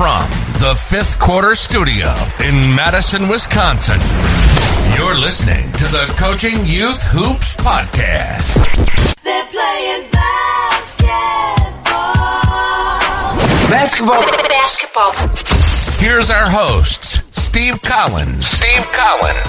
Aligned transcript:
From 0.00 0.30
the 0.54 0.74
fifth 0.88 1.18
quarter 1.18 1.54
studio 1.54 2.08
in 2.42 2.74
Madison, 2.74 3.28
Wisconsin, 3.28 4.00
you're 4.96 5.14
listening 5.14 5.70
to 5.72 5.84
the 5.84 6.10
Coaching 6.16 6.64
Youth 6.64 7.02
Hoops 7.12 7.54
Podcast. 7.56 8.54
They're 9.22 9.44
playing 9.48 10.10
basketball. 10.10 11.04
Basketball. 13.68 14.22
Basketball. 14.48 15.12
Here's 15.98 16.30
our 16.30 16.48
hosts, 16.50 17.20
Steve 17.38 17.82
Collins 17.82 18.46
Steve 18.46 18.86
Collins. 18.86 19.46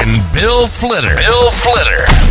and 0.00 0.32
Bill 0.32 0.66
Flitter. 0.66 1.14
Bill 1.14 1.52
Flitter. 1.52 2.29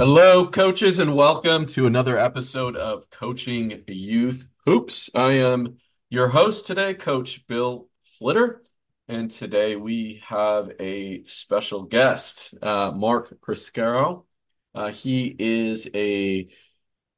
Hello, 0.00 0.46
coaches, 0.46 1.00
and 1.00 1.16
welcome 1.16 1.66
to 1.66 1.84
another 1.84 2.16
episode 2.16 2.76
of 2.76 3.10
Coaching 3.10 3.82
Youth 3.88 4.46
Hoops. 4.64 5.10
I 5.12 5.32
am 5.32 5.78
your 6.08 6.28
host 6.28 6.68
today, 6.68 6.94
Coach 6.94 7.44
Bill 7.48 7.88
Flitter, 8.04 8.62
and 9.08 9.28
today 9.28 9.74
we 9.74 10.22
have 10.24 10.70
a 10.78 11.24
special 11.24 11.82
guest, 11.82 12.54
uh, 12.62 12.92
Mark 12.92 13.40
Priscaro. 13.40 14.22
Uh, 14.72 14.92
he 14.92 15.34
is 15.36 15.88
a 15.92 16.46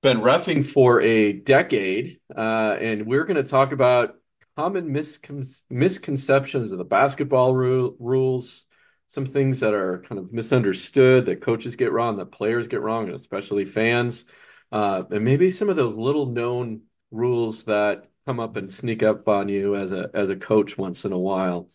been 0.01 0.23
refing 0.23 0.65
for 0.65 1.03
a 1.03 1.35
decade, 1.35 2.21
uh, 2.35 2.79
and 2.81 3.05
we're 3.07 3.25
going 3.25 3.45
to 3.45 3.51
talk 3.51 3.73
about 3.73 4.15
common 4.57 4.89
miscon- 4.89 5.63
misconceptions 5.69 6.73
of 6.73 6.79
the 6.79 6.85
basketball 6.85 7.55
ru- 7.55 7.95
rules 7.99 8.65
some 9.11 9.27
things 9.27 9.59
that 9.59 9.75
are 9.75 10.05
kind 10.09 10.21
of 10.21 10.33
misunderstood 10.33 11.27
that 11.27 11.43
coaches 11.43 11.75
get 11.75 11.91
wrong, 11.91 12.17
that 12.17 12.31
players 12.31 12.69
get 12.69 12.81
wrong, 12.81 13.07
and 13.07 13.15
especially 13.15 13.65
fans, 13.65 14.27
uh, 14.71 15.03
and 15.11 15.25
maybe 15.25 15.51
some 15.51 15.69
of 15.69 15.75
those 15.75 15.97
little 15.97 16.27
known 16.27 16.83
rules 17.11 17.65
that 17.65 18.09
come 18.25 18.39
up 18.39 18.55
and 18.55 18.71
sneak 18.71 19.03
up 19.03 19.27
on 19.27 19.49
you 19.49 19.75
as 19.75 19.91
a 19.91 20.09
as 20.15 20.29
a 20.29 20.37
coach 20.37 20.79
once 20.79 21.05
in 21.05 21.11
a 21.11 21.19
while. 21.19 21.69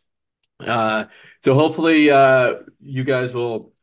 Uh, 0.61 1.05
so 1.43 1.55
hopefully 1.55 2.09
uh, 2.09 2.53
you 2.79 3.03
guys 3.03 3.33
will 3.33 3.73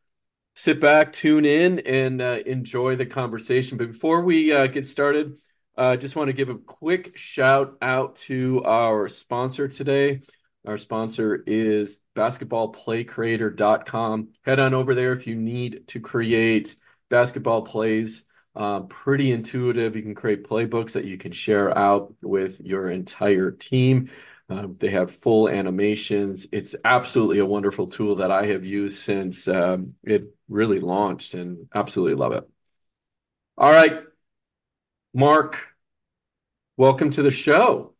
sit 0.55 0.81
back, 0.81 1.13
tune 1.13 1.45
in, 1.45 1.77
and 1.79 2.23
uh, 2.23 2.39
enjoy 2.47 2.95
the 2.95 3.05
conversation. 3.05 3.77
But 3.77 3.91
before 3.91 4.21
we 4.23 4.51
uh, 4.51 4.65
get 4.65 4.87
started, 4.87 5.37
I 5.77 5.95
just 5.95 6.15
want 6.15 6.29
to 6.29 6.33
give 6.33 6.49
a 6.49 6.57
quick 6.57 7.15
shout 7.19 7.77
out 7.83 8.15
to 8.27 8.63
our 8.65 9.07
sponsor 9.07 9.67
today. 9.67 10.21
Our 10.65 10.77
sponsor 10.77 11.43
is 11.45 11.99
basketballplaycreator.com. 12.15 14.29
Head 14.43 14.59
on 14.59 14.73
over 14.73 14.95
there 14.95 15.11
if 15.11 15.27
you 15.27 15.35
need 15.35 15.89
to 15.89 15.99
create 15.99 16.75
basketball 17.09 17.63
plays. 17.63 18.23
Uh, 18.55 18.81
pretty 18.81 19.31
intuitive. 19.31 19.95
You 19.95 20.03
can 20.03 20.15
create 20.15 20.47
playbooks 20.47 20.93
that 20.93 21.05
you 21.05 21.17
can 21.17 21.31
share 21.31 21.77
out 21.77 22.13
with 22.21 22.61
your 22.61 22.89
entire 22.89 23.51
team. 23.51 24.09
Uh, 24.49 24.67
they 24.77 24.89
have 24.89 25.11
full 25.11 25.49
animations. 25.49 26.47
It's 26.51 26.75
absolutely 26.85 27.39
a 27.39 27.45
wonderful 27.45 27.87
tool 27.87 28.17
that 28.17 28.31
I 28.31 28.45
have 28.47 28.63
used 28.63 29.01
since 29.01 29.47
um, 29.47 29.95
it 30.03 30.25
really 30.47 30.79
launched 30.79 31.33
and 31.33 31.67
absolutely 31.73 32.15
love 32.15 32.33
it. 32.33 32.47
All 33.57 33.71
right, 33.71 34.01
Mark, 35.13 35.59
welcome 36.77 37.11
to 37.11 37.23
the 37.23 37.31
show. 37.31 37.93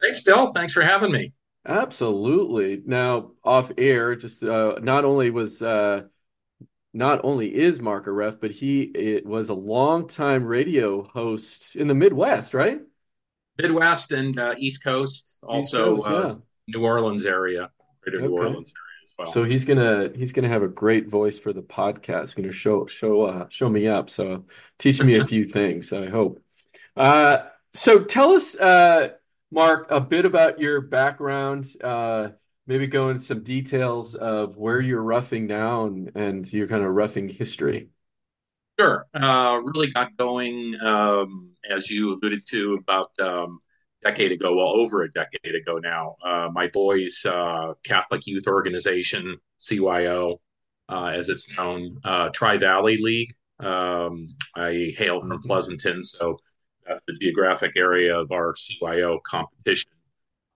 Thanks, 0.00 0.22
Bill. 0.22 0.52
Thanks 0.52 0.72
for 0.72 0.82
having 0.82 1.12
me. 1.12 1.32
Absolutely. 1.66 2.82
Now, 2.86 3.32
off 3.44 3.70
air, 3.76 4.16
just 4.16 4.42
uh, 4.42 4.76
not 4.80 5.04
only 5.04 5.30
was 5.30 5.60
uh, 5.60 6.02
not 6.94 7.20
only 7.24 7.54
is 7.54 7.80
Mark 7.80 8.06
a 8.06 8.12
ref, 8.12 8.40
but 8.40 8.50
he 8.50 8.82
it 8.82 9.26
was 9.26 9.48
a 9.50 9.54
longtime 9.54 10.44
radio 10.44 11.02
host 11.02 11.76
in 11.76 11.88
the 11.88 11.94
Midwest, 11.94 12.54
right? 12.54 12.80
Midwest 13.58 14.12
and 14.12 14.38
uh, 14.38 14.54
East 14.56 14.82
Coast, 14.82 15.42
also 15.46 15.96
Coast, 15.96 16.08
uh, 16.08 16.28
yeah. 16.28 16.34
New 16.68 16.84
Orleans 16.84 17.26
area, 17.26 17.70
greater 18.02 18.20
New 18.20 18.30
Orleans 18.30 18.72
area 18.72 19.04
as 19.04 19.14
well. 19.18 19.26
So 19.26 19.44
he's 19.44 19.64
gonna 19.64 20.10
he's 20.14 20.32
gonna 20.32 20.48
have 20.48 20.62
a 20.62 20.68
great 20.68 21.08
voice 21.08 21.38
for 21.38 21.52
the 21.52 21.62
podcast. 21.62 22.36
Gonna 22.36 22.52
show 22.52 22.86
show 22.86 23.22
uh, 23.22 23.46
show 23.48 23.68
me 23.68 23.86
up. 23.86 24.10
So 24.10 24.44
teach 24.78 25.02
me 25.02 25.16
a 25.16 25.24
few 25.32 25.44
things. 25.44 25.92
I 25.92 26.08
hope. 26.08 26.40
Uh, 26.96 27.46
so 27.74 28.02
tell 28.02 28.32
us, 28.32 28.54
uh, 28.56 29.10
Mark, 29.50 29.86
a 29.90 30.00
bit 30.00 30.24
about 30.24 30.60
your 30.60 30.80
background. 30.80 31.66
Uh, 31.82 32.30
maybe 32.66 32.86
go 32.86 33.08
into 33.08 33.22
some 33.22 33.42
details 33.42 34.14
of 34.14 34.56
where 34.56 34.80
you're 34.80 35.02
roughing 35.02 35.46
now 35.46 35.86
and, 35.86 36.14
and 36.14 36.52
your 36.52 36.68
kind 36.68 36.84
of 36.84 36.90
roughing 36.90 37.28
history. 37.28 37.88
Sure. 38.78 39.06
Uh, 39.12 39.60
really 39.64 39.90
got 39.90 40.16
going, 40.16 40.78
um, 40.80 41.56
as 41.68 41.90
you 41.90 42.12
alluded 42.14 42.40
to, 42.48 42.74
about 42.74 43.10
um, 43.18 43.58
a 44.04 44.10
decade 44.10 44.32
ago, 44.32 44.54
well, 44.54 44.68
over 44.68 45.02
a 45.02 45.12
decade 45.12 45.54
ago 45.54 45.78
now. 45.78 46.14
Uh, 46.22 46.48
my 46.52 46.68
boys' 46.68 47.24
uh, 47.26 47.72
Catholic 47.82 48.26
Youth 48.26 48.46
Organization, 48.46 49.38
CYO, 49.58 50.36
uh, 50.88 51.06
as 51.06 51.28
it's 51.28 51.50
known, 51.56 51.98
uh, 52.04 52.28
Tri 52.28 52.58
Valley 52.58 52.98
League. 52.98 53.34
Um, 53.58 54.28
I 54.54 54.94
hail 54.96 55.20
from 55.20 55.42
Pleasanton, 55.42 56.04
so 56.04 56.38
the 57.06 57.14
geographic 57.14 57.72
area 57.76 58.16
of 58.16 58.32
our 58.32 58.54
CYO 58.54 59.22
competition. 59.22 59.90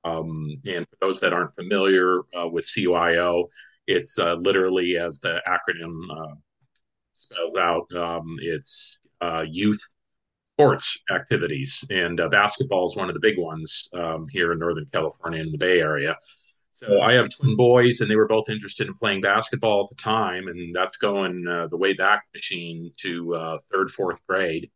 Um, 0.04 0.56
and 0.66 0.86
for 0.88 0.96
those 1.00 1.20
that 1.20 1.32
aren't 1.32 1.54
familiar 1.54 2.20
uh, 2.36 2.48
with 2.48 2.64
CYO, 2.64 3.46
it's 3.86 4.18
uh, 4.18 4.34
literally 4.34 4.96
as 4.96 5.18
the 5.20 5.40
acronym 5.46 6.00
uh, 6.10 6.34
spells 7.14 7.56
out, 7.56 7.92
um, 7.94 8.36
it's 8.40 9.00
uh, 9.20 9.44
youth 9.48 9.80
sports 10.54 11.02
activities, 11.10 11.84
and 11.90 12.20
uh, 12.20 12.28
basketball 12.28 12.84
is 12.84 12.96
one 12.96 13.08
of 13.08 13.14
the 13.14 13.20
big 13.20 13.38
ones 13.38 13.88
um, 13.94 14.26
here 14.30 14.52
in 14.52 14.58
Northern 14.58 14.86
California 14.92 15.40
in 15.40 15.50
the 15.50 15.58
Bay 15.58 15.80
Area. 15.80 16.16
So 16.72 17.00
I 17.00 17.14
have 17.14 17.28
twin 17.28 17.54
boys, 17.54 18.00
and 18.00 18.10
they 18.10 18.16
were 18.16 18.26
both 18.26 18.48
interested 18.48 18.88
in 18.88 18.94
playing 18.94 19.20
basketball 19.20 19.84
at 19.84 19.90
the 19.96 20.02
time, 20.02 20.48
and 20.48 20.74
that's 20.74 20.96
going 20.96 21.46
uh, 21.46 21.68
the 21.68 21.76
way 21.76 21.92
back 21.92 22.24
machine 22.34 22.90
to 22.98 23.58
third, 23.70 23.90
fourth 23.90 24.26
grade. 24.26 24.68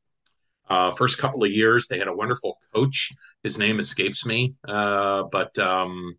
Uh, 0.68 0.90
first 0.90 1.18
couple 1.18 1.44
of 1.44 1.50
years, 1.50 1.86
they 1.88 1.98
had 1.98 2.08
a 2.08 2.14
wonderful 2.14 2.58
coach. 2.74 3.12
His 3.42 3.58
name 3.58 3.78
escapes 3.80 4.26
me, 4.26 4.54
uh, 4.66 5.24
but 5.30 5.56
um, 5.58 6.16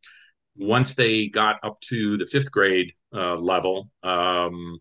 once 0.56 0.96
they 0.96 1.28
got 1.28 1.58
up 1.64 1.80
to 1.82 2.18
the 2.18 2.26
fifth 2.26 2.52
grade 2.52 2.92
uh, 3.14 3.36
level, 3.36 3.90
um, 4.04 4.80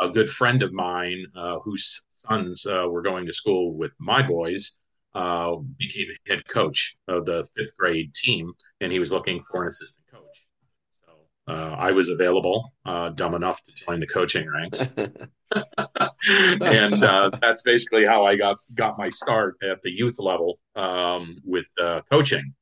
a 0.00 0.08
good 0.08 0.28
friend 0.28 0.62
of 0.62 0.72
mine 0.72 1.24
uh, 1.34 1.58
whose 1.60 2.06
sons 2.14 2.66
uh, 2.66 2.86
were 2.88 3.02
going 3.02 3.26
to 3.26 3.32
school 3.32 3.74
with 3.74 3.94
my 3.98 4.22
boys 4.22 4.78
uh, 5.14 5.56
became 5.78 6.08
head 6.26 6.46
coach 6.48 6.96
of 7.08 7.24
the 7.24 7.46
fifth 7.56 7.76
grade 7.76 8.12
team, 8.14 8.52
and 8.80 8.92
he 8.92 8.98
was 8.98 9.12
looking 9.12 9.42
for 9.50 9.62
an 9.62 9.68
assistant 9.68 10.05
uh, 11.48 11.74
I 11.78 11.92
was 11.92 12.08
available, 12.08 12.72
uh, 12.84 13.10
dumb 13.10 13.34
enough 13.34 13.62
to 13.64 13.72
join 13.72 14.00
the 14.00 14.06
coaching 14.06 14.50
ranks, 14.50 14.82
and 16.60 17.04
uh, 17.04 17.30
that's 17.40 17.62
basically 17.62 18.04
how 18.04 18.24
I 18.24 18.36
got 18.36 18.56
got 18.76 18.98
my 18.98 19.10
start 19.10 19.56
at 19.62 19.82
the 19.82 19.90
youth 19.90 20.18
level 20.18 20.58
um, 20.74 21.36
with 21.44 21.66
uh, 21.80 22.00
coaching 22.10 22.54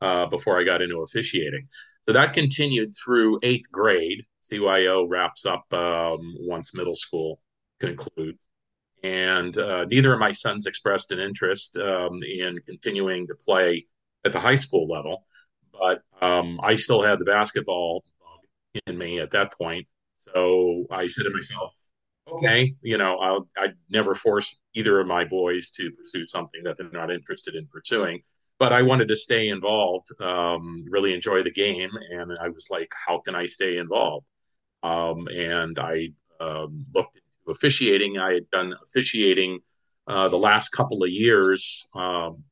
uh, 0.00 0.26
before 0.26 0.60
I 0.60 0.64
got 0.64 0.82
into 0.82 1.00
officiating. 1.00 1.64
So 2.06 2.12
that 2.12 2.32
continued 2.32 2.90
through 3.04 3.40
eighth 3.42 3.70
grade. 3.70 4.22
CYO 4.42 5.04
wraps 5.06 5.44
up 5.44 5.70
um, 5.74 6.34
once 6.38 6.74
middle 6.74 6.94
school 6.94 7.38
concludes 7.80 8.38
and 9.02 9.56
uh, 9.56 9.84
neither 9.84 10.12
of 10.12 10.18
my 10.18 10.32
sons 10.32 10.66
expressed 10.66 11.12
an 11.12 11.20
interest 11.20 11.76
um, 11.76 12.20
in 12.22 12.58
continuing 12.66 13.26
to 13.28 13.34
play 13.34 13.86
at 14.24 14.32
the 14.32 14.40
high 14.40 14.56
school 14.56 14.88
level. 14.88 15.24
But 15.72 16.02
um, 16.20 16.58
I 16.62 16.74
still 16.74 17.02
had 17.02 17.18
the 17.18 17.24
basketball 17.24 18.04
in 18.86 18.98
me 18.98 19.20
at 19.20 19.30
that 19.32 19.52
point, 19.52 19.86
so 20.16 20.84
I 20.90 21.06
said 21.06 21.24
to 21.24 21.30
myself, 21.30 21.74
"Okay, 22.30 22.74
you 22.82 22.98
know, 22.98 23.16
I'll, 23.18 23.48
I'd 23.56 23.74
never 23.90 24.14
force 24.14 24.58
either 24.74 25.00
of 25.00 25.06
my 25.06 25.24
boys 25.24 25.70
to 25.72 25.90
pursue 25.92 26.26
something 26.26 26.62
that 26.64 26.76
they're 26.78 26.90
not 26.90 27.10
interested 27.10 27.54
in 27.54 27.66
pursuing." 27.66 28.22
But 28.58 28.72
I 28.72 28.82
wanted 28.82 29.08
to 29.08 29.16
stay 29.16 29.48
involved, 29.48 30.08
um, 30.20 30.84
really 30.88 31.14
enjoy 31.14 31.42
the 31.42 31.50
game, 31.50 31.90
and 32.10 32.36
I 32.40 32.48
was 32.48 32.68
like, 32.70 32.92
"How 33.06 33.20
can 33.20 33.34
I 33.34 33.46
stay 33.46 33.78
involved?" 33.78 34.26
Um, 34.82 35.28
and 35.28 35.78
I 35.78 36.08
um, 36.40 36.84
looked 36.94 37.16
into 37.16 37.50
officiating. 37.50 38.18
I 38.18 38.34
had 38.34 38.50
done 38.50 38.74
officiating 38.82 39.60
uh, 40.06 40.28
the 40.28 40.38
last 40.38 40.70
couple 40.70 41.02
of 41.02 41.10
years 41.10 41.88
um, 41.94 42.44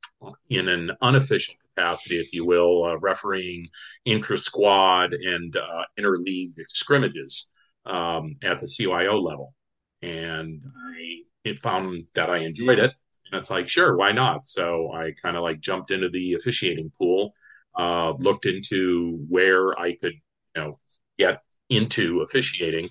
in 0.51 0.69
an 0.69 0.93
unofficial 1.01 1.55
capacity, 1.77 2.17
if 2.17 2.33
you 2.33 2.45
will, 2.45 2.85
uh, 2.85 2.99
refereeing 2.99 3.69
intra 4.05 4.39
squad 4.39 5.13
and 5.13 5.57
uh, 5.57 5.85
interleague 5.99 6.55
scrimmages 6.69 7.51
um, 7.85 8.37
at 8.43 8.59
the 8.61 8.67
CYO 8.67 9.23
level. 9.23 9.55
And 10.03 10.63
I 10.65 11.23
it 11.45 11.59
found 11.61 12.05
that 12.15 12.29
I 12.29 12.39
enjoyed 12.39 12.79
it. 12.79 12.93
And 13.31 13.41
it's 13.41 13.51
like, 13.51 13.69
sure, 13.69 13.97
why 13.97 14.13
not? 14.13 14.47
So 14.47 14.93
I 14.93 15.13
kind 15.21 15.37
of 15.37 15.43
like 15.43 15.61
jumped 15.61 15.91
into 15.91 16.09
the 16.09 16.35
officiating 16.35 16.93
pool, 16.99 17.33
uh, 17.79 18.13
looked 18.19 18.47
into 18.47 19.25
where 19.29 19.79
I 19.79 19.97
could, 19.97 20.15
you 20.55 20.63
know, 20.63 20.79
get 21.19 21.43
into 21.69 22.21
officiating 22.21 22.89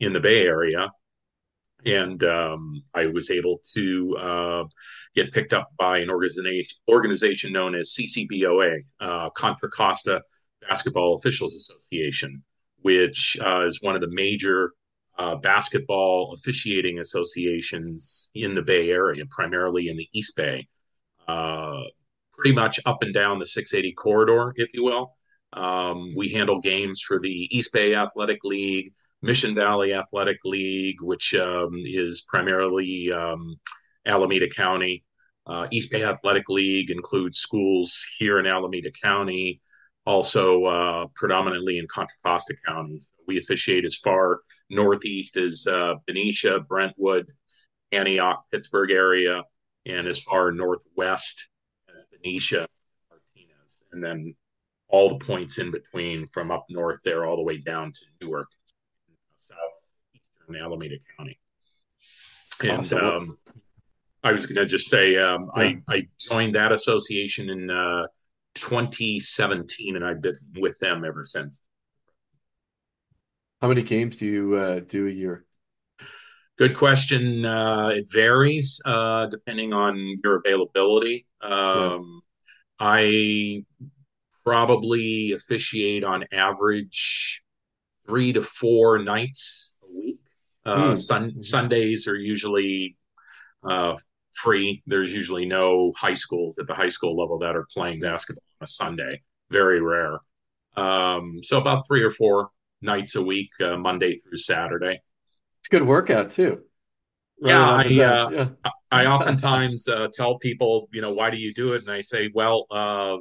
in 0.00 0.12
the 0.12 0.20
Bay 0.20 0.42
Area 0.42 0.90
and 1.84 2.22
um, 2.24 2.82
I 2.94 3.06
was 3.06 3.30
able 3.30 3.60
to 3.74 4.16
uh, 4.16 4.64
get 5.14 5.32
picked 5.32 5.52
up 5.52 5.70
by 5.78 5.98
an 5.98 6.10
organization 6.10 6.76
organization 6.88 7.52
known 7.52 7.74
as 7.74 7.96
CCBOA, 7.98 8.84
uh, 9.00 9.30
Contra 9.30 9.70
Costa 9.70 10.22
Basketball 10.68 11.14
Officials 11.14 11.54
Association, 11.54 12.42
which 12.80 13.36
uh, 13.44 13.64
is 13.64 13.82
one 13.82 13.94
of 13.94 14.00
the 14.00 14.10
major 14.10 14.72
uh, 15.18 15.36
basketball 15.36 16.32
officiating 16.34 17.00
associations 17.00 18.30
in 18.34 18.54
the 18.54 18.62
Bay 18.62 18.90
Area, 18.90 19.24
primarily 19.30 19.88
in 19.88 19.96
the 19.96 20.08
East 20.12 20.36
Bay, 20.36 20.68
uh, 21.26 21.82
pretty 22.32 22.52
much 22.52 22.78
up 22.86 23.02
and 23.02 23.12
down 23.12 23.38
the 23.38 23.46
680 23.46 23.94
corridor, 23.94 24.52
if 24.56 24.72
you 24.74 24.84
will. 24.84 25.14
Um, 25.52 26.14
we 26.16 26.28
handle 26.28 26.60
games 26.60 27.00
for 27.00 27.18
the 27.18 27.48
East 27.50 27.72
Bay 27.72 27.94
Athletic 27.94 28.44
League. 28.44 28.92
Mission 29.22 29.54
Valley 29.54 29.94
Athletic 29.94 30.38
League, 30.44 31.02
which 31.02 31.34
um, 31.34 31.72
is 31.84 32.22
primarily 32.28 33.10
um, 33.12 33.56
Alameda 34.06 34.48
County. 34.48 35.04
Uh, 35.46 35.66
East 35.72 35.90
Bay 35.90 36.04
Athletic 36.04 36.48
League 36.48 36.90
includes 36.90 37.38
schools 37.38 38.04
here 38.18 38.38
in 38.38 38.46
Alameda 38.46 38.90
County, 39.02 39.58
also 40.06 40.64
uh, 40.64 41.06
predominantly 41.14 41.78
in 41.78 41.86
Contra 41.88 42.16
Costa 42.24 42.54
County. 42.66 43.02
We 43.26 43.38
officiate 43.38 43.84
as 43.84 43.96
far 43.96 44.40
northeast 44.70 45.36
as 45.36 45.66
uh, 45.66 45.94
Benicia, 46.06 46.60
Brentwood, 46.60 47.26
Antioch, 47.92 48.44
Pittsburg 48.52 48.90
area, 48.90 49.42
and 49.86 50.06
as 50.06 50.22
far 50.22 50.52
northwest 50.52 51.48
as 51.88 52.04
Benicia, 52.12 52.68
Martinez, 53.10 53.76
and 53.92 54.04
then 54.04 54.34
all 54.88 55.08
the 55.08 55.24
points 55.24 55.58
in 55.58 55.70
between 55.70 56.26
from 56.26 56.50
up 56.50 56.66
north 56.70 57.00
there 57.04 57.26
all 57.26 57.36
the 57.36 57.42
way 57.42 57.56
down 57.56 57.92
to 57.92 58.00
Newark 58.20 58.48
southeastern 59.38 60.56
Alameda 60.64 60.96
County. 61.16 61.38
And 62.62 62.80
Awesome. 62.80 62.98
um, 62.98 63.38
I 64.24 64.32
was 64.32 64.46
going 64.46 64.56
to 64.56 64.66
just 64.66 64.90
say 64.90 65.16
um, 65.16 65.50
Yeah. 65.56 65.62
I, 65.62 65.94
I 65.94 66.08
joined 66.18 66.54
that 66.54 66.72
association 66.72 67.50
in 67.50 67.70
uh, 67.70 68.06
2017, 68.54 69.96
and 69.96 70.04
I've 70.04 70.20
been 70.20 70.36
with 70.58 70.78
them 70.80 71.04
ever 71.04 71.24
since. 71.24 71.60
How 73.60 73.68
many 73.68 73.82
games 73.82 74.16
do 74.16 74.26
you 74.26 74.54
uh, 74.54 74.80
do 74.80 75.06
a 75.06 75.10
year? 75.10 75.44
Good 76.56 76.76
question. 76.76 77.44
Uh, 77.44 77.88
it 77.94 78.06
varies 78.12 78.80
uh, 78.84 79.26
depending 79.26 79.72
on 79.72 80.18
your 80.24 80.42
availability. 80.44 81.26
Um, 81.40 82.20
I 82.80 83.64
probably 84.44 85.32
officiate 85.32 86.02
on 86.02 86.24
average 86.32 87.42
three 88.08 88.32
to 88.32 88.42
four 88.42 88.98
nights 88.98 89.72
a 89.84 89.96
week. 89.96 90.18
Uh, 90.64 90.88
Hmm. 90.88 90.94
sun, 90.94 91.42
Sundays 91.42 92.08
are 92.08 92.16
usually 92.16 92.96
uh, 93.68 93.96
free. 94.34 94.82
There's 94.86 95.12
usually 95.14 95.46
no 95.46 95.92
high 95.96 96.14
schools 96.14 96.58
at 96.58 96.66
the 96.66 96.74
high 96.74 96.88
school 96.88 97.16
level 97.16 97.38
that 97.40 97.54
are 97.56 97.66
playing 97.72 98.00
basketball 98.00 98.42
on 98.60 98.64
a 98.64 98.68
Sunday. 98.68 99.22
Very 99.50 99.80
rare. 99.80 100.18
Um, 100.76 101.40
so 101.42 101.58
about 101.58 101.86
three 101.86 102.02
or 102.02 102.10
four 102.10 102.50
nights 102.82 103.16
a 103.16 103.22
week, 103.22 103.50
uh, 103.60 103.76
Monday 103.76 104.16
through 104.16 104.38
Saturday. 104.38 105.00
It's 105.60 105.68
a 105.68 105.70
good 105.70 105.86
workout 105.86 106.30
too. 106.30 106.62
Yeah, 107.40 107.76
Right 107.76 107.88
the 107.88 108.04
I, 108.04 108.06
uh, 108.06 108.30
yeah. 108.30 108.70
I 108.90 109.06
oftentimes 109.06 109.86
uh, 109.86 110.08
tell 110.12 110.38
people, 110.38 110.88
you 110.92 111.00
know, 111.00 111.12
why 111.12 111.30
do 111.30 111.36
you 111.36 111.54
do 111.54 111.74
it? 111.74 111.82
And 111.82 111.90
I 111.90 112.00
say, 112.00 112.30
well, 112.34 112.66
uh, 112.70 113.16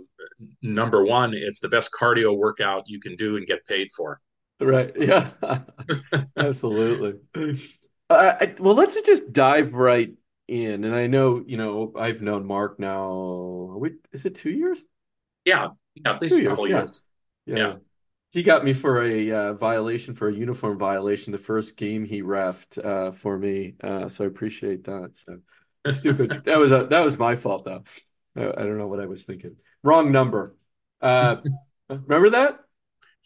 number 0.61 1.03
one, 1.05 1.33
it's 1.33 1.59
the 1.59 1.69
best 1.69 1.91
cardio 1.91 2.35
workout 2.35 2.83
you 2.87 2.99
can 2.99 3.15
do 3.15 3.37
and 3.37 3.45
get 3.45 3.65
paid 3.65 3.89
for. 3.95 4.19
Right. 4.59 4.92
Yeah. 4.98 5.30
Absolutely. 6.36 7.19
Uh, 8.09 8.33
I, 8.39 8.56
well, 8.59 8.74
let's 8.75 8.99
just 9.02 9.31
dive 9.31 9.73
right 9.73 10.11
in. 10.47 10.83
And 10.83 10.95
I 10.95 11.07
know, 11.07 11.44
you 11.45 11.57
know, 11.57 11.94
I've 11.97 12.21
known 12.21 12.45
Mark 12.45 12.80
now. 12.80 13.76
we, 13.78 13.95
is 14.11 14.26
it 14.26 14.35
two 14.35 14.52
years? 14.52 14.83
Yeah, 15.45 15.69
yeah, 15.95 16.14
at 16.14 16.21
least 16.21 16.35
Two 16.35 16.52
a 16.52 16.68
years, 16.68 17.04
yeah. 17.45 17.56
Yeah. 17.56 17.57
Yeah. 17.57 17.76
He 18.31 18.44
got 18.44 18.64
me 18.64 18.73
for 18.73 19.04
a 19.04 19.31
uh, 19.31 19.54
violation 19.54 20.14
for 20.14 20.28
a 20.28 20.33
uniform 20.33 20.78
violation 20.78 21.31
the 21.31 21.37
first 21.37 21.78
game 21.78 22.04
he 22.04 22.21
refed 22.21 22.83
uh, 22.83 23.11
for 23.11 23.37
me. 23.37 23.76
Uh, 23.81 24.09
so 24.09 24.26
I 24.26 24.28
appreciate 24.28 24.83
that. 24.83 25.11
So 25.14 25.37
stupid. 25.92 26.42
that 26.45 26.59
was 26.59 26.71
a, 26.71 26.87
that 26.87 27.06
was 27.06 27.18
my 27.18 27.35
fault 27.35 27.64
though. 27.64 27.83
I, 28.35 28.47
I 28.47 28.64
don't 28.64 28.78
know 28.78 28.87
what 28.87 28.99
I 28.99 29.06
was 29.06 29.23
thinking. 29.23 29.56
Wrong 29.81 30.11
number. 30.11 30.56
Uh, 31.02 31.37
remember 31.90 32.31
that? 32.31 32.59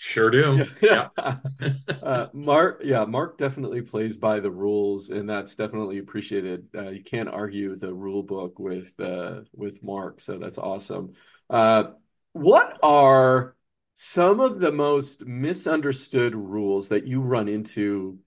Sure 0.04 0.32
do. 0.32 0.66
Yeah. 0.82 1.10
uh, 2.02 2.28
Mark, 2.34 2.82
yeah, 2.84 3.06
Mark 3.06 3.38
definitely 3.38 3.84
plays 3.84 4.18
by 4.18 4.40
the 4.40 4.50
rules, 4.50 5.12
and 5.12 5.30
that's 5.30 5.54
definitely 5.54 6.00
appreciated. 6.00 6.68
Uh, 6.76 6.90
you 6.90 7.04
can't 7.04 7.30
argue 7.30 7.76
the 7.76 7.94
rule 7.94 8.24
book 8.24 8.58
with 8.58 9.00
uh, 9.00 9.42
with 9.54 9.84
Mark, 9.84 10.20
so 10.20 10.40
that's 10.40 10.58
awesome. 10.58 11.14
Uh, 11.52 11.92
what 12.34 12.80
are 12.82 13.56
some 13.94 14.40
of 14.40 14.60
the 14.60 14.72
most 14.72 15.22
misunderstood 15.24 16.34
rules 16.34 16.90
that 16.90 17.06
you 17.06 17.22
run 17.22 17.48
into, 17.48 18.18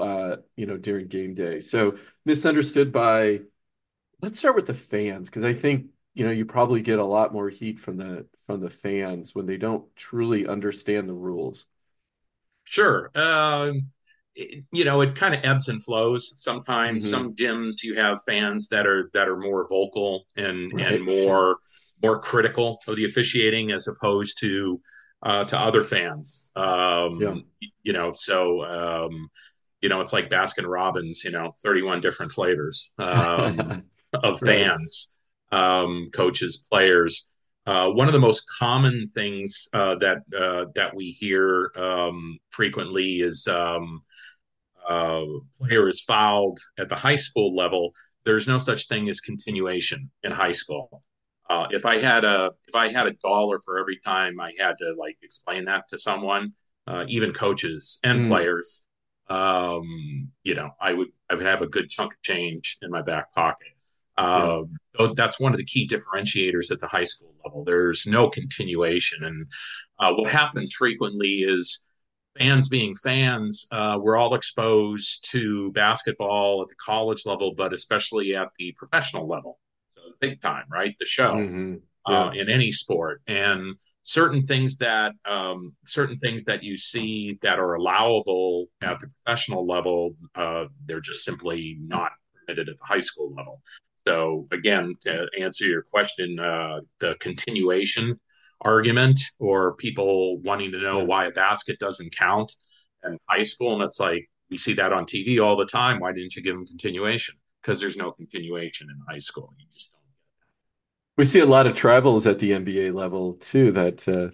uh, 0.00 0.36
you 0.56 0.66
know, 0.66 0.76
during 0.78 1.08
game 1.08 1.34
day? 1.34 1.60
So 1.60 1.96
misunderstood 2.24 2.92
by, 2.92 3.40
let's 4.22 4.38
start 4.40 4.56
with 4.56 4.66
the 4.66 4.74
fans, 4.74 5.30
because 5.30 5.44
I 5.44 5.54
think 5.54 5.88
you 6.18 6.24
know 6.24 6.30
you 6.30 6.44
probably 6.44 6.82
get 6.82 6.98
a 6.98 7.04
lot 7.04 7.32
more 7.32 7.48
heat 7.48 7.78
from 7.78 7.96
the 7.96 8.26
from 8.46 8.60
the 8.60 8.70
fans 8.70 9.34
when 9.34 9.46
they 9.46 9.56
don't 9.56 9.94
truly 9.96 10.46
understand 10.46 11.08
the 11.08 11.14
rules. 11.14 11.66
Sure. 12.64 13.10
Um, 13.14 13.90
it- 14.34 14.64
you 14.72 14.84
know, 14.84 15.00
it 15.00 15.14
kind 15.16 15.34
of 15.34 15.44
ebbs 15.44 15.68
and 15.68 15.82
flows. 15.82 16.34
Sometimes 16.42 17.08
Mhm. 17.08 17.08
some 17.08 17.34
gyms 17.34 17.82
you 17.82 17.96
have 17.96 18.22
fans 18.26 18.68
that 18.68 18.86
are 18.86 19.10
that 19.14 19.28
are 19.28 19.36
more 19.36 19.66
vocal 19.68 20.26
and 20.36 20.72
Right. 20.72 20.78
and 20.78 21.02
more 21.04 21.58
more 22.02 22.20
critical 22.20 22.80
of 22.86 22.94
the 22.96 23.04
officiating 23.04 23.72
as 23.72 23.88
opposed 23.88 24.38
to 24.40 24.80
uh, 25.22 25.44
to 25.44 25.58
other 25.58 25.82
fans. 25.84 26.50
Um, 26.56 27.18
Yeah. 27.18 27.38
You 27.82 27.92
know, 27.92 28.12
so 28.14 28.62
um, 28.64 29.28
you 29.80 29.88
know, 29.88 30.00
it's 30.00 30.12
like 30.12 30.28
Baskin 30.30 30.66
Robbins. 30.68 31.24
You 31.24 31.30
know, 31.32 31.52
thirty 31.62 31.82
one 31.82 32.00
different 32.00 32.32
flavors 32.32 32.92
um, 32.98 33.72
of 34.22 34.40
fans, 34.42 35.14
um, 35.52 36.10
coaches, 36.14 36.64
players. 36.70 37.30
Uh, 37.66 37.88
one 37.90 38.06
of 38.06 38.14
the 38.14 38.18
most 38.18 38.44
common 38.58 39.06
things 39.08 39.68
uh, 39.74 39.94
that 39.96 40.18
uh, 40.38 40.66
that 40.74 40.94
we 40.94 41.10
hear 41.10 41.70
um, 41.76 42.38
frequently 42.50 43.20
is 43.20 43.46
um, 43.48 44.02
uh, 44.88 45.22
player 45.60 45.88
is 45.88 46.00
fouled 46.00 46.58
at 46.78 46.88
the 46.88 46.96
high 46.96 47.16
school 47.16 47.54
level, 47.54 47.92
there's 48.24 48.48
no 48.48 48.58
such 48.58 48.88
thing 48.88 49.08
as 49.08 49.20
continuation 49.20 50.10
in 50.22 50.32
high 50.32 50.52
school. 50.52 51.02
Uh, 51.48 51.66
if 51.70 51.86
I 51.86 51.98
had 51.98 52.24
a 52.24 52.50
if 52.66 52.74
I 52.74 52.88
had 52.88 53.06
a 53.06 53.12
dollar 53.22 53.58
for 53.58 53.78
every 53.78 53.98
time 54.04 54.38
I 54.40 54.52
had 54.58 54.74
to 54.78 54.94
like 54.98 55.16
explain 55.22 55.64
that 55.64 55.88
to 55.88 55.98
someone, 55.98 56.52
uh, 56.86 57.04
even 57.08 57.32
coaches 57.32 57.98
and 58.04 58.20
Mm. 58.20 58.28
players, 58.28 58.84
um, 59.28 60.30
you 60.42 60.54
know, 60.54 60.70
I 60.80 60.92
would 60.92 61.08
I 61.30 61.34
would 61.34 61.46
have 61.46 61.62
a 61.62 61.66
good 61.66 61.90
chunk 61.90 62.14
of 62.14 62.22
change 62.22 62.78
in 62.82 62.90
my 62.90 63.02
back 63.02 63.32
pocket. 63.34 63.68
Um, 64.18 64.74
so 64.96 65.14
that's 65.14 65.38
one 65.38 65.52
of 65.52 65.58
the 65.58 65.64
key 65.64 65.86
differentiators 65.86 66.70
at 66.70 66.80
the 66.80 66.88
high 66.88 67.04
school 67.04 67.32
level. 67.44 67.64
There's 67.64 68.06
no 68.06 68.28
continuation, 68.28 69.24
and 69.24 69.46
uh, 69.98 70.12
what 70.12 70.28
happens 70.30 70.74
frequently 70.74 71.42
is 71.42 71.84
fans 72.36 72.68
being 72.68 72.94
fans, 72.94 73.66
uh, 73.72 73.98
we're 74.00 74.16
all 74.16 74.34
exposed 74.34 75.28
to 75.30 75.72
basketball 75.72 76.62
at 76.62 76.68
the 76.68 76.76
college 76.76 77.26
level, 77.26 77.54
but 77.54 77.72
especially 77.72 78.36
at 78.36 78.48
the 78.58 78.72
professional 78.76 79.26
level. 79.26 79.58
So 79.96 80.02
big 80.20 80.40
time, 80.40 80.64
right? 80.70 80.94
The 80.98 81.06
show 81.06 81.34
Mhm. 81.34 81.82
uh, 82.06 82.30
in 82.34 82.48
any 82.48 82.72
sport, 82.72 83.22
and 83.26 83.74
certain 84.02 84.40
things 84.40 84.78
that 84.78 85.12
um, 85.26 85.76
certain 85.84 86.18
things 86.18 86.44
that 86.46 86.62
you 86.62 86.76
see 86.76 87.36
that 87.42 87.58
are 87.58 87.74
allowable 87.74 88.66
at 88.80 88.98
the 89.00 89.08
professional 89.08 89.66
level, 89.66 90.14
uh, 90.34 90.66
they're 90.86 91.00
just 91.00 91.24
simply 91.24 91.76
not 91.80 92.12
permitted 92.34 92.68
at 92.70 92.78
the 92.78 92.84
high 92.84 93.00
school 93.00 93.34
level. 93.34 93.60
So 94.08 94.48
again, 94.52 94.94
to 95.02 95.28
answer 95.38 95.64
your 95.66 95.82
question, 95.82 96.38
uh, 96.38 96.80
the 97.00 97.16
continuation 97.20 98.18
argument 98.60 99.20
or 99.38 99.74
people 99.76 100.38
wanting 100.40 100.72
to 100.72 100.78
know 100.80 101.04
why 101.04 101.26
a 101.26 101.30
basket 101.30 101.78
doesn't 101.78 102.16
count 102.16 102.52
in 103.04 103.18
high 103.28 103.44
school, 103.44 103.74
and 103.74 103.82
it's 103.82 104.00
like 104.00 104.28
we 104.50 104.56
see 104.56 104.74
that 104.74 104.92
on 104.92 105.04
TV 105.04 105.40
all 105.40 105.56
the 105.56 105.66
time. 105.66 106.00
Why 106.00 106.12
didn't 106.12 106.36
you 106.36 106.42
give 106.42 106.54
them 106.56 106.66
continuation? 106.66 107.34
Because 107.62 107.80
there's 107.80 107.96
no 107.96 108.12
continuation 108.12 108.88
in 108.90 108.96
high 109.08 109.18
school. 109.20 109.52
You 109.58 109.66
just 109.72 109.92
don't. 109.92 110.02
We 111.16 111.24
see 111.24 111.40
a 111.40 111.46
lot 111.46 111.66
of 111.66 111.74
travels 111.74 112.26
at 112.28 112.38
the 112.38 112.52
NBA 112.52 112.92
level 112.92 113.34
too 113.34 113.72
that 113.72 114.06
uh, 114.08 114.30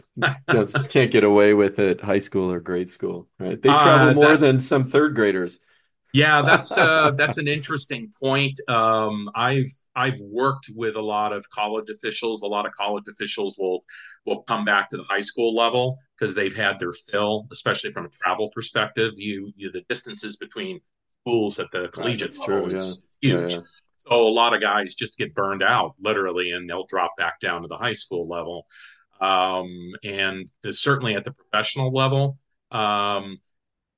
can't 0.89 1.11
get 1.11 1.25
away 1.25 1.55
with 1.55 1.79
at 1.79 2.01
high 2.03 2.19
school 2.19 2.53
or 2.53 2.61
grade 2.61 2.91
school, 2.91 3.29
right? 3.39 3.61
They 3.61 3.71
Uh, 3.71 3.75
travel 3.75 4.13
more 4.13 4.37
than 4.37 4.61
some 4.61 4.85
third 4.85 5.15
graders. 5.15 5.59
Yeah, 6.15 6.43
that's 6.43 6.79
uh, 6.79 7.11
that's 7.17 7.39
an 7.39 7.49
interesting 7.49 8.11
point. 8.23 8.61
Um, 8.69 9.29
I've 9.35 9.73
I've 9.97 10.21
worked 10.21 10.71
with 10.73 10.95
a 10.95 11.03
lot 11.03 11.33
of 11.33 11.45
college 11.51 11.91
officials. 11.91 12.43
A 12.43 12.47
lot 12.47 12.67
of 12.67 12.73
college 12.75 13.03
officials 13.09 13.57
will 13.59 13.85
will 14.25 14.43
come 14.45 14.65
back 14.65 14.91
to 14.91 14.97
the 14.97 15.03
high 15.03 15.21
school 15.23 15.57
level 15.57 15.99
because 16.17 16.37
they've 16.37 16.55
had 16.55 16.79
their 16.79 16.93
fill, 16.93 17.49
especially 17.51 17.93
from 17.93 18.07
a 18.07 18.09
travel 18.11 18.49
perspective. 18.51 19.15
You, 19.17 19.53
you 19.57 19.73
the 19.73 19.83
distances 19.89 20.37
between 20.37 20.81
schools 21.23 21.59
at 21.59 21.73
the 21.73 21.89
collegiate 21.89 22.31
that's 22.31 22.39
level 22.39 22.67
true, 22.67 22.77
is 22.77 23.05
Yeah, 23.21 23.41
huge. 23.41 23.53
yeah. 23.55 23.61
So 23.97 24.29
a 24.29 24.31
lot 24.31 24.55
of 24.55 24.61
guys 24.61 24.95
just 24.95 25.19
get 25.19 25.35
burned 25.35 25.65
out 25.65 25.95
literally, 25.99 26.53
and 26.53 26.71
they'll 26.71 26.87
drop 26.87 27.17
back 27.17 27.41
down 27.41 27.63
to 27.63 27.69
the 27.69 27.77
high 27.77 27.93
school 27.93 28.29
level. 28.29 28.67
Um, 29.21 29.95
and 30.05 30.49
certainly 30.71 31.15
at 31.15 31.25
the 31.25 31.33
professional 31.33 31.91
level, 31.91 32.39
um, 32.71 33.41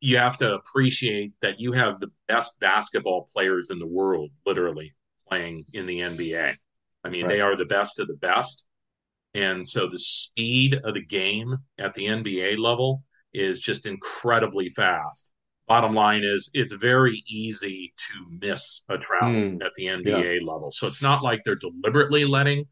you 0.01 0.19
have 0.19 0.37
to 0.39 0.55
appreciate 0.55 1.33
that 1.41 1.59
you 1.61 1.73
have 1.73 2.01
the 2.01 2.11
best 2.29 2.61
basketball 2.61 3.29
players 3.35 3.71
in 3.71 3.79
the 3.79 3.87
world, 3.87 4.31
literally 4.45 4.95
playing 5.29 5.65
in 5.73 5.87
the 5.87 6.01
NBA. 6.01 6.57
I 7.05 7.09
mean, 7.09 7.29
they 7.29 7.41
are 7.41 7.57
the 7.57 7.65
best 7.65 7.99
of 7.99 8.09
the 8.09 8.15
best. 8.17 8.67
And 9.35 9.67
so 9.67 9.89
the 9.89 9.99
speed 9.99 10.81
of 10.85 10.95
the 10.95 11.05
game 11.05 11.57
at 11.79 11.95
the 11.95 12.07
NBA 12.07 12.57
level 12.59 13.03
is 13.35 13.61
just 13.61 13.87
incredibly 13.87 14.69
fast. 14.71 15.33
Bottom 15.69 15.95
line 15.95 16.25
is, 16.25 16.51
it's 16.55 16.73
very 16.73 17.23
easy 17.29 17.93
to 17.97 18.39
miss 18.47 18.85
a 18.89 18.99
travel 18.99 19.45
Hmm. 19.51 19.63
at 19.63 19.75
the 19.75 19.89
NBA 19.89 20.41
level. 20.41 20.71
So 20.71 20.87
it's 20.87 21.03
not 21.03 21.23
like 21.23 21.43
they're 21.45 21.57
deliberately 21.57 22.25
letting 22.25 22.67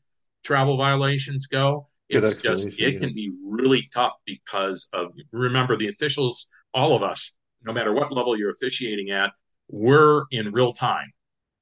travel 0.44 0.76
violations 0.76 1.46
go. 1.46 1.88
It's 2.08 2.34
just, 2.36 2.78
it 2.78 2.94
yeah. 2.94 3.00
can 3.00 3.14
be 3.14 3.32
really 3.44 3.88
tough 3.92 4.14
because 4.24 4.88
of, 4.92 5.12
remember, 5.32 5.76
the 5.76 5.88
officials, 5.88 6.48
all 6.74 6.94
of 6.94 7.02
us, 7.02 7.38
no 7.62 7.72
matter 7.72 7.92
what 7.92 8.12
level 8.12 8.36
you're 8.36 8.50
officiating 8.50 9.10
at, 9.10 9.30
we're 9.68 10.24
in 10.30 10.52
real 10.52 10.72
time. 10.72 11.12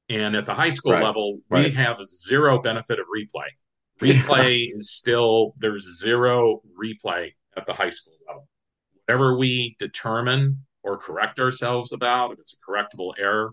And 0.08 0.34
at 0.34 0.46
the 0.46 0.54
high 0.54 0.70
school 0.70 0.92
Right, 0.92 1.02
level, 1.04 1.40
right. 1.48 1.64
we 1.64 1.70
have 1.70 2.04
zero 2.04 2.60
benefit 2.60 2.98
of 2.98 3.06
replay. 3.06 3.46
Replay 4.00 4.68
is 4.72 4.90
still, 4.90 5.52
there's 5.58 6.00
zero 6.00 6.60
replay 6.76 7.32
at 7.56 7.66
the 7.66 7.72
high 7.72 7.90
school 7.90 8.14
level. 8.26 8.48
Whatever 9.06 9.38
we 9.38 9.76
determine 9.78 10.64
or 10.82 10.98
correct 10.98 11.38
ourselves 11.38 11.92
about, 11.92 12.32
if 12.32 12.40
it's 12.40 12.54
a 12.54 12.70
correctable 12.70 13.12
error, 13.18 13.52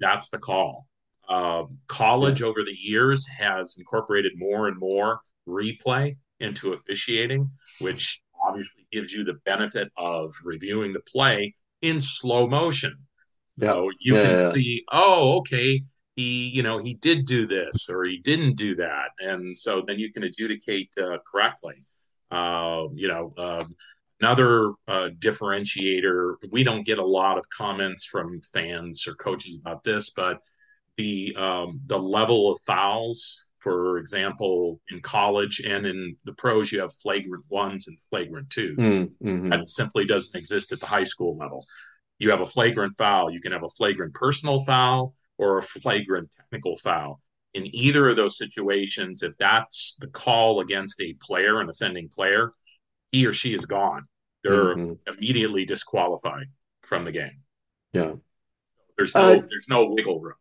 that's 0.00 0.30
the 0.30 0.38
call. 0.38 0.86
Um, 1.28 1.78
college 1.86 2.40
over 2.42 2.62
the 2.62 2.74
years 2.74 3.26
has 3.26 3.76
incorporated 3.78 4.32
more 4.36 4.68
and 4.68 4.78
more 4.78 5.20
replay 5.46 6.16
into 6.40 6.72
officiating, 6.72 7.48
which 7.80 8.22
obviously 8.46 8.86
gives 8.92 9.12
you 9.12 9.24
the 9.24 9.34
benefit 9.44 9.90
of 9.96 10.32
reviewing 10.44 10.92
the 10.92 11.00
play 11.00 11.54
in 11.82 12.00
slow 12.00 12.46
motion. 12.46 12.96
Yeah. 13.56 13.74
So 13.74 13.90
you 14.00 14.16
Yeah, 14.16 14.20
can 14.20 14.36
yeah. 14.36 14.36
see, 14.36 14.84
oh, 14.92 15.38
okay, 15.38 15.82
he, 16.16 16.48
you 16.48 16.62
know, 16.62 16.78
he 16.78 16.94
did 16.94 17.26
do 17.26 17.46
this 17.46 17.88
or 17.90 18.04
he 18.04 18.18
didn't 18.18 18.56
do 18.56 18.76
that, 18.76 19.10
and 19.20 19.56
so 19.56 19.82
then 19.86 19.98
you 19.98 20.12
can 20.12 20.24
adjudicate 20.24 20.90
uh, 21.02 21.18
correctly. 21.30 21.76
Uh, 22.30 22.84
you 22.94 23.08
know, 23.08 23.32
um, 23.38 23.74
another 24.20 24.70
uh, 24.88 25.08
differentiator. 25.18 26.34
We 26.50 26.64
don't 26.64 26.84
get 26.84 26.98
a 26.98 27.04
lot 27.04 27.38
of 27.38 27.48
comments 27.50 28.04
from 28.04 28.40
fans 28.52 29.06
or 29.06 29.14
coaches 29.14 29.58
about 29.60 29.84
this, 29.84 30.10
but 30.10 30.40
the 30.96 31.34
um, 31.36 31.80
the 31.86 31.98
level 31.98 32.52
of 32.52 32.60
fouls, 32.66 33.43
for 33.64 33.96
example, 33.96 34.78
in 34.90 35.00
college 35.00 35.60
and 35.60 35.86
in 35.86 36.16
the 36.24 36.34
pros, 36.34 36.70
you 36.70 36.80
have 36.80 36.92
flagrant 36.92 37.46
ones 37.48 37.88
and 37.88 37.96
flagrant 38.10 38.50
twos. 38.50 38.76
Mm, 38.78 39.10
mhm. 39.22 39.50
That 39.50 39.68
simply 39.68 40.04
doesn't 40.04 40.38
exist 40.38 40.70
at 40.72 40.80
the 40.80 40.86
high 40.86 41.04
school 41.04 41.38
level. 41.38 41.64
You 42.18 42.30
have 42.30 42.42
a 42.42 42.46
flagrant 42.46 42.94
foul. 42.98 43.30
You 43.30 43.40
can 43.40 43.52
have 43.52 43.64
a 43.64 43.70
flagrant 43.70 44.12
personal 44.12 44.62
foul 44.64 45.14
or 45.38 45.56
a 45.56 45.62
flagrant 45.62 46.28
technical 46.36 46.76
foul. 46.76 47.22
In 47.54 47.74
either 47.74 48.10
of 48.10 48.16
those 48.16 48.36
situations, 48.36 49.22
if 49.22 49.34
that's 49.38 49.96
the 49.98 50.08
call 50.08 50.60
against 50.60 51.00
a 51.00 51.14
player, 51.14 51.60
an 51.60 51.70
offending 51.70 52.08
player, 52.10 52.52
he 53.12 53.24
or 53.26 53.32
she 53.32 53.54
is 53.54 53.64
gone. 53.64 54.06
They're 54.42 54.76
Mhm. 54.76 54.98
immediately 55.06 55.64
disqualified 55.64 56.48
from 56.82 57.04
the 57.06 57.12
game. 57.12 57.42
Yeah. 57.94 58.16
There's 58.98 59.14
no 59.14 59.38
Uh, 59.38 59.46
there's 59.48 59.68
no 59.70 59.86
wiggle 59.86 60.20
room. 60.20 60.36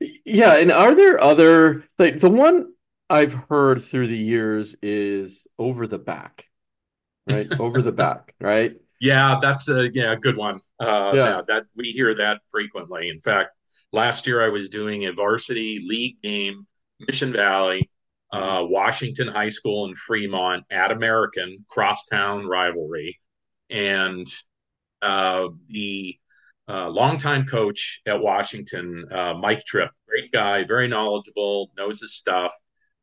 Yeah, 0.00 0.56
and 0.56 0.70
are 0.70 0.94
there 0.94 1.20
other 1.20 1.84
like 1.98 2.20
the 2.20 2.30
one 2.30 2.72
I've 3.10 3.32
heard 3.32 3.82
through 3.82 4.06
the 4.08 4.16
years 4.16 4.76
is 4.82 5.46
over 5.58 5.86
the 5.86 5.98
back, 5.98 6.46
right? 7.26 7.52
Over 7.58 7.82
the 7.82 7.92
back, 7.92 8.34
right? 8.40 8.76
Yeah, 9.00 9.38
that's 9.40 9.68
a 9.68 9.90
yeah, 9.92 10.16
good 10.16 10.36
one. 10.36 10.60
Uh, 10.80 11.12
Yeah. 11.12 11.24
yeah, 11.24 11.42
that 11.48 11.66
we 11.76 11.92
hear 11.92 12.14
that 12.16 12.40
frequently. 12.50 13.08
In 13.08 13.20
fact, 13.20 13.50
last 13.92 14.26
year 14.26 14.44
I 14.44 14.48
was 14.48 14.68
doing 14.70 15.06
a 15.06 15.12
varsity 15.12 15.80
league 15.86 16.20
game, 16.22 16.66
Mission 16.98 17.32
Valley, 17.32 17.90
uh, 18.32 18.64
Washington 18.68 19.28
High 19.28 19.50
School 19.50 19.86
in 19.86 19.94
Fremont 19.94 20.64
at 20.70 20.90
American 20.90 21.64
crosstown 21.68 22.46
rivalry, 22.46 23.20
and 23.70 24.26
uh, 25.02 25.48
the 25.68 26.18
uh, 26.68 26.88
longtime 26.88 27.46
coach 27.46 28.02
at 28.06 28.20
Washington, 28.20 29.06
uh, 29.10 29.34
Mike 29.34 29.64
Tripp, 29.64 29.90
great 30.06 30.30
guy, 30.32 30.64
very 30.64 30.88
knowledgeable, 30.88 31.70
knows 31.76 32.00
his 32.00 32.14
stuff. 32.14 32.52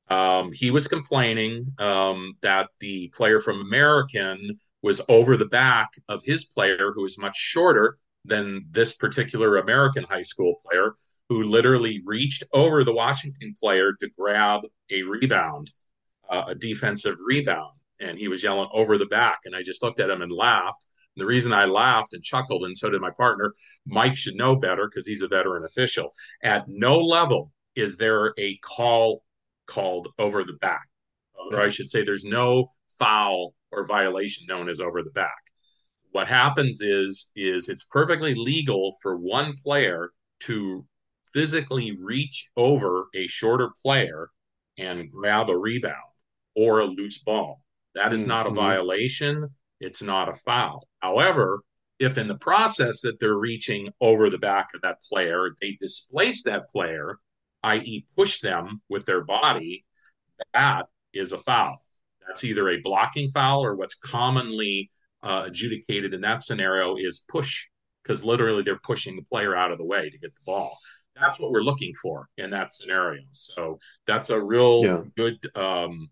Um, 0.07 0.51
he 0.51 0.69
was 0.69 0.87
complaining 0.87 1.73
um, 1.79 2.35
that 2.41 2.69
the 2.79 3.07
player 3.09 3.39
from 3.39 3.61
American 3.61 4.59
was 4.83 5.01
over 5.09 5.35
the 5.35 5.47
back 5.47 5.89
of 6.07 6.21
his 6.23 6.45
player, 6.45 6.91
who 6.93 7.01
was 7.01 7.17
much 7.17 7.35
shorter 7.35 7.97
than 8.23 8.65
this 8.69 8.93
particular 8.93 9.57
American 9.57 10.03
high 10.03 10.21
school 10.21 10.55
player, 10.63 10.93
who 11.29 11.43
literally 11.43 12.01
reached 12.05 12.43
over 12.53 12.83
the 12.83 12.93
Washington 12.93 13.53
player 13.59 13.93
to 13.99 14.09
grab 14.17 14.61
a 14.91 15.01
rebound, 15.01 15.71
uh, 16.29 16.43
a 16.47 16.55
defensive 16.55 17.17
rebound. 17.25 17.71
And 17.99 18.19
he 18.19 18.27
was 18.27 18.43
yelling 18.43 18.69
over 18.73 18.97
the 18.99 19.05
back. 19.07 19.39
And 19.45 19.55
I 19.55 19.63
just 19.63 19.81
looked 19.81 19.99
at 19.99 20.09
him 20.09 20.21
and 20.21 20.31
laughed. 20.31 20.85
The 21.17 21.25
reason 21.25 21.53
I 21.53 21.65
laughed 21.65 22.13
and 22.13 22.23
chuckled, 22.23 22.63
and 22.63 22.77
so 22.77 22.89
did 22.89 23.01
my 23.01 23.11
partner, 23.11 23.53
Mike 23.85 24.15
should 24.15 24.35
know 24.35 24.55
better 24.55 24.87
because 24.87 25.07
he's 25.07 25.21
a 25.21 25.27
veteran 25.27 25.63
official. 25.63 26.11
At 26.43 26.65
no 26.67 26.99
level 26.99 27.51
is 27.75 27.97
there 27.97 28.33
a 28.37 28.57
call 28.57 29.23
called 29.65 30.09
over 30.19 30.43
the 30.43 30.53
back. 30.53 30.87
Or 31.51 31.61
I 31.61 31.69
should 31.69 31.89
say, 31.89 32.03
there's 32.03 32.25
no 32.25 32.67
foul 32.97 33.53
or 33.71 33.85
violation 33.85 34.45
known 34.47 34.67
as 34.69 34.79
over 34.79 35.03
the 35.03 35.11
back. 35.11 35.51
What 36.11 36.27
happens 36.27 36.81
is 36.81 37.31
is 37.35 37.69
it's 37.69 37.83
perfectly 37.83 38.35
legal 38.35 38.97
for 39.01 39.17
one 39.17 39.53
player 39.55 40.11
to 40.41 40.85
physically 41.33 41.97
reach 41.97 42.49
over 42.55 43.05
a 43.13 43.27
shorter 43.27 43.69
player 43.81 44.29
and 44.77 45.11
grab 45.11 45.49
a 45.49 45.57
rebound 45.57 45.95
or 46.55 46.79
a 46.79 46.85
loose 46.85 47.19
ball. 47.19 47.61
That 47.93 48.13
is 48.13 48.25
not 48.25 48.47
a 48.47 48.49
Mhm. 48.49 48.55
violation. 48.55 49.53
It's 49.85 50.01
not 50.01 50.29
a 50.29 50.33
foul. 50.33 50.87
However, 50.99 51.61
if 51.99 52.17
in 52.17 52.27
the 52.27 52.37
process 52.37 53.01
that 53.01 53.19
they're 53.19 53.37
reaching 53.37 53.89
over 54.01 54.29
the 54.29 54.39
back 54.39 54.69
of 54.73 54.81
that 54.81 54.97
player, 55.09 55.49
they 55.61 55.77
displace 55.79 56.41
that 56.43 56.69
player, 56.69 57.19
i.e., 57.63 58.05
push 58.15 58.41
them 58.41 58.81
with 58.89 59.05
their 59.05 59.23
body, 59.23 59.85
that 60.53 60.87
is 61.13 61.31
a 61.33 61.37
foul. 61.37 61.77
That's 62.27 62.43
either 62.43 62.67
a 62.69 62.81
blocking 62.81 63.29
foul 63.29 63.63
or 63.63 63.75
what's 63.75 63.93
commonly 63.95 64.91
uh, 65.21 65.43
adjudicated 65.45 66.13
in 66.15 66.21
that 66.21 66.41
scenario 66.41 66.97
is 66.97 67.23
push, 67.29 67.67
because 68.01 68.25
literally 68.25 68.63
they're 68.63 68.79
pushing 68.79 69.15
the 69.15 69.25
player 69.31 69.55
out 69.55 69.71
of 69.71 69.77
the 69.77 69.85
way 69.85 70.09
to 70.09 70.17
get 70.17 70.33
the 70.33 70.41
ball. 70.47 70.75
That's 71.15 71.39
what 71.39 71.51
we're 71.51 71.61
looking 71.61 71.93
for 72.01 72.27
in 72.37 72.49
that 72.49 72.73
scenario. 72.73 73.21
So 73.31 73.79
that's 74.07 74.31
a 74.31 74.41
real 74.41 74.83
Yeah. 74.83 75.03
good 75.15 75.37
um, 75.55 76.09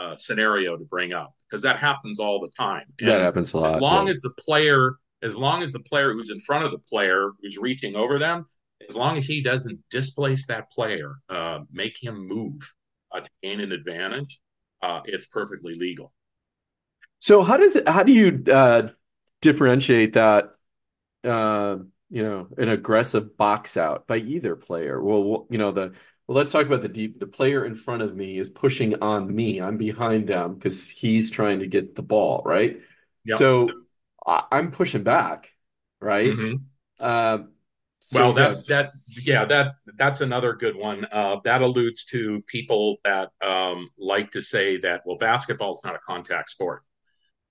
uh, 0.00 0.16
scenario 0.16 0.76
to 0.76 0.84
bring 0.84 1.12
up 1.12 1.34
because 1.48 1.62
that 1.62 1.78
happens 1.78 2.18
all 2.18 2.40
the 2.40 2.50
time. 2.56 2.84
That 3.00 3.20
happens 3.20 3.52
a 3.52 3.58
lot. 3.58 3.74
as 3.74 3.80
long 3.80 4.06
yeah. 4.06 4.12
as 4.12 4.20
the 4.20 4.30
player, 4.38 4.96
as 5.22 5.36
long 5.36 5.62
as 5.62 5.72
the 5.72 5.80
player 5.80 6.12
who's 6.12 6.30
in 6.30 6.38
front 6.40 6.64
of 6.64 6.70
the 6.70 6.78
player 6.78 7.30
who's 7.40 7.58
reaching 7.58 7.96
over 7.96 8.18
them, 8.18 8.46
as 8.88 8.96
long 8.96 9.18
as 9.18 9.26
he 9.26 9.42
doesn't 9.42 9.80
displace 9.90 10.46
that 10.46 10.70
player, 10.70 11.16
uh, 11.28 11.60
make 11.72 11.96
him 12.00 12.26
move 12.26 12.72
uh, 13.12 13.20
to 13.20 13.30
gain 13.42 13.60
an 13.60 13.72
advantage, 13.72 14.40
uh, 14.82 15.00
it's 15.04 15.26
perfectly 15.26 15.74
legal. 15.74 16.12
So 17.18 17.42
how 17.42 17.56
does 17.56 17.76
it, 17.76 17.88
how 17.88 18.04
do 18.04 18.12
you 18.12 18.44
uh, 18.52 18.88
differentiate 19.42 20.12
that 20.12 20.50
uh, 21.24 21.76
you 22.10 22.22
know 22.22 22.46
an 22.56 22.68
aggressive 22.68 23.36
box 23.36 23.76
out 23.76 24.06
by 24.06 24.18
either 24.18 24.54
player? 24.54 25.02
Well, 25.02 25.46
you 25.50 25.58
know 25.58 25.72
the 25.72 25.94
well, 26.28 26.36
let's 26.36 26.52
talk 26.52 26.66
about 26.66 26.82
the 26.82 26.88
deep. 26.88 27.18
The 27.18 27.26
player 27.26 27.64
in 27.64 27.74
front 27.74 28.02
of 28.02 28.14
me 28.14 28.38
is 28.38 28.50
pushing 28.50 29.02
on 29.02 29.34
me. 29.34 29.62
I'm 29.62 29.78
behind 29.78 30.26
them 30.26 30.54
because 30.54 30.88
he's 30.88 31.30
trying 31.30 31.60
to 31.60 31.66
get 31.66 31.94
the 31.94 32.02
ball, 32.02 32.42
right? 32.44 32.78
Yep. 33.24 33.38
So 33.38 33.70
I, 34.26 34.44
I'm 34.52 34.70
pushing 34.70 35.02
back, 35.02 35.50
right? 36.00 36.30
Mhm. 36.30 36.60
Uh, 37.00 37.38
so 38.00 38.18
Well, 38.18 38.32
that 38.34 38.66
that 38.66 38.90
yeah, 39.22 39.46
that 39.46 39.76
that's 39.96 40.20
another 40.20 40.52
good 40.54 40.76
one. 40.76 41.06
Uh, 41.10 41.36
that 41.44 41.62
alludes 41.62 42.04
to 42.06 42.42
people 42.46 42.98
that 43.04 43.30
um, 43.42 43.88
like 43.98 44.30
to 44.32 44.42
say 44.42 44.76
that 44.78 45.02
well, 45.06 45.16
basketball 45.16 45.72
is 45.72 45.80
not 45.82 45.94
a 45.94 46.00
contact 46.06 46.50
sport. 46.50 46.82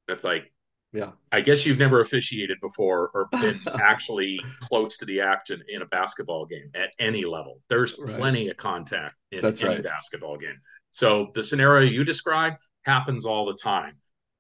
It's 0.07 0.23
like 0.23 0.51
yeah, 0.93 1.11
I 1.31 1.41
guess 1.41 1.65
you've 1.65 1.79
never 1.79 1.99
officiated 2.01 2.57
before 2.61 3.09
or 3.13 3.27
been 3.41 3.59
actually 3.79 4.39
close 4.61 4.97
to 4.97 5.05
the 5.05 5.21
action 5.21 5.61
in 5.69 5.81
a 5.81 5.85
basketball 5.87 6.45
game 6.45 6.69
at 6.75 6.91
any 6.99 7.25
level. 7.25 7.61
There's 7.69 7.97
Right. 7.97 8.17
plenty 8.17 8.49
of 8.49 8.57
contact 8.57 9.15
in 9.31 9.41
That's 9.41 9.61
any 9.61 9.75
right. 9.75 9.83
basketball 9.83 10.37
game. 10.37 10.59
So 10.91 11.31
the 11.35 11.43
scenario 11.43 11.89
you 11.89 12.03
describe 12.03 12.53
happens 12.83 13.25
all 13.25 13.45
the 13.45 13.57
time. 13.61 13.97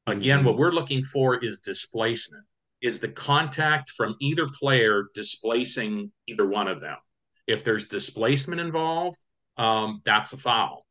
Again, 0.07 0.41
Mhm. 0.41 0.45
what 0.45 0.57
we're 0.57 0.71
looking 0.71 1.03
for 1.03 1.35
is 1.43 1.59
displacement. 1.59 2.45
Is 2.81 2.99
the 2.99 3.09
contact 3.09 3.89
from 3.89 4.15
either 4.21 4.47
player 4.47 5.07
displacing 5.13 6.11
either 6.27 6.45
one 6.47 6.67
of 6.67 6.79
them? 6.79 6.97
If 7.45 7.63
there's 7.63 7.87
displacement 7.87 8.61
involved, 8.61 9.17
um, 9.57 10.01
that's 10.05 10.31
a 10.33 10.37
foul 10.37 10.85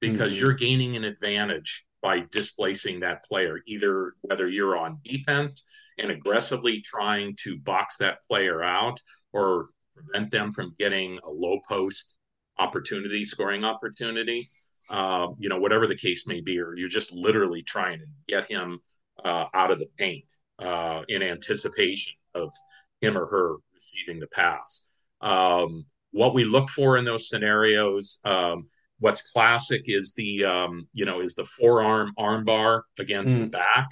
because 0.00 0.34
Mhm. 0.34 0.40
you're 0.40 0.52
gaining 0.54 0.96
an 0.96 1.04
advantage 1.04 1.84
by 2.02 2.24
displacing 2.32 3.00
that 3.00 3.24
player, 3.24 3.60
either 3.66 4.14
whether 4.22 4.48
you're 4.48 4.76
on 4.76 4.98
defense 5.04 5.66
and 5.98 6.10
aggressively 6.10 6.80
trying 6.80 7.36
to 7.44 7.58
box 7.58 7.96
that 7.98 8.18
player 8.28 8.62
out 8.62 9.00
or 9.32 9.68
prevent 9.94 10.30
them 10.30 10.52
from 10.52 10.74
getting 10.78 11.18
a 11.24 11.30
low 11.30 11.60
post 11.68 12.16
opportunity, 12.58 13.24
scoring 13.24 13.64
opportunity, 13.64 14.48
uh, 14.90 15.28
you 15.38 15.48
know, 15.48 15.58
whatever 15.58 15.86
the 15.86 15.96
case 15.96 16.26
may 16.26 16.40
be, 16.40 16.58
or 16.58 16.74
you're 16.76 16.88
just 16.88 17.12
literally 17.12 17.62
trying 17.62 17.98
to 17.98 18.06
get 18.28 18.50
him 18.50 18.80
uh, 19.24 19.46
out 19.54 19.70
of 19.70 19.78
the 19.78 19.88
paint 19.96 20.24
uh, 20.58 21.02
in 21.08 21.22
anticipation 21.22 22.14
of 22.34 22.52
him 23.00 23.16
or 23.16 23.26
her 23.26 23.56
receiving 23.74 24.20
the 24.20 24.26
pass. 24.28 24.86
Um, 25.20 25.86
what 26.10 26.34
we 26.34 26.44
look 26.44 26.68
for 26.68 26.96
in 26.96 27.04
those 27.04 27.28
scenarios, 27.28 28.20
um, 28.24 28.68
what's 29.02 29.32
classic 29.32 29.82
is 29.86 30.14
the 30.14 30.44
um, 30.44 30.88
you 30.94 31.04
know 31.06 31.20
is 31.20 31.34
the 31.34 31.44
forearm 31.44 32.12
armbar 32.18 32.82
against 32.98 33.38
the 33.40 33.46
Mm. 33.46 33.52
back. 33.52 33.88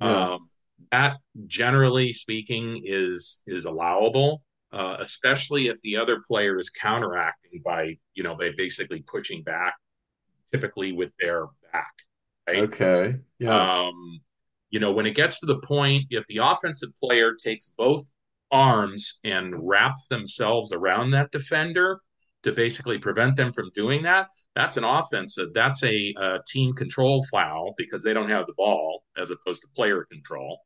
Yeah. 0.00 0.30
Um, 0.34 0.50
that 0.92 1.18
generally 1.46 2.12
speaking 2.12 2.82
is 2.84 3.42
is 3.46 3.64
allowable, 3.66 4.42
uh, 4.72 4.96
especially 5.00 5.68
if 5.68 5.80
the 5.82 5.96
other 5.96 6.18
player 6.28 6.58
is 6.58 6.70
counteracting 6.70 7.62
by 7.64 7.96
you 8.14 8.22
know 8.24 8.36
by 8.36 8.50
basically 8.56 9.02
pushing 9.02 9.42
back, 9.42 9.74
typically 10.52 10.92
with 10.92 11.12
their 11.20 11.46
back. 11.72 11.92
Right? 12.48 12.64
okay, 12.64 13.16
yeah, 13.38 13.60
Um, 13.88 14.20
you 14.70 14.80
know, 14.80 14.92
when 14.92 15.06
it 15.06 15.14
gets 15.14 15.40
to 15.40 15.46
the 15.46 15.60
point, 15.60 16.04
if 16.10 16.26
the 16.26 16.38
offensive 16.38 16.90
player 17.02 17.34
takes 17.34 17.68
both 17.76 18.08
arms 18.50 19.20
and 19.24 19.54
wraps 19.68 20.08
themselves 20.08 20.72
around 20.72 21.10
that 21.12 21.30
defender 21.32 22.00
to 22.42 22.52
basically 22.52 22.98
prevent 22.98 23.36
them 23.36 23.52
from 23.52 23.70
doing 23.74 24.02
that, 24.02 24.28
that's 24.54 24.76
an 24.76 24.84
offensive. 24.84 25.48
That's 25.54 25.82
a, 25.84 26.14
uh 26.18 26.38
team 26.46 26.74
control 26.74 27.24
foul 27.30 27.74
because 27.76 28.02
they 28.02 28.14
don't 28.14 28.30
have 28.30 28.46
the 28.46 28.54
ball 28.56 29.04
as 29.16 29.30
opposed 29.30 29.62
to 29.62 29.68
player 29.74 30.04
control. 30.10 30.58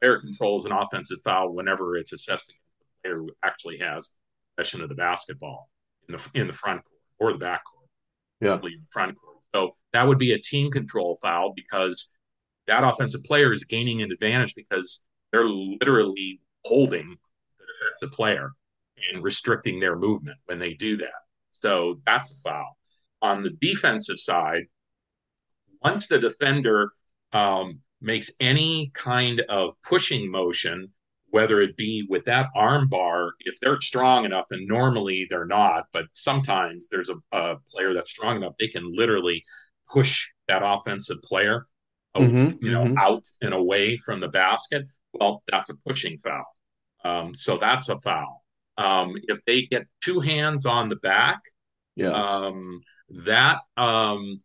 Player 0.00 0.20
control 0.20 0.58
is 0.58 0.64
an 0.64 0.72
offensive 0.72 1.18
foul 1.24 1.54
whenever 1.54 1.96
it's 1.96 2.12
assessed 2.12 2.48
against 2.48 2.78
the 2.78 2.84
player 3.02 3.18
who 3.18 3.30
actually 3.44 3.78
has 3.78 4.14
possession 4.56 4.80
of 4.80 4.88
the 4.88 4.94
basketball 4.94 5.68
in 6.08 6.16
the 6.16 6.30
in 6.34 6.46
the 6.46 6.52
front 6.52 6.82
court 6.84 7.00
or 7.18 7.32
the 7.32 7.38
back 7.38 7.62
court 7.64 7.88
yeah, 8.40 8.50
probably 8.50 8.74
in 8.74 8.80
the 8.80 8.88
front 8.92 9.16
court. 9.18 9.36
So 9.54 9.76
that 9.92 10.06
would 10.06 10.18
be 10.18 10.32
a 10.32 10.38
team 10.38 10.70
control 10.70 11.16
foul 11.22 11.52
because 11.54 12.12
that 12.66 12.84
offensive 12.84 13.24
player 13.24 13.52
is 13.52 13.64
gaining 13.64 14.02
an 14.02 14.10
advantage 14.12 14.54
because 14.54 15.04
they're 15.32 15.48
literally 15.48 16.40
holding 16.64 17.16
the 17.58 17.64
defensive 17.64 18.14
player 18.14 18.50
and 19.12 19.22
restricting 19.22 19.80
their 19.80 19.96
movement 19.96 20.38
when 20.46 20.58
they 20.58 20.74
do 20.74 20.96
that. 20.98 21.12
So 21.50 22.00
that's 22.04 22.32
a 22.32 22.34
foul. 22.40 22.76
On 23.22 23.42
the 23.42 23.50
defensive 23.50 24.18
side, 24.18 24.68
once 25.82 26.06
the 26.06 26.18
defender 26.18 26.90
um, 27.32 27.80
makes 28.00 28.30
any 28.40 28.90
kind 28.94 29.40
of 29.48 29.72
pushing 29.82 30.30
motion, 30.30 30.88
whether 31.30 31.60
it 31.60 31.76
be 31.76 32.06
with 32.08 32.24
that 32.24 32.46
arm 32.54 32.88
bar, 32.88 33.32
if 33.40 33.58
they're 33.60 33.80
strong 33.80 34.24
enough, 34.24 34.46
and 34.50 34.66
normally 34.66 35.26
they're 35.28 35.46
not, 35.46 35.84
but 35.92 36.06
sometimes 36.12 36.88
there's 36.90 37.10
a, 37.10 37.16
a 37.36 37.56
player 37.70 37.94
that's 37.94 38.10
strong 38.10 38.36
enough, 38.36 38.54
they 38.58 38.68
can 38.68 38.94
literally 38.94 39.42
push 39.92 40.28
that 40.48 40.62
offensive 40.64 41.20
player, 41.22 41.66
Mhm, 42.18 42.58
you 42.60 42.70
know, 42.70 42.84
mhm. 42.84 42.96
out 42.96 43.22
and 43.42 43.52
away 43.54 43.96
from 43.96 44.20
the 44.20 44.28
basket. 44.28 44.84
Well, 45.12 45.42
that's 45.48 45.70
a 45.70 45.76
pushing 45.86 46.18
foul. 46.18 46.44
Um, 47.04 47.34
so 47.34 47.58
that's 47.58 47.88
a 47.88 47.98
foul. 48.00 48.44
Um, 48.78 49.14
if 49.28 49.44
they 49.44 49.62
get 49.62 49.86
two 50.02 50.20
hands 50.20 50.66
on 50.66 50.88
the 50.88 50.96
back, 50.96 51.40
yeah, 51.96 52.10
um, 52.12 52.80
that 53.08 53.58
um, 53.76 54.40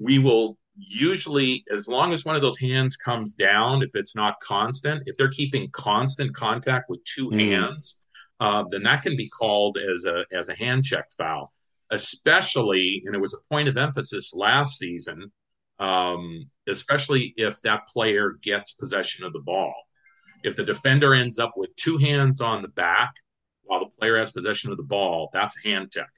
we 0.00 0.18
will 0.18 0.58
usually, 0.76 1.64
as 1.70 1.88
long 1.88 2.12
as 2.12 2.24
one 2.24 2.36
of 2.36 2.42
those 2.42 2.58
hands 2.58 2.96
comes 2.96 3.34
down, 3.34 3.82
if 3.82 3.90
it's 3.94 4.14
not 4.14 4.38
constant, 4.40 5.02
if 5.06 5.16
they're 5.16 5.28
keeping 5.30 5.70
constant 5.70 6.34
contact 6.34 6.90
with 6.90 7.02
two 7.04 7.30
Mm. 7.30 7.40
hands, 7.40 8.02
uh, 8.40 8.64
then 8.70 8.82
that 8.82 9.02
can 9.02 9.16
be 9.16 9.28
called 9.28 9.78
as 9.78 10.04
a 10.04 10.24
as 10.32 10.48
a 10.48 10.54
hand 10.54 10.84
check 10.84 11.06
foul. 11.16 11.52
Especially, 11.90 13.02
and 13.06 13.14
it 13.14 13.20
was 13.20 13.32
a 13.32 13.38
point 13.48 13.68
of 13.68 13.76
emphasis 13.78 14.34
last 14.34 14.76
season, 14.76 15.30
um, 15.78 16.44
especially 16.66 17.32
if 17.36 17.62
that 17.62 17.86
player 17.86 18.34
gets 18.42 18.72
possession 18.72 19.24
of 19.24 19.32
the 19.32 19.38
ball. 19.40 19.74
If 20.42 20.56
the 20.56 20.64
defender 20.64 21.14
ends 21.14 21.38
up 21.38 21.52
with 21.56 21.74
two 21.76 21.96
hands 21.96 22.40
on 22.40 22.62
the 22.62 22.68
back 22.68 23.14
while 23.62 23.80
the 23.80 23.90
player 23.98 24.18
has 24.18 24.30
possession 24.32 24.70
of 24.70 24.76
the 24.76 24.82
ball, 24.82 25.30
that's 25.32 25.56
a 25.58 25.68
hand 25.68 25.92
check. 25.92 26.10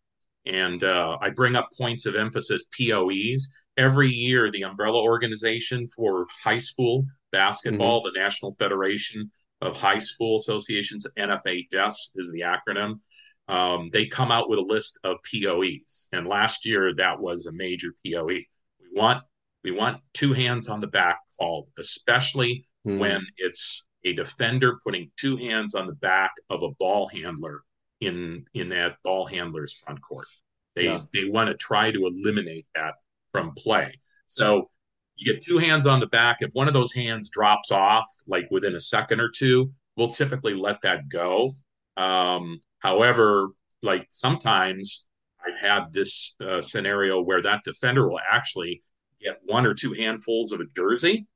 And 0.48 0.82
uh, 0.82 1.18
I 1.20 1.30
bring 1.30 1.56
up 1.56 1.68
points 1.78 2.06
of 2.06 2.14
emphasis, 2.16 2.64
POEs. 2.76 3.52
Every 3.76 4.08
year, 4.10 4.50
the 4.50 4.64
umbrella 4.64 5.00
organization 5.00 5.86
for 5.86 6.24
high 6.42 6.58
school 6.58 7.04
basketball, 7.30 8.02
the 8.02 8.18
National 8.18 8.52
Federation 8.52 9.30
of 9.60 9.76
High 9.76 9.98
School 9.98 10.36
Associations, 10.36 11.06
NFHS 11.18 12.10
is 12.16 12.32
the 12.32 12.40
acronym. 12.40 13.00
Um, 13.48 13.90
they 13.92 14.06
come 14.06 14.32
out 14.32 14.48
with 14.50 14.58
a 14.58 14.62
list 14.62 14.98
of 15.04 15.18
POEs, 15.30 16.08
and 16.12 16.26
last 16.26 16.66
year 16.66 16.94
that 16.96 17.20
was 17.20 17.46
a 17.46 17.52
major 17.52 17.88
POE. 18.04 18.26
We 18.26 18.46
want 18.94 19.22
we 19.64 19.70
want 19.70 20.00
two 20.14 20.32
hands 20.32 20.68
on 20.68 20.80
the 20.80 20.86
back 20.86 21.18
called, 21.38 21.70
especially 21.78 22.64
Mm. 22.86 22.98
when 22.98 23.26
it's 23.36 23.88
a 24.04 24.12
defender 24.12 24.78
putting 24.84 25.10
two 25.18 25.36
hands 25.36 25.74
on 25.74 25.86
the 25.86 25.94
back 25.96 26.30
of 26.48 26.62
a 26.62 26.70
ball 26.78 27.08
handler 27.08 27.62
in 28.00 28.46
in 28.54 28.68
that 28.70 28.96
ball 29.02 29.26
handler's 29.26 29.72
front 29.72 30.00
court. 30.02 30.26
They 30.74 30.84
Yeah. 30.84 31.02
they 31.12 31.24
want 31.24 31.48
to 31.50 31.56
try 31.56 31.90
to 31.90 32.06
eliminate 32.06 32.66
that 32.74 32.94
from 33.32 33.52
play. 33.54 34.00
So 34.26 34.70
you 35.16 35.32
get 35.34 35.44
two 35.44 35.58
hands 35.58 35.86
on 35.86 36.00
the 36.00 36.06
back. 36.06 36.38
If 36.40 36.50
one 36.52 36.68
of 36.68 36.74
those 36.74 36.92
hands 36.92 37.28
drops 37.28 37.72
off, 37.72 38.06
like 38.26 38.48
within 38.50 38.76
a 38.76 38.80
second 38.80 39.20
or 39.20 39.28
two, 39.28 39.72
we'll 39.96 40.10
typically 40.12 40.54
let 40.54 40.80
that 40.82 41.08
go. 41.08 41.54
Um, 41.96 42.60
however, 42.78 43.48
like 43.82 44.06
sometimes 44.10 45.08
I've 45.44 45.60
had 45.60 45.92
this 45.92 46.36
uh, 46.40 46.60
scenario 46.60 47.20
where 47.20 47.42
that 47.42 47.64
defender 47.64 48.08
will 48.08 48.20
actually 48.30 48.82
get 49.20 49.40
one 49.44 49.66
or 49.66 49.74
two 49.74 49.92
handfuls 49.92 50.52
of 50.52 50.60
a 50.60 50.66
jersey 50.76 51.26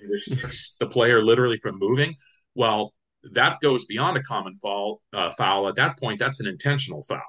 and 0.00 0.10
restricts 0.10 0.76
the 0.80 0.86
player 0.86 1.24
literally 1.24 1.56
from 1.56 1.78
moving. 1.78 2.16
Well, 2.54 2.92
that 3.32 3.60
goes 3.60 3.84
beyond 3.86 4.16
a 4.16 4.22
common 4.22 4.54
foul. 4.54 5.00
Uh, 5.12 5.30
foul 5.30 5.68
at 5.68 5.76
that 5.76 5.98
point, 5.98 6.18
that's 6.18 6.40
an 6.40 6.46
intentional 6.46 7.02
foul, 7.02 7.20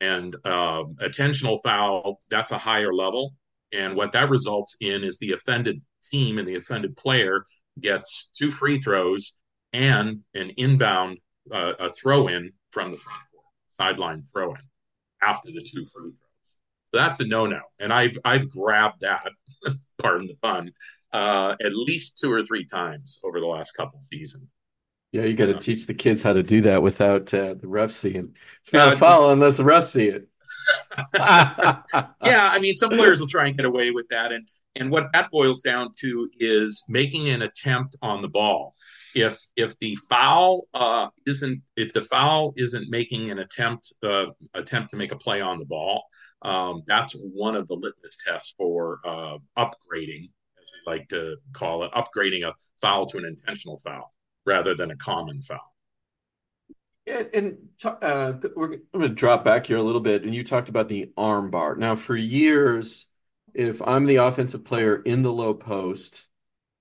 and 0.00 0.36
uh, 0.44 0.84
intentional 1.00 1.58
foul 1.58 2.20
that's 2.30 2.52
a 2.52 2.58
higher 2.58 2.92
level. 2.92 3.34
And 3.72 3.96
what 3.96 4.12
that 4.12 4.30
results 4.30 4.76
in 4.80 5.02
is 5.04 5.18
the 5.18 5.32
offended 5.32 5.82
team 6.02 6.38
and 6.38 6.46
the 6.46 6.54
offended 6.54 6.96
player 6.96 7.42
gets 7.80 8.30
two 8.38 8.50
free 8.50 8.78
throws 8.78 9.38
and 9.72 10.20
an 10.34 10.50
inbound 10.56 11.18
uh, 11.52 11.72
a 11.78 11.90
throw 11.90 12.28
in 12.28 12.52
from 12.70 12.90
the 12.90 12.96
front 12.96 13.20
court, 13.32 13.44
sideline 13.72 14.24
throw 14.32 14.50
in 14.50 14.60
after 15.22 15.50
the 15.50 15.62
two 15.62 15.84
free 15.84 16.10
throws. 16.10 16.16
So 16.92 16.98
that's 16.98 17.20
a 17.20 17.26
no 17.26 17.46
no, 17.46 17.60
and 17.78 17.92
I've 17.92 18.18
I've 18.24 18.50
grabbed 18.50 19.00
that, 19.00 19.30
pardon 19.98 20.28
the 20.28 20.36
pun, 20.40 20.72
uh, 21.16 21.56
at 21.64 21.72
least 21.74 22.18
two 22.18 22.30
or 22.32 22.42
three 22.42 22.64
times 22.64 23.20
over 23.24 23.40
the 23.40 23.46
last 23.46 23.72
couple 23.72 23.98
of 23.98 24.06
seasons. 24.06 24.48
Yeah, 25.12 25.24
you 25.24 25.34
got 25.34 25.46
to 25.46 25.52
Yeah. 25.52 25.58
teach 25.58 25.86
the 25.86 25.94
kids 25.94 26.22
how 26.22 26.34
to 26.34 26.42
do 26.42 26.60
that 26.62 26.82
without 26.82 27.32
uh, 27.32 27.54
the 27.54 27.68
ref 27.68 27.90
seeing. 27.90 28.34
It's 28.62 28.72
not 28.72 28.88
a 28.88 28.92
Uh, 28.92 28.96
foul 28.96 29.30
unless 29.30 29.56
the 29.56 29.64
ref 29.64 29.86
see 29.86 30.08
it. 30.08 30.28
yeah, 31.14 32.48
I 32.54 32.58
mean, 32.60 32.76
some 32.76 32.90
players 32.90 33.20
will 33.20 33.28
try 33.28 33.46
and 33.46 33.56
get 33.56 33.66
away 33.66 33.90
with 33.92 34.08
that, 34.08 34.32
and 34.32 34.44
and 34.78 34.90
what 34.90 35.06
that 35.14 35.30
boils 35.30 35.62
down 35.62 35.90
to 36.00 36.28
is 36.38 36.84
making 36.88 37.30
an 37.30 37.40
attempt 37.42 37.96
on 38.02 38.20
the 38.20 38.28
ball. 38.28 38.74
If 39.14 39.38
if 39.56 39.78
the 39.78 39.96
foul 40.10 40.68
uh, 40.74 41.08
isn't 41.26 41.62
if 41.76 41.94
the 41.94 42.02
foul 42.02 42.52
isn't 42.56 42.90
making 42.90 43.30
an 43.30 43.38
attempt 43.38 43.92
uh, 44.02 44.26
attempt 44.52 44.90
to 44.90 44.96
make 44.96 45.12
a 45.12 45.16
play 45.16 45.40
on 45.40 45.56
the 45.58 45.64
ball, 45.64 46.04
um, 46.42 46.82
that's 46.86 47.12
one 47.14 47.56
of 47.56 47.66
the 47.68 47.74
litmus 47.74 48.18
tests 48.26 48.54
for 48.58 49.00
uh, 49.06 49.38
upgrading, 49.56 50.28
like 50.86 51.08
to 51.08 51.36
call 51.52 51.82
it, 51.84 51.92
upgrading 51.92 52.46
a 52.46 52.54
foul 52.80 53.06
to 53.06 53.18
an 53.18 53.24
intentional 53.24 53.78
foul 53.78 54.14
rather 54.44 54.74
than 54.74 54.90
a 54.90 54.96
common 54.96 55.42
foul. 55.42 55.74
And, 57.06 57.28
and 57.34 57.56
uh, 57.84 58.32
we're, 58.54 58.74
I'm 58.74 58.80
going 58.92 59.08
to 59.08 59.08
drop 59.08 59.44
back 59.44 59.66
here 59.66 59.76
a 59.76 59.82
little 59.82 60.00
bit. 60.00 60.24
And 60.24 60.34
you 60.34 60.44
talked 60.44 60.68
about 60.68 60.88
the 60.88 61.12
arm 61.16 61.50
bar. 61.50 61.76
Now, 61.76 61.96
for 61.96 62.16
years, 62.16 63.06
if 63.54 63.80
I'm 63.82 64.06
the 64.06 64.16
offensive 64.16 64.64
player 64.64 64.96
in 64.96 65.22
the 65.22 65.32
low 65.32 65.54
post, 65.54 66.26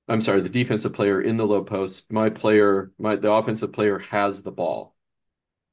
I'm 0.07 0.21
sorry, 0.21 0.41
the 0.41 0.49
defensive 0.49 0.93
player 0.93 1.21
in 1.21 1.37
the 1.37 1.47
low 1.47 1.63
post, 1.63 2.11
my 2.11 2.29
player, 2.29 2.91
my 2.99 3.15
the 3.15 3.31
offensive 3.31 3.73
player 3.73 3.99
has 3.99 4.43
the 4.43 4.51
ball. 4.51 4.95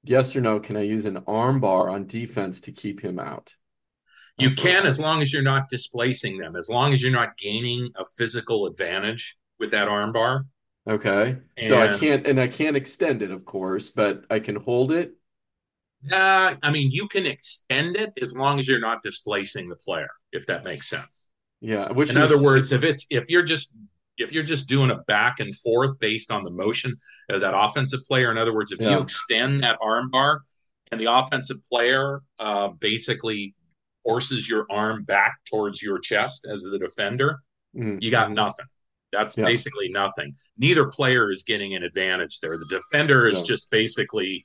Yes 0.05 0.35
or 0.35 0.41
no? 0.41 0.59
Can 0.59 0.77
I 0.77 0.83
use 0.83 1.07
an 1.07 1.23
arm 1.27 1.61
bar 1.61 1.89
on 1.89 2.07
defense 2.07 2.61
to 2.63 2.73
keep 2.73 3.01
him 3.01 3.19
out? 3.19 3.55
You 4.39 4.55
can 4.55 4.87
as 4.87 4.99
long 4.99 5.23
as 5.23 5.33
you're 5.33 5.43
not 5.43 5.69
displacing 5.69 6.39
them, 6.39 6.57
as 6.57 6.69
long 6.69 6.93
as 6.93 7.03
you're 7.03 7.13
not 7.13 7.37
gaining 7.37 7.91
a 7.97 8.05
physical 8.05 8.67
advantage 8.67 9.37
with 9.59 9.71
that 9.73 9.89
arm 9.89 10.13
bar. 10.13 10.47
Okay. 10.89 11.37
So 11.67 11.81
I 11.81 11.97
can't, 11.97 12.27
and 12.27 12.41
I 12.41 12.49
can't 12.49 12.77
extend 12.77 13.23
it, 13.23 13.31
of 13.31 13.45
course, 13.45 13.91
but 13.91 14.25
I 14.31 14.41
can 14.41 14.57
hold 14.57 14.91
it. 14.91 15.13
Uh, 16.11 16.57
I 16.63 16.71
mean, 16.73 16.91
you 16.91 17.07
can 17.07 17.27
extend 17.27 17.97
it 17.97 18.13
as 18.21 18.37
long 18.37 18.59
as 18.59 18.67
you're 18.67 18.81
not 18.81 19.03
displacing 19.03 19.69
the 19.69 19.77
player, 19.77 20.11
if 20.33 20.47
that 20.47 20.65
makes 20.65 20.89
sense. 20.89 21.07
Yeah. 21.61 21.93
Which 21.93 22.11
In 22.11 22.17
is, 22.17 22.25
other 22.25 22.43
words, 22.43 22.73
if 22.73 22.83
it's 22.83 23.07
if 23.11 23.31
you're 23.31 23.45
just 23.45 23.77
if 24.19 24.33
you're 24.33 24.43
just 24.43 24.69
doing 24.69 24.91
a 24.91 24.97
back 25.07 25.39
and 25.39 25.57
forth 25.57 25.99
based 26.01 26.31
on 26.33 26.43
the 26.43 26.51
motion 26.51 26.97
of 27.31 27.41
that 27.43 27.55
offensive 27.57 28.05
player, 28.05 28.31
in 28.33 28.39
other 28.39 28.53
words, 28.53 28.73
if 28.73 28.81
you 28.81 28.99
extend 28.99 29.63
that 29.63 29.79
arm 29.81 30.11
bar 30.11 30.43
and 30.91 31.01
the 31.01 31.11
offensive 31.11 31.59
player 31.71 32.23
uh, 32.41 32.69
basically 32.69 33.55
forces 34.05 34.49
your 34.49 34.67
arm 34.71 35.05
back 35.05 35.37
towards 35.51 35.83
your 35.83 35.99
chest 35.99 36.47
as 36.51 36.63
the 36.63 36.79
defender, 36.79 37.41
Mm. 37.77 38.03
you 38.03 38.11
got 38.11 38.31
nothing. 38.33 38.67
That's 39.13 39.37
Yeah. 39.37 39.45
basically 39.45 39.89
nothing. 39.89 40.35
Neither 40.59 40.87
player 40.87 41.31
is 41.31 41.43
getting 41.43 41.75
an 41.75 41.83
advantage 41.83 42.41
there. 42.41 42.57
The 42.59 42.67
defender 42.69 43.27
is 43.27 43.39
Yeah. 43.41 43.45
just 43.47 43.71
basically 43.71 44.45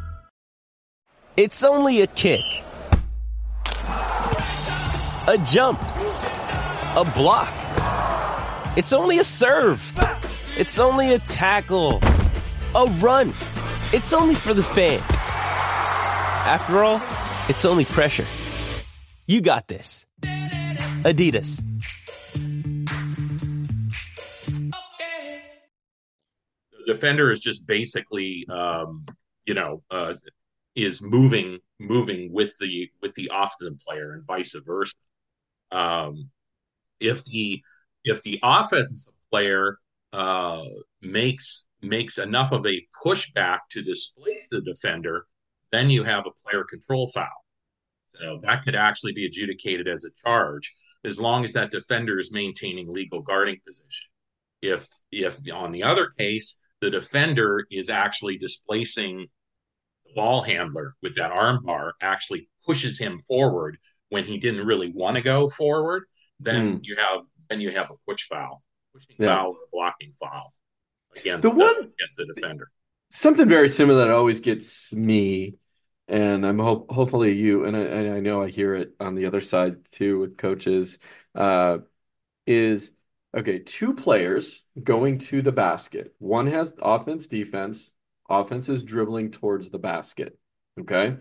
It's 1.37 1.63
only 1.63 2.01
a 2.01 2.07
kick, 2.07 2.43
a 3.85 5.37
jump, 5.47 5.81
a 5.81 7.09
block. 7.15 7.53
It's 8.77 8.91
only 8.91 9.19
a 9.19 9.23
serve. 9.23 9.81
It's 10.57 10.77
only 10.77 11.13
a 11.13 11.19
tackle, 11.19 12.01
a 12.75 12.85
run. 12.99 13.29
It's 13.93 14.11
only 14.11 14.35
for 14.35 14.53
the 14.53 14.61
fans. 14.61 15.01
After 15.09 16.83
all, 16.83 17.01
it's 17.47 17.63
only 17.63 17.85
pressure. 17.85 18.25
You 19.25 19.39
got 19.41 19.69
this. 19.69 20.05
Adidas. 21.03 21.63
the 26.71 26.93
defender 26.93 27.31
is 27.31 27.39
just 27.39 27.67
basically 27.67 28.45
um, 28.49 29.05
you 29.45 29.53
know 29.53 29.81
uh, 29.89 30.15
is 30.75 31.01
moving 31.01 31.59
moving 31.79 32.31
with 32.31 32.51
the 32.59 32.89
with 33.01 33.13
the 33.15 33.31
offensive 33.33 33.79
player 33.85 34.13
and 34.13 34.25
vice 34.25 34.55
versa. 34.65 34.93
Um, 35.71 36.29
if 36.99 37.23
the 37.25 37.61
if 38.03 38.21
the 38.23 38.39
offensive 38.43 39.13
player 39.31 39.77
uh, 40.13 40.63
makes 41.01 41.67
makes 41.81 42.17
enough 42.17 42.51
of 42.51 42.65
a 42.65 42.81
pushback 43.03 43.59
to 43.71 43.81
displace 43.81 44.47
the 44.51 44.61
defender, 44.61 45.25
then 45.71 45.89
you 45.89 46.03
have 46.03 46.25
a 46.25 46.49
player 46.49 46.63
control 46.63 47.07
foul. 47.07 47.27
So 48.09 48.39
that 48.43 48.63
could 48.63 48.75
actually 48.75 49.13
be 49.13 49.25
adjudicated 49.25 49.87
as 49.87 50.05
a 50.05 50.11
charge 50.23 50.75
as 51.03 51.19
long 51.19 51.43
as 51.43 51.53
that 51.53 51.71
defender 51.71 52.19
is 52.19 52.31
maintaining 52.31 52.93
legal 52.93 53.21
guarding 53.21 53.59
position. 53.65 54.09
If 54.61 54.87
if 55.11 55.39
on 55.51 55.71
the 55.71 55.83
other 55.83 56.11
case 56.17 56.61
the 56.81 56.89
defender 56.89 57.65
is 57.71 57.89
actually 57.89 58.37
displacing 58.37 59.27
ball 60.15 60.41
handler 60.43 60.95
with 61.01 61.15
that 61.15 61.31
arm 61.31 61.63
bar, 61.63 61.93
actually 62.01 62.49
pushes 62.65 62.99
him 62.99 63.19
forward 63.19 63.77
when 64.09 64.23
he 64.25 64.37
didn't 64.37 64.65
really 64.65 64.91
want 64.91 65.15
to 65.15 65.21
go 65.21 65.49
forward, 65.49 66.03
then 66.39 66.77
Hmm. 66.77 66.79
you 66.83 66.95
have 66.97 67.21
then 67.49 67.59
you 67.61 67.69
have 67.71 67.91
a 67.91 67.95
push 68.07 68.23
foul, 68.23 68.63
pushing 68.93 69.15
Yeah. 69.19 69.35
foul 69.35 69.49
or 69.51 69.67
blocking 69.73 70.11
foul 70.13 70.53
against 71.15 71.43
The 71.43 71.51
one- 71.53 71.91
against 71.99 72.17
the 72.17 72.25
defender. 72.33 72.71
something 73.09 73.47
very 73.47 73.67
similar 73.67 74.05
that 74.05 74.11
always 74.11 74.39
gets 74.39 74.93
me, 74.93 75.55
and 76.07 76.45
I'm 76.45 76.59
hope 76.59 76.89
hopefully 76.91 77.33
you 77.33 77.65
and 77.65 77.75
I, 77.75 77.81
and 77.81 78.13
I 78.15 78.19
know 78.21 78.41
I 78.41 78.49
hear 78.49 78.73
it 78.75 78.95
on 78.99 79.15
the 79.15 79.25
other 79.25 79.41
side 79.41 79.83
too 79.91 80.19
with 80.19 80.37
coaches, 80.37 80.97
uh, 81.35 81.79
is 82.47 82.91
okay, 83.35 83.59
two 83.59 83.93
players 83.93 84.63
going 84.81 85.17
to 85.19 85.41
the 85.41 85.51
basket. 85.51 86.13
One 86.19 86.47
has 86.47 86.73
offense, 86.81 87.27
defense. 87.27 87.91
Offense 88.31 88.69
is 88.69 88.83
dribbling 88.83 89.31
towards 89.31 89.69
the 89.69 89.79
basket. 89.79 90.37
Okay. 90.79 91.17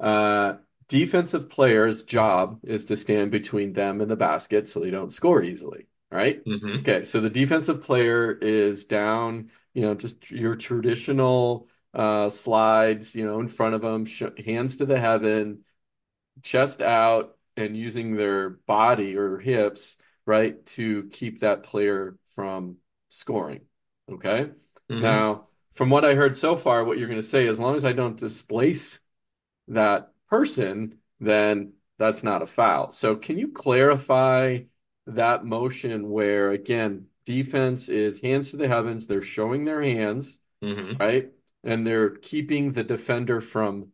Uh, 0.00 0.54
defensive 0.88 1.48
player's 1.50 2.02
job 2.02 2.60
is 2.64 2.86
to 2.86 2.96
stand 2.96 3.30
between 3.30 3.72
them 3.72 4.00
and 4.00 4.10
the 4.10 4.16
basket 4.16 4.68
so 4.68 4.80
they 4.80 4.90
don't 4.90 5.12
score 5.12 5.42
easily. 5.42 5.86
Right. 6.10 6.44
Mhm. 6.44 6.80
Okay. 6.80 7.04
So 7.04 7.20
the 7.20 7.30
defensive 7.30 7.82
player 7.82 8.32
is 8.32 8.84
down, 8.84 9.50
you 9.74 9.82
know, 9.82 9.94
just 9.94 10.30
your 10.30 10.54
traditional 10.56 11.68
uh, 11.94 12.28
slides, 12.30 13.14
you 13.16 13.26
know, 13.26 13.40
in 13.40 13.48
front 13.48 13.74
of 13.74 13.80
them, 13.82 14.04
sh 14.04 14.22
hands 14.44 14.76
to 14.76 14.86
the 14.86 15.00
heaven, 15.00 15.64
chest 16.42 16.80
out, 16.82 17.36
and 17.56 17.76
using 17.76 18.16
their 18.16 18.50
body 18.50 19.16
or 19.16 19.38
hips, 19.38 19.96
right, 20.26 20.64
to 20.66 21.08
keep 21.12 21.40
that 21.40 21.62
player 21.62 22.18
from 22.34 22.76
scoring. 23.08 23.62
Okay. 24.10 24.50
Mhm. 24.90 25.00
Now, 25.00 25.46
from 25.76 25.90
what 25.90 26.04
I 26.04 26.14
heard 26.14 26.34
so 26.34 26.56
far, 26.56 26.84
what 26.84 26.98
you're 26.98 27.08
going 27.08 27.20
to 27.20 27.26
say, 27.26 27.46
as 27.46 27.60
long 27.60 27.76
as 27.76 27.84
I 27.84 27.92
don't 27.92 28.16
displace 28.16 28.98
that 29.68 30.12
person, 30.28 30.98
then 31.20 31.74
that's 31.98 32.22
not 32.22 32.42
a 32.42 32.46
foul. 32.46 32.92
So, 32.92 33.14
can 33.14 33.38
you 33.38 33.48
clarify 33.48 34.60
that 35.06 35.44
motion 35.44 36.10
where, 36.10 36.50
again, 36.50 37.06
defense 37.26 37.88
is 37.90 38.20
hands 38.20 38.50
to 38.52 38.56
the 38.56 38.68
heavens, 38.68 39.06
they're 39.06 39.20
showing 39.20 39.64
their 39.64 39.82
hands, 39.82 40.38
Mhm. 40.62 40.98
right? 40.98 41.30
And 41.62 41.86
they're 41.86 42.10
keeping 42.10 42.72
the 42.72 42.84
defender 42.84 43.40
from 43.40 43.92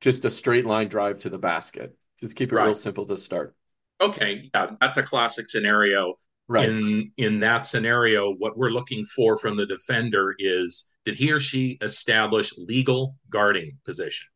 just 0.00 0.24
a 0.24 0.30
straight 0.30 0.66
line 0.66 0.88
drive 0.88 1.20
to 1.20 1.30
the 1.30 1.38
basket. 1.38 1.96
Just 2.20 2.36
keep 2.36 2.52
it 2.52 2.56
real 2.56 2.74
simple 2.74 3.06
to 3.06 3.16
start. 3.16 3.54
Okay, 4.00 4.50
yeah, 4.52 4.72
that's 4.80 4.96
a 4.96 5.02
classic 5.02 5.48
scenario. 5.48 6.18
Right. 6.46 6.68
In 6.68 7.12
in 7.16 7.40
that 7.40 7.64
scenario, 7.64 8.34
what 8.34 8.56
we're 8.56 8.70
looking 8.70 9.04
for 9.06 9.38
from 9.38 9.56
the 9.56 9.66
defender 9.66 10.34
is 10.38 10.92
did 11.04 11.16
he 11.16 11.32
or 11.32 11.40
she 11.40 11.78
establish 11.80 12.52
legal 12.58 13.16
guarding 13.30 13.78
position? 13.84 14.26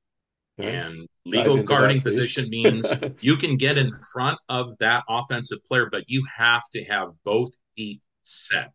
Okay. 0.58 0.74
And 0.74 1.06
legal 1.24 1.62
guarding 1.62 1.98
that, 1.98 2.04
position 2.04 2.48
means 2.48 2.92
you 3.20 3.36
can 3.36 3.56
get 3.56 3.78
in 3.78 3.90
front 4.12 4.38
of 4.48 4.76
that 4.78 5.04
offensive 5.08 5.58
player, 5.66 5.88
but 5.90 6.04
you 6.08 6.24
have 6.34 6.62
to 6.72 6.82
have 6.84 7.08
both 7.24 7.50
feet 7.76 8.02
set. 8.22 8.72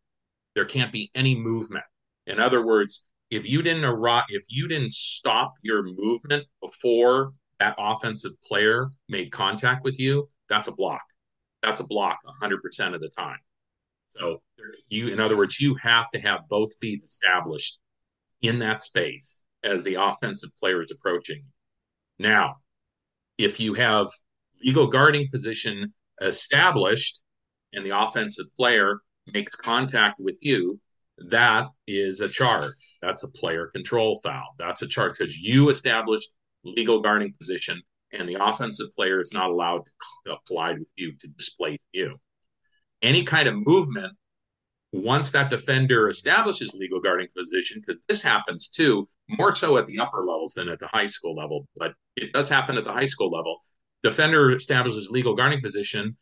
There 0.56 0.66
can't 0.66 0.92
be 0.92 1.12
any 1.16 1.36
movement. 1.36 1.84
In 2.28 2.40
other 2.40 2.66
words, 2.66 3.06
if 3.32 3.50
you 3.50 3.62
didn't 3.64 3.84
arrive, 3.84 4.26
if 4.30 4.44
you 4.48 4.68
didn't 4.68 4.92
stop 4.92 5.54
your 5.62 5.84
movement 5.84 6.46
before 6.62 7.34
that 7.60 7.76
offensive 7.78 8.34
player 8.42 8.90
made 9.10 9.32
contact 9.32 9.84
with 9.84 10.00
you, 10.00 10.28
that's 10.48 10.68
a 10.68 10.72
block. 10.72 11.02
That's 11.64 11.80
a 11.80 11.88
block 11.88 12.20
100% 12.42 12.94
of 12.94 13.02
the 13.02 13.10
time. 13.10 13.40
So 14.10 14.44
you, 14.90 15.08
in 15.08 15.20
other 15.20 15.38
words, 15.38 15.60
you 15.60 15.76
have 15.82 16.12
to 16.14 16.20
have 16.20 16.42
both 16.50 16.70
feet 16.80 17.02
established 17.04 17.80
in 18.42 18.60
that 18.60 18.84
space 18.84 19.40
as 19.64 19.84
the 19.84 19.96
offensive 19.96 20.52
player 20.60 20.84
is 20.84 20.92
approaching. 20.92 21.46
Now, 22.20 22.58
if 23.38 23.60
you 23.60 23.74
have 23.74 24.10
legal 24.64 24.88
guarding 24.88 25.30
position 25.30 25.94
established 26.22 27.24
and 27.72 27.86
the 27.86 27.98
offensive 27.98 28.48
player 28.56 29.00
makes 29.26 29.56
contact 29.56 30.20
with 30.20 30.36
you, 30.42 30.80
that 31.30 31.68
is 31.88 32.20
a 32.20 32.30
charge. 32.30 32.74
That's 33.02 33.24
a 33.24 33.32
player 33.32 33.68
control 33.74 34.20
foul. 34.24 34.54
That's 34.60 34.82
a 34.82 34.88
charge 34.88 35.18
because 35.18 35.38
you 35.40 35.70
established 35.70 36.30
legal 36.64 37.02
guarding 37.02 37.34
position 37.40 37.82
and 38.14 38.30
the 38.30 38.36
offensive 38.36 38.96
player 38.96 39.20
is 39.20 39.34
not 39.34 39.50
allowed 39.50 39.82
to 40.26 40.38
collide 40.48 40.80
with 40.80 40.88
you 40.96 41.14
to 41.20 41.28
displace 41.30 41.80
you. 41.92 42.16
Any 43.02 43.24
kind 43.24 43.48
of 43.50 43.56
movement 43.56 44.14
once 44.94 45.32
that 45.32 45.50
defender 45.50 46.08
establishes 46.08 46.76
legal 46.76 47.02
guarding 47.02 47.28
position, 47.36 47.82
because 47.82 48.04
this 48.08 48.22
happens 48.22 48.70
too, 48.70 49.10
more 49.28 49.56
so 49.56 49.78
at 49.78 49.88
the 49.88 50.00
upper 50.00 50.20
levels 50.20 50.54
than 50.54 50.70
at 50.70 50.80
the 50.80 50.88
high 50.88 51.08
school 51.08 51.36
level, 51.36 51.68
but 51.76 51.94
it 52.16 52.32
does 52.32 52.48
happen 52.48 52.78
at 52.78 52.84
the 52.84 52.94
high 52.94 53.06
school 53.06 53.30
level. 53.30 53.58
Defender 54.04 54.52
establishes 54.52 55.10
legal 55.10 55.36
guarding 55.36 55.62
position. 55.62 56.16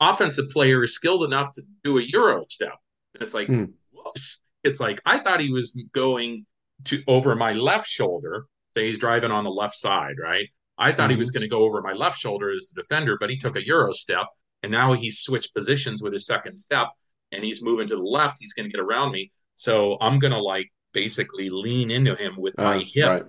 Offensive 0.00 0.50
player 0.50 0.82
is 0.82 0.94
skilled 0.94 1.24
enough 1.24 1.52
to 1.54 1.62
do 1.82 1.98
a 1.98 2.02
Euro 2.02 2.44
step. 2.50 2.74
And 3.14 3.22
it's 3.22 3.34
like, 3.34 3.48
Hmm. 3.48 3.64
whoops. 3.92 4.40
It's 4.64 4.80
like, 4.80 5.00
I 5.06 5.18
thought 5.18 5.40
he 5.40 5.50
was 5.50 5.80
going 5.92 6.46
to 6.84 7.02
over 7.06 7.34
my 7.36 7.52
left 7.52 7.88
shoulder. 7.88 8.46
Say 8.76 8.88
he's 8.88 8.98
driving 8.98 9.30
on 9.30 9.44
the 9.44 9.50
left 9.50 9.76
side, 9.76 10.16
right? 10.22 10.48
I 10.78 10.92
thought 10.92 11.10
he 11.10 11.16
was 11.16 11.30
going 11.30 11.42
to 11.42 11.48
go 11.48 11.62
over 11.62 11.80
my 11.82 11.92
left 11.92 12.18
shoulder 12.18 12.50
as 12.50 12.68
the 12.68 12.80
defender, 12.80 13.16
but 13.18 13.30
he 13.30 13.36
took 13.38 13.56
a 13.56 13.64
Euro 13.66 13.92
step. 13.92 14.26
And 14.62 14.72
now 14.72 14.94
he's 14.94 15.18
switched 15.20 15.54
positions 15.54 16.02
with 16.02 16.12
his 16.14 16.26
second 16.26 16.58
step 16.58 16.88
and 17.32 17.44
he's 17.44 17.62
moving 17.62 17.86
to 17.88 17.96
the 17.96 18.02
left. 18.02 18.38
He's 18.40 18.54
going 18.54 18.64
to 18.68 18.72
get 18.72 18.80
around 18.80 19.12
me. 19.12 19.30
So 19.54 19.98
I'm 20.00 20.18
going 20.18 20.32
to 20.32 20.40
like 20.40 20.72
basically 20.92 21.50
lean 21.50 21.90
into 21.90 22.14
him 22.16 22.34
with 22.38 22.56
my 22.56 22.76
Uh, 22.78 22.84
hip. 22.84 23.08
right. 23.10 23.22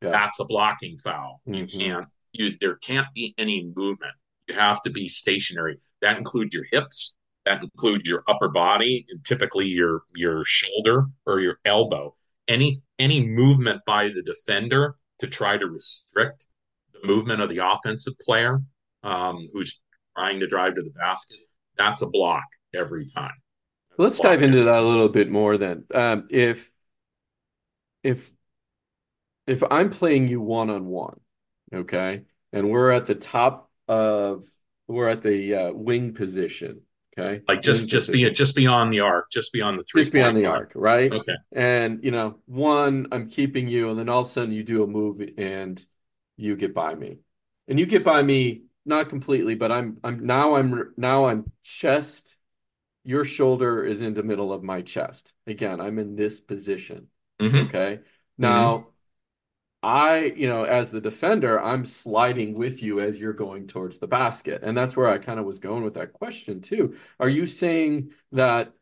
Yeah. 0.00 0.10
That's 0.10 0.40
a 0.40 0.44
blocking 0.44 0.96
foul. 0.98 1.42
You 1.46 1.66
Mhm. 1.66 1.78
can't, 1.78 2.06
you, 2.32 2.56
there 2.60 2.76
can't 2.76 3.06
be 3.14 3.34
any 3.38 3.70
movement. 3.76 4.14
You 4.48 4.54
have 4.54 4.82
to 4.84 4.90
be 4.90 5.08
stationary. 5.08 5.78
That 6.00 6.16
includes 6.16 6.54
your 6.54 6.64
hips. 6.72 7.16
That 7.44 7.62
includes 7.62 8.08
your 8.08 8.24
upper 8.26 8.48
body 8.48 9.04
and 9.10 9.24
typically 9.24 9.66
your, 9.66 10.02
your 10.14 10.44
shoulder 10.44 11.04
or 11.26 11.40
your 11.40 11.58
elbow. 11.64 12.16
Any, 12.48 12.78
any 12.98 13.26
movement 13.26 13.82
by 13.84 14.08
the 14.08 14.22
defender 14.22 14.96
to 15.18 15.26
try 15.26 15.58
to 15.58 15.66
restrict 15.66 16.46
movement 17.02 17.40
of 17.40 17.48
the 17.48 17.58
offensive 17.58 18.14
player 18.20 18.60
um, 19.02 19.48
who's 19.52 19.82
trying 20.16 20.40
to 20.40 20.46
drive 20.46 20.74
to 20.76 20.82
the 20.82 20.90
basket, 20.90 21.38
that's 21.76 22.02
a 22.02 22.06
block 22.06 22.44
every 22.74 23.10
time. 23.14 23.34
Let's 23.98 24.20
dive 24.20 24.42
into 24.42 24.64
that 24.64 24.82
a 24.82 24.86
little 24.86 25.08
bit 25.08 25.30
more 25.30 25.58
then. 25.58 25.84
Um, 25.94 26.26
if 26.30 26.70
if 28.02 28.32
if 29.46 29.62
I'm 29.70 29.90
playing 29.90 30.28
you 30.28 30.40
one 30.40 30.70
on 30.70 30.86
one, 30.86 31.20
okay, 31.74 32.22
and 32.52 32.70
we're 32.70 32.90
at 32.90 33.06
the 33.06 33.14
top 33.14 33.70
of 33.88 34.44
we're 34.88 35.08
at 35.08 35.22
the 35.22 35.54
uh, 35.54 35.72
wing 35.72 36.14
position, 36.14 36.82
okay, 37.18 37.42
like 37.46 37.60
just 37.62 37.82
Wing 37.82 37.88
just 37.90 38.06
be 38.08 38.24
position. 38.24 38.34
just 38.34 38.54
beyond 38.54 38.92
the 38.92 39.00
arc, 39.00 39.30
just 39.30 39.52
beyond 39.52 39.78
the 39.78 39.82
three 39.82 40.02
just 40.02 40.12
beyond 40.12 40.36
the 40.36 40.46
arc, 40.46 40.72
right? 40.74 41.12
Okay. 41.12 41.36
And 41.52 42.02
you 42.02 42.12
know, 42.12 42.38
one, 42.46 43.08
I'm 43.12 43.28
keeping 43.28 43.68
you, 43.68 43.90
and 43.90 43.98
then 43.98 44.08
all 44.08 44.20
of 44.20 44.26
a 44.26 44.30
sudden 44.30 44.52
you 44.52 44.62
do 44.62 44.82
a 44.82 44.86
move 44.86 45.20
and 45.36 45.84
you 46.42 46.56
get 46.56 46.74
by 46.74 46.94
me, 46.94 47.18
and 47.68 47.78
you 47.78 47.86
get 47.86 48.04
by 48.04 48.22
me 48.22 48.64
not 48.84 49.08
completely, 49.08 49.54
but 49.54 49.72
I'm 49.72 49.98
I'm 50.04 50.26
now 50.26 50.56
I'm 50.56 50.92
now 50.96 51.26
I'm 51.26 51.50
chest. 51.62 52.36
Your 53.04 53.24
shoulder 53.24 53.84
is 53.84 54.00
in 54.02 54.14
the 54.14 54.22
middle 54.22 54.52
of 54.52 54.62
my 54.62 54.82
chest. 54.82 55.34
Again, 55.46 55.80
I'm 55.80 55.98
in 55.98 56.14
this 56.16 56.40
position. 56.40 57.08
Mhm. 57.40 57.66
Okay. 57.68 58.00
Now, 58.38 58.88
I, 59.82 60.32
you 60.36 60.48
know, 60.48 60.62
as 60.64 60.90
the 60.92 61.00
defender, 61.00 61.60
I'm 61.60 61.84
sliding 61.84 62.54
with 62.54 62.82
you 62.82 63.00
as 63.00 63.18
you're 63.18 63.32
going 63.32 63.66
towards 63.66 63.98
the 63.98 64.06
basket. 64.06 64.62
And 64.62 64.76
that's 64.76 64.96
where 64.96 65.08
I 65.08 65.18
kind 65.18 65.40
of 65.40 65.46
was 65.46 65.58
going 65.58 65.82
with 65.82 65.94
that 65.94 66.12
question 66.12 66.60
too. 66.60 66.96
Are 67.18 67.28
you 67.28 67.46
saying 67.46 68.12
that 68.32 68.72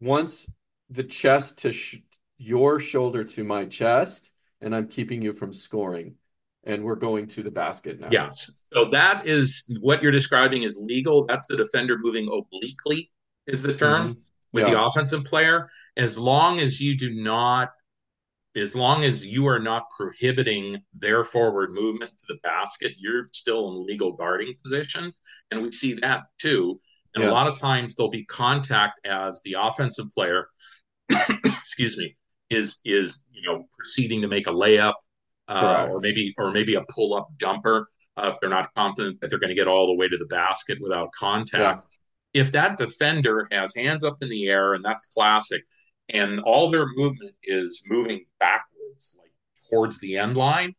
once 0.00 0.48
the 0.90 1.04
chest 1.04 1.58
to 1.58 1.72
sh 1.72 1.98
your 2.38 2.80
shoulder 2.80 3.24
to 3.24 3.44
my 3.44 3.66
chest, 3.66 4.32
and 4.60 4.74
I'm 4.74 4.88
keeping 4.88 5.22
you 5.22 5.32
from 5.32 5.52
scoring, 5.52 6.16
and 6.64 6.84
we're 6.84 6.96
going 6.96 7.26
to 7.28 7.42
the 7.42 7.50
basket 7.50 8.00
now? 8.00 8.08
Yes. 8.10 8.58
So 8.72 8.90
that 8.90 9.26
is 9.26 9.64
what 9.80 10.02
you're 10.02 10.12
describing 10.12 10.62
is 10.62 10.78
legal. 10.80 11.26
That's 11.26 11.46
the 11.46 11.56
defender 11.56 11.98
moving 11.98 12.26
obliquely, 12.26 13.10
is 13.46 13.62
the 13.62 13.74
term 13.74 14.10
mm-hmm. 14.10 14.20
with 14.52 14.66
the 14.66 14.80
offensive 14.80 15.24
player. 15.24 15.68
As 15.96 16.18
long 16.18 16.60
as 16.60 16.80
you 16.80 16.96
do 16.96 17.10
not, 17.14 17.70
as 18.56 18.74
long 18.74 19.04
as 19.04 19.24
you 19.24 19.46
are 19.46 19.58
not 19.58 19.84
prohibiting 19.96 20.78
their 20.94 21.24
forward 21.24 21.72
movement 21.72 22.12
to 22.18 22.24
the 22.28 22.38
basket, 22.42 22.92
you're 22.98 23.26
still 23.32 23.70
in 23.70 23.86
legal 23.86 24.12
guarding 24.12 24.54
position. 24.62 25.12
And 25.50 25.62
we 25.62 25.72
see 25.72 25.94
that 25.94 26.22
too. 26.38 26.80
And 27.14 27.24
Yeah. 27.24 27.30
a 27.30 27.32
lot 27.32 27.48
of 27.48 27.58
times 27.58 27.94
there'll 27.94 28.10
be 28.10 28.24
contact 28.24 29.04
as 29.04 29.40
the 29.42 29.56
offensive 29.58 30.12
player, 30.12 30.46
excuse 31.44 31.96
me, 31.96 32.16
is 32.50 32.80
is 32.84 33.24
you 33.32 33.42
know 33.42 33.64
proceeding 33.76 34.20
to 34.22 34.28
make 34.28 34.46
a 34.46 34.50
layup 34.50 34.94
uh, 35.50 35.88
or 35.90 36.00
maybe 36.00 36.32
or 36.38 36.50
maybe 36.52 36.74
a 36.74 36.82
pull 36.88 37.14
up 37.14 37.28
jumper 37.38 37.86
uh, 38.16 38.30
if 38.32 38.40
they're 38.40 38.48
not 38.48 38.72
confident 38.74 39.20
that 39.20 39.28
they're 39.28 39.38
going 39.38 39.50
to 39.50 39.54
get 39.54 39.68
all 39.68 39.88
the 39.88 39.94
way 39.94 40.08
to 40.08 40.16
the 40.16 40.26
basket 40.26 40.78
without 40.80 41.10
contact. 41.12 41.86
If 42.32 42.52
that 42.52 42.76
defender 42.76 43.48
has 43.50 43.74
hands 43.74 44.04
up 44.04 44.18
in 44.22 44.28
the 44.28 44.46
air, 44.48 44.74
and 44.74 44.84
that's 44.84 45.08
classic, 45.08 45.64
and 46.08 46.40
all 46.40 46.70
their 46.70 46.86
movement 46.94 47.34
is 47.42 47.82
moving 47.88 48.24
backwards, 48.38 49.16
like 49.20 49.32
towards 49.68 49.98
the 49.98 50.16
end 50.18 50.36
line, 50.36 50.74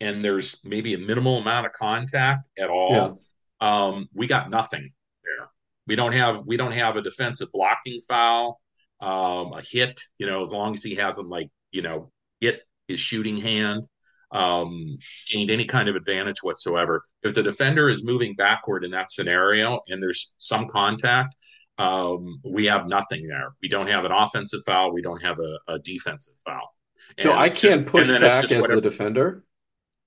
and 0.00 0.24
there's 0.24 0.64
maybe 0.64 0.94
a 0.94 0.98
minimal 0.98 1.38
amount 1.38 1.66
of 1.66 1.72
contact 1.72 2.48
at 2.58 2.70
all, 2.70 3.20
um, 3.60 4.08
we 4.14 4.26
got 4.26 4.48
nothing 4.50 4.90
there. 5.24 5.48
We 5.86 5.96
don't 5.96 6.12
have 6.12 6.46
we 6.46 6.56
don't 6.56 6.72
have 6.72 6.96
a 6.96 7.02
defensive 7.02 7.48
blocking 7.52 8.00
foul, 8.08 8.60
um, 9.00 9.52
a 9.52 9.62
hit. 9.62 10.00
You 10.18 10.26
know, 10.26 10.42
as 10.42 10.52
long 10.52 10.72
as 10.74 10.82
he 10.82 10.94
hasn't 10.94 11.28
like 11.28 11.50
you 11.70 11.82
know 11.82 12.10
hit 12.40 12.62
his 12.88 13.00
shooting 13.00 13.38
hand, 13.38 13.86
um, 14.32 14.96
gained 15.30 15.50
any 15.50 15.64
kind 15.64 15.88
of 15.88 15.96
advantage 15.96 16.42
whatsoever. 16.42 17.02
If 17.22 17.34
the 17.34 17.42
defender 17.42 17.88
is 17.88 18.04
moving 18.04 18.34
backward 18.34 18.84
in 18.84 18.90
that 18.92 19.10
scenario 19.10 19.80
and 19.88 20.02
there's 20.02 20.34
some 20.38 20.68
contact, 20.68 21.36
um, 21.78 22.40
we 22.52 22.66
have 22.66 22.88
nothing 22.88 23.26
there. 23.28 23.50
We 23.62 23.68
don't 23.68 23.86
have 23.88 24.04
an 24.04 24.12
offensive 24.12 24.60
foul. 24.66 24.92
We 24.92 25.02
don't 25.02 25.22
have 25.22 25.38
a, 25.38 25.58
a 25.68 25.78
defensive 25.78 26.34
foul. 26.44 26.74
So 27.18 27.32
I 27.32 27.48
can't 27.48 27.60
just- 27.60 27.86
push 27.86 28.08
and 28.10 28.20
back 28.20 28.44
as 28.44 28.50
the 28.50 28.60
whatever- 28.60 28.80
defender. 28.80 29.44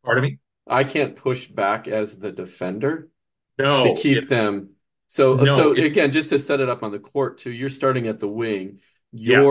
Pardon 0.03 0.23
me. 0.23 0.39
I 0.67 0.84
can't 0.84 1.15
push 1.15 1.47
back 1.47 1.88
as 1.88 2.17
the 2.17 2.32
defender. 2.32 3.10
No, 3.58 3.95
to 3.95 4.01
keep 4.01 4.17
if- 4.19 4.29
them. 4.29 4.71
So 5.08 5.36
No, 5.36 5.58
so 5.58 5.71
if- 5.75 5.86
again, 5.86 6.12
just 6.12 6.29
to 6.29 6.39
set 6.39 6.60
it 6.60 6.69
up 6.69 6.84
on 6.84 6.91
the 6.91 6.99
court 6.99 7.39
too, 7.39 7.51
you're 7.51 7.69
starting 7.69 8.08
at 8.08 8.19
the 8.19 8.27
wing. 8.27 8.79
Yeah. 9.12 9.41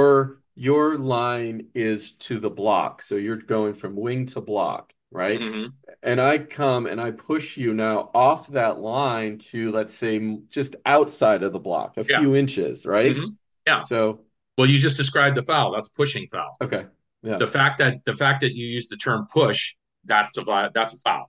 Your 0.59 0.99
line 0.99 1.69
is 1.73 2.13
to 2.27 2.41
the 2.41 2.51
block. 2.51 3.01
So 3.03 3.15
you're 3.15 3.37
going 3.37 3.75
from 3.75 3.95
wing 3.95 4.27
to 4.27 4.41
block, 4.41 4.93
right? 5.13 5.41
Mhm. 5.41 5.73
And 6.03 6.21
I 6.21 6.39
come 6.39 6.87
and 6.87 7.01
I 7.01 7.13
push 7.13 7.57
you 7.57 7.73
now 7.73 8.11
off 8.13 8.49
that 8.49 8.81
line 8.81 9.39
to 9.51 9.71
let's 9.71 9.95
say 9.95 10.19
just 10.49 10.75
outside 10.85 11.45
of 11.45 11.53
the 11.53 11.61
block, 11.61 11.97
a 11.97 12.03
Yeah. 12.03 12.19
few 12.19 12.35
inches, 12.35 12.87
right? 12.87 13.15
Mhm. 13.15 13.37
Yeah. 13.69 13.83
So 13.83 14.25
Well, 14.57 14.67
you 14.67 14.81
just 14.81 14.97
described 14.97 15.37
the 15.37 15.43
foul. 15.43 15.71
That's 15.71 15.89
pushing 15.91 16.27
foul. 16.27 16.57
okay. 16.61 16.87
Yeah. 17.23 17.39
The 17.39 17.47
fact 17.47 17.79
that 17.79 18.05
the 18.05 18.15
fact 18.15 18.41
that 18.41 18.57
you 18.57 18.67
use 18.67 18.89
the 18.89 18.97
term 18.97 19.29
push, 19.33 19.77
that's 20.07 20.37
a 20.39 20.71
that's 20.75 20.95
a 20.95 20.99
foul. 20.99 21.27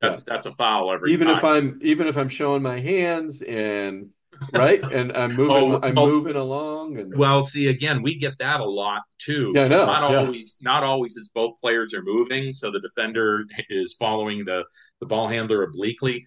That's 0.00 0.24
that's 0.24 0.46
a 0.46 0.52
foul 0.52 0.90
every 0.90 1.12
Even 1.12 1.28
time. 1.28 1.36
if 1.36 1.44
I'm 1.44 1.78
even 1.82 2.06
if 2.06 2.16
I'm 2.16 2.30
showing 2.30 2.62
my 2.62 2.80
hands 2.80 3.42
and 3.42 4.14
right 4.52 4.82
and 4.90 5.12
I'm 5.12 5.38
oh, 5.48 5.70
moving 5.70 5.80
Oh, 5.80 5.80
I'm 5.82 5.98
oh. 5.98 6.06
moving 6.06 6.36
along 6.36 6.98
and 6.98 7.14
Well, 7.16 7.44
see, 7.44 7.68
again, 7.68 8.02
we 8.02 8.16
get 8.18 8.38
that 8.38 8.60
a 8.60 8.64
lot 8.64 9.02
too. 9.18 9.52
Yeah, 9.54 9.68
know, 9.68 9.86
Not 9.86 10.10
yeah. 10.10 10.18
always, 10.18 10.56
not 10.60 10.82
always 10.84 11.16
as 11.18 11.28
both 11.34 11.58
players 11.60 11.94
are 11.94 12.02
moving, 12.02 12.52
so 12.52 12.70
the 12.70 12.80
defender 12.80 13.44
is 13.70 13.94
following 13.98 14.44
the 14.44 14.64
the 15.00 15.06
ball 15.06 15.28
handler 15.28 15.62
obliquely. 15.64 16.24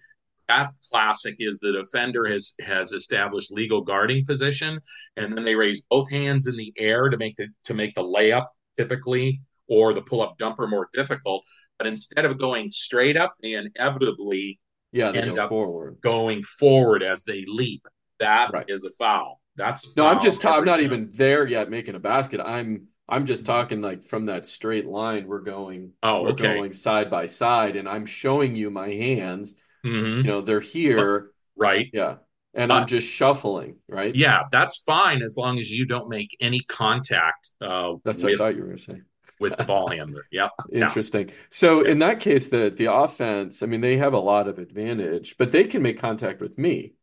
that 0.48 0.70
classic 0.90 1.36
is 1.40 1.58
the 1.60 1.72
defender 1.72 2.26
has 2.26 2.54
has 2.60 2.92
established 2.92 3.50
legal 3.52 3.82
guarding 3.82 4.24
position, 4.24 4.80
and 5.16 5.36
then 5.36 5.44
they 5.44 5.54
raise 5.56 5.82
both 5.90 6.10
hands 6.10 6.46
in 6.46 6.56
the 6.56 6.72
air 6.78 7.08
to 7.08 7.16
make 7.16 7.36
the 7.36 7.48
to 7.64 7.74
make 7.74 7.94
the 7.94 8.02
layup 8.02 8.46
typically 8.76 9.40
or 9.68 9.92
the 9.92 10.02
pull 10.02 10.22
up 10.22 10.38
jumper 10.38 10.66
more 10.68 10.88
difficult. 10.92 11.42
But 11.78 11.88
instead 11.88 12.24
of 12.24 12.38
going 12.38 12.70
straight 12.70 13.16
up, 13.16 13.34
they 13.42 13.52
inevitably 13.54 14.60
yeah 14.92 15.12
they 15.12 15.22
end 15.22 15.38
up 15.38 15.48
forward. 15.48 15.98
going 16.02 16.42
forward 16.42 17.02
as 17.02 17.24
they 17.24 17.44
leap. 17.46 17.86
That 18.20 18.50
is 18.68 18.82
Right. 18.84 18.90
a 18.90 18.94
foul. 18.96 19.40
That's 19.56 19.84
a 19.84 19.88
No, 19.96 20.06
I'm 20.06 20.20
just 20.20 20.40
ta- 20.42 20.56
I'm 20.58 20.64
not 20.64 20.76
time. 20.76 20.84
even 20.84 21.10
there 21.14 21.46
yet 21.46 21.70
making 21.70 21.94
a 21.94 21.98
basket. 22.00 22.40
I'm 22.40 22.88
I'm 23.08 23.24
just 23.24 23.46
talking 23.46 23.80
like 23.82 24.02
from 24.02 24.26
that 24.26 24.46
straight 24.46 24.84
line 24.86 25.28
we're 25.28 25.40
going 25.40 25.92
Oh, 26.02 26.22
we're 26.22 26.30
okay. 26.30 26.54
going 26.54 26.72
side 26.72 27.08
by 27.08 27.26
side 27.26 27.76
and 27.76 27.88
I'm 27.88 28.04
showing 28.04 28.56
you 28.56 28.68
my 28.70 28.88
hands. 28.88 29.54
Mhm. 29.84 30.16
You 30.18 30.22
know, 30.24 30.40
they're 30.40 30.60
here. 30.60 31.30
Right. 31.56 31.88
Yeah. 31.92 32.16
And 32.52 32.72
I'm 32.72 32.86
just 32.86 33.06
shuffling, 33.06 33.76
right? 33.88 34.14
Yeah, 34.14 34.44
that's 34.50 34.82
fine 34.82 35.22
as 35.22 35.36
long 35.36 35.58
as 35.58 35.70
you 35.70 35.84
don't 35.86 36.08
make 36.08 36.36
any 36.40 36.60
contact 36.60 37.50
uh, 37.60 37.94
That's 38.04 38.22
what 38.22 38.30
I 38.30 38.32
with 38.32 38.38
thought 38.38 38.54
you 38.56 38.62
were 38.62 38.66
gonna 38.68 38.78
say. 38.78 39.02
with 39.38 39.56
the 39.56 39.64
ball 39.64 39.88
handler. 39.96 40.26
Yep. 40.32 40.50
Yeah. 40.70 40.84
Interesting. 40.86 41.30
So 41.50 41.82
in 41.84 41.98
that 42.00 42.18
case, 42.18 42.48
the 42.48 42.70
the 42.74 42.92
offense, 42.92 43.62
I 43.62 43.66
mean, 43.66 43.82
they 43.82 43.98
have 43.98 44.14
a 44.14 44.18
lot 44.18 44.48
of 44.48 44.58
advantage, 44.58 45.36
but 45.38 45.52
they 45.52 45.64
can 45.64 45.80
make 45.82 45.98
contact 46.00 46.40
with 46.40 46.58
me 46.58 46.94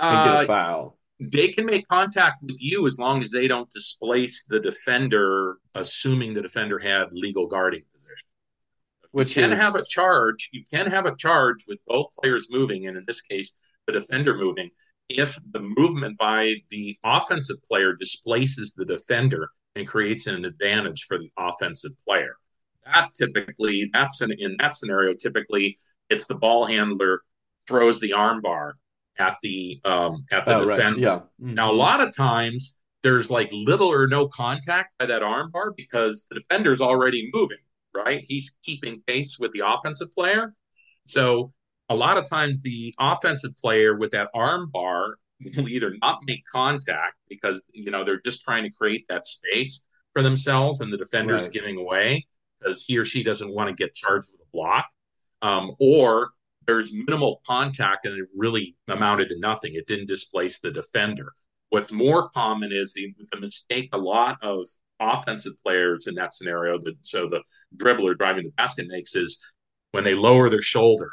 and 0.00 0.24
get 0.24 0.34
Uh, 0.36 0.42
a 0.42 0.46
foul. 0.46 0.98
they 1.20 1.48
can 1.48 1.66
make 1.66 1.86
contact 1.88 2.42
with 2.42 2.56
you 2.60 2.86
as 2.86 2.98
long 2.98 3.22
as 3.22 3.30
they 3.30 3.46
don't 3.48 3.70
displace 3.70 4.44
the 4.46 4.60
defender, 4.60 5.58
assuming 5.74 6.34
the 6.34 6.42
defender 6.42 6.78
had 6.78 7.12
legal 7.12 7.46
guarding 7.46 7.82
position. 7.94 8.26
Which 9.12 9.36
you 9.36 9.42
can 9.42 9.52
is 9.52 9.58
have 9.58 9.74
a 9.76 9.84
charge. 9.84 10.48
You 10.52 10.64
can 10.70 10.86
have 10.86 11.06
a 11.06 11.14
charge 11.16 11.64
with 11.68 11.78
both 11.86 12.08
players 12.20 12.48
moving, 12.50 12.86
and 12.86 12.96
in 12.96 13.04
this 13.06 13.20
case, 13.20 13.56
the 13.86 13.92
defender 13.92 14.36
moving. 14.36 14.70
If 15.08 15.38
the 15.52 15.60
movement 15.60 16.18
by 16.18 16.56
the 16.70 16.98
offensive 17.04 17.62
player 17.64 17.94
displaces 17.94 18.72
the 18.74 18.84
defender 18.86 19.50
and 19.76 19.86
creates 19.86 20.26
an 20.26 20.44
advantage 20.44 21.04
for 21.04 21.18
the 21.18 21.30
offensive 21.36 21.92
player, 22.06 22.36
that 22.86 23.14
typically 23.14 23.90
that's 23.92 24.20
an, 24.22 24.32
in 24.38 24.56
that 24.58 24.74
scenario 24.74 25.12
typically 25.12 25.78
it's 26.10 26.26
the 26.26 26.34
ball 26.34 26.64
handler 26.66 27.22
throws 27.68 28.00
the 28.00 28.12
arm 28.12 28.40
bar 28.40 28.76
at 29.18 29.36
the 29.42 29.80
um, 29.84 30.24
at 30.30 30.46
the 30.46 30.52
Oh, 30.54 30.60
right. 30.66 30.76
defender. 30.76 31.00
Yeah. 31.00 31.20
Now, 31.38 31.70
a 31.70 31.74
Mhm. 31.74 31.78
lot 31.78 32.00
of 32.00 32.14
times 32.14 32.80
there's 33.02 33.30
like 33.30 33.50
little 33.52 33.88
or 33.88 34.06
no 34.06 34.28
contact 34.28 34.96
by 34.98 35.06
that 35.06 35.22
arm 35.22 35.50
bar 35.50 35.72
because 35.76 36.26
the 36.30 36.36
defender's 36.36 36.80
already 36.80 37.30
moving, 37.32 37.58
right? 37.94 38.24
He's 38.28 38.50
keeping 38.62 39.02
pace 39.06 39.38
with 39.38 39.52
the 39.52 39.60
offensive 39.66 40.12
player. 40.12 40.54
So 41.04 41.52
a 41.88 41.94
lot 41.96 42.16
of 42.16 42.26
times 42.26 42.62
the 42.62 42.94
offensive 42.98 43.56
player 43.56 43.96
with 43.96 44.12
that 44.12 44.28
arm 44.34 44.70
bar 44.72 45.18
will 45.56 45.68
either 45.68 45.94
not 46.00 46.20
make 46.26 46.42
contact 46.50 47.16
because 47.28 47.64
you 47.72 47.90
know 47.90 48.04
they're 48.04 48.20
just 48.20 48.42
trying 48.42 48.62
to 48.62 48.70
create 48.70 49.04
that 49.08 49.26
space 49.26 49.86
for 50.12 50.22
themselves 50.22 50.80
and 50.80 50.92
the 50.92 50.96
defender's 50.96 51.44
Right. 51.44 51.52
giving 51.52 51.76
away 51.78 52.26
because 52.60 52.84
he 52.84 52.96
or 52.98 53.04
she 53.04 53.22
doesn't 53.24 53.52
want 53.52 53.68
to 53.68 53.74
get 53.74 53.94
charged 53.94 54.28
with 54.32 54.40
a 54.42 54.50
block. 54.52 54.86
Um, 55.42 55.74
or 55.80 56.30
there's 56.66 56.92
minimal 56.92 57.40
contact 57.46 58.06
and 58.06 58.18
it 58.18 58.28
really 58.36 58.76
amounted 58.88 59.28
to 59.28 59.38
nothing. 59.38 59.72
It 59.74 59.86
didn't 59.86 60.08
displace 60.08 60.60
the 60.60 60.70
defender. 60.70 61.32
What's 61.70 61.92
more 61.92 62.28
common 62.30 62.70
is 62.72 62.92
the, 62.92 63.14
the 63.32 63.40
mistake 63.40 63.88
a 63.92 63.98
lot 63.98 64.38
of 64.42 64.66
offensive 65.00 65.54
players 65.64 66.06
in 66.06 66.14
that 66.16 66.32
scenario, 66.32 66.78
that 66.78 66.94
so 67.00 67.26
the 67.26 67.42
dribbler 67.76 68.16
driving 68.16 68.44
the 68.44 68.52
basket 68.52 68.86
makes 68.88 69.14
is 69.14 69.42
when 69.92 70.04
they 70.04 70.14
lower 70.14 70.48
their 70.48 70.62
shoulder. 70.62 71.10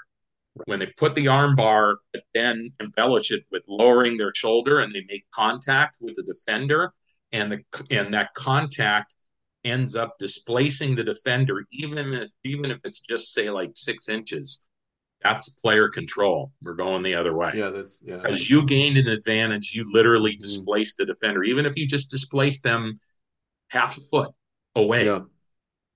When 0.65 0.79
they 0.79 0.87
put 0.97 1.15
the 1.15 1.29
arm 1.29 1.55
bar, 1.55 1.99
but 2.11 2.23
then 2.33 2.71
embellish 2.81 3.31
it 3.31 3.43
with 3.51 3.63
lowering 3.67 4.17
their 4.17 4.33
shoulder 4.35 4.79
and 4.79 4.93
they 4.93 5.05
make 5.07 5.25
contact 5.31 5.97
with 6.01 6.15
the 6.15 6.23
defender, 6.23 6.91
and 7.31 7.51
the 7.51 7.59
and 7.91 8.13
that 8.13 8.33
contact 8.33 9.15
ends 9.63 9.95
up 9.95 10.13
displacing 10.19 10.95
the 10.95 11.03
defender, 11.03 11.65
even 11.71 12.13
if 12.13 12.29
even 12.43 12.71
if 12.71 12.79
it's 12.83 12.99
just 12.99 13.33
say 13.33 13.49
like 13.49 13.71
six 13.75 14.09
inches. 14.09 14.65
That's 15.21 15.49
player 15.49 15.89
control. 15.89 16.53
We're 16.61 16.75
going 16.75 17.03
the 17.03 17.15
other 17.15 17.35
way. 17.35 17.51
Yeah, 17.55 17.69
that's 17.71 17.99
yeah. 18.01 18.21
As 18.25 18.49
you 18.49 18.65
gained 18.65 18.97
an 18.97 19.07
advantage, 19.07 19.73
you 19.75 19.85
literally 19.91 20.31
mm-hmm. 20.31 20.45
displaced 20.45 20.97
the 20.97 21.05
defender, 21.05 21.43
even 21.43 21.65
if 21.65 21.75
you 21.75 21.87
just 21.87 22.09
displaced 22.09 22.63
them 22.63 22.95
half 23.69 23.97
a 23.97 24.01
foot 24.01 24.31
away. 24.75 25.05
Yeah. 25.05 25.21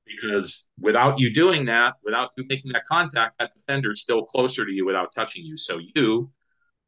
Because 0.05 0.69
without 0.77 1.19
you 1.19 1.33
doing 1.33 1.65
that, 1.65 1.93
without 2.03 2.31
you 2.37 2.43
making 2.49 2.73
that 2.73 2.83
contact, 2.85 3.39
that 3.39 3.53
defender 3.53 3.93
is 3.93 4.01
still 4.01 4.25
closer 4.25 4.65
to 4.65 4.71
you 4.71 4.85
without 4.85 5.13
touching 5.15 5.45
you. 5.45 5.57
So 5.57 5.79
you, 5.95 6.29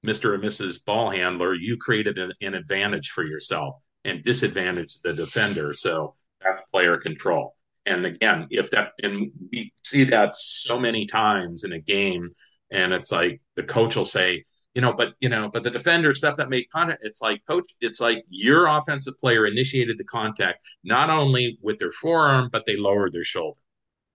Mr. 0.05 0.33
and 0.33 0.43
Mrs. 0.43 0.83
Ball 0.83 1.09
Handler, 1.09 1.53
you 1.53 1.77
created 1.77 2.17
an, 2.17 2.33
an 2.41 2.53
advantage 2.53 3.11
for 3.11 3.23
yourself 3.23 3.75
and 4.03 4.21
disadvantaged 4.21 5.01
the 5.03 5.13
defender. 5.13 5.73
So 5.73 6.15
that's 6.41 6.61
player 6.71 6.97
control. 6.97 7.55
And 7.85 8.05
again, 8.05 8.47
if 8.49 8.71
that, 8.71 8.93
and 9.03 9.31
we 9.51 9.71
see 9.83 10.05
that 10.05 10.35
so 10.35 10.79
many 10.79 11.05
times 11.05 11.63
in 11.63 11.71
a 11.71 11.79
game, 11.79 12.29
and 12.71 12.93
it's 12.93 13.11
like 13.11 13.41
the 13.55 13.63
coach 13.63 13.95
will 13.95 14.05
say, 14.05 14.43
you 14.73 14.81
know, 14.81 14.91
but 14.91 15.13
you 15.21 15.29
know, 15.29 15.49
but 15.51 15.63
the 15.63 15.71
defender 15.71 16.13
stuff 16.13 16.35
that 16.37 16.49
made 16.49 16.65
contact, 16.69 17.01
it's 17.03 17.21
like 17.21 17.41
coach, 17.47 17.65
it's 17.79 18.01
like 18.01 18.23
your 18.29 18.67
offensive 18.67 19.13
player 19.19 19.45
initiated 19.45 19.97
the 19.97 20.03
contact 20.03 20.61
not 20.83 21.09
only 21.09 21.57
with 21.61 21.79
their 21.79 21.91
forearm, 21.91 22.49
but 22.51 22.65
they 22.65 22.75
lowered 22.75 23.13
their 23.13 23.23
shoulder. 23.23 23.59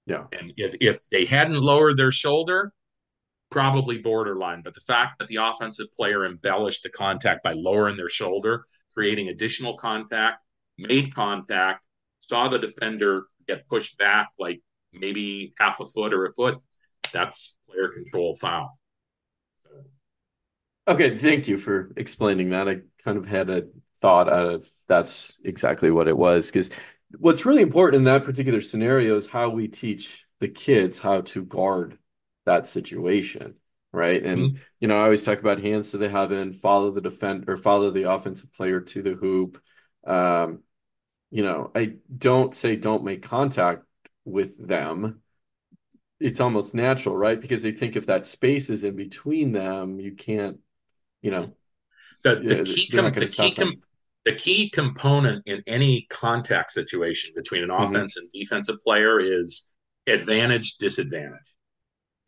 Yeah. 0.06 0.24
And 0.32 0.52
if 0.56 0.74
if 0.80 1.08
they 1.10 1.24
hadn't 1.24 1.60
lowered 1.60 1.96
their 1.96 2.10
shoulder, 2.10 2.72
probably 3.50 3.98
borderline. 3.98 4.62
But 4.62 4.74
the 4.74 4.80
fact 4.80 5.18
that 5.18 5.28
the 5.28 5.36
offensive 5.36 5.90
player 5.92 6.26
embellished 6.26 6.82
the 6.82 6.90
contact 6.90 7.42
by 7.42 7.52
lowering 7.52 7.96
their 7.96 8.08
shoulder, 8.08 8.64
creating 8.92 9.28
additional 9.28 9.76
contact, 9.76 10.42
made 10.78 11.14
contact, 11.14 11.86
saw 12.20 12.48
the 12.48 12.58
defender 12.58 13.24
get 13.54 13.68
pushed 13.68 13.98
back 13.98 14.30
like 14.38 14.60
maybe 14.92 15.54
half 15.58 15.80
a 15.80 15.86
foot 15.86 16.12
or 16.12 16.26
a 16.26 16.32
foot, 16.32 16.58
that's 17.12 17.56
player 17.68 17.88
control 17.88 18.34
foul. 18.34 18.78
Okay, 20.88 21.16
thank 21.16 21.46
you 21.46 21.56
for 21.56 21.92
explaining 21.96 22.50
that. 22.50 22.68
I 22.68 22.78
kind 23.04 23.18
of 23.18 23.26
had 23.26 23.50
a 23.50 23.64
thought 24.00 24.28
out 24.28 24.46
of 24.46 24.68
that's 24.88 25.38
exactly 25.44 25.90
what 25.90 26.08
it 26.08 26.16
was. 26.16 26.46
Because 26.46 26.70
what's 27.18 27.46
really 27.46 27.62
important 27.62 28.00
in 28.00 28.04
that 28.04 28.24
particular 28.24 28.60
scenario 28.60 29.16
is 29.16 29.26
how 29.26 29.50
we 29.50 29.68
teach 29.68 30.24
the 30.40 30.48
kids 30.48 30.98
how 30.98 31.20
to 31.20 31.44
guard 31.44 31.98
that 32.46 32.66
situation, 32.66 33.54
right? 33.92 34.24
And 34.24 34.58
you 34.80 34.88
know, 34.88 34.98
I 34.98 35.04
always 35.04 35.22
talk 35.22 35.38
about 35.38 35.60
hands 35.60 35.90
to 35.90 35.98
the 35.98 36.08
heaven, 36.08 36.52
follow 36.52 36.90
the 36.90 37.02
defend 37.02 37.48
or 37.48 37.56
follow 37.56 37.90
the 37.90 38.10
offensive 38.10 38.52
player 38.52 38.80
to 38.80 39.02
the 39.02 39.12
hoop. 39.12 39.60
Um, 40.06 40.62
you 41.30 41.42
know, 41.42 41.70
I 41.74 41.94
don't 42.16 42.54
say 42.54 42.76
don't 42.76 43.04
make 43.04 43.22
contact 43.22 43.84
with 44.24 44.66
them. 44.66 45.22
It's 46.18 46.40
almost 46.40 46.74
natural, 46.74 47.16
right? 47.16 47.40
Because 47.40 47.62
they 47.62 47.72
think 47.72 47.96
if 47.96 48.06
that 48.06 48.26
space 48.26 48.68
is 48.68 48.84
in 48.84 48.94
between 48.96 49.52
them, 49.52 50.00
you 50.00 50.12
can't, 50.12 50.58
you 51.22 51.30
know, 51.30 51.52
The, 52.22 52.36
the 52.36 52.64
key 52.64 52.88
com- 52.88 53.12
the 53.12 53.26
key 53.26 53.54
com- 53.54 53.82
the 54.26 54.34
key 54.34 54.68
component 54.68 55.46
in 55.46 55.62
any 55.66 56.06
contact 56.10 56.72
situation 56.72 57.32
between 57.34 57.62
an 57.62 57.70
Mhm. 57.70 57.88
offense 57.88 58.18
and 58.18 58.28
defensive 58.30 58.76
player 58.82 59.18
is 59.18 59.72
advantage 60.06 60.76
disadvantage. 60.76 61.38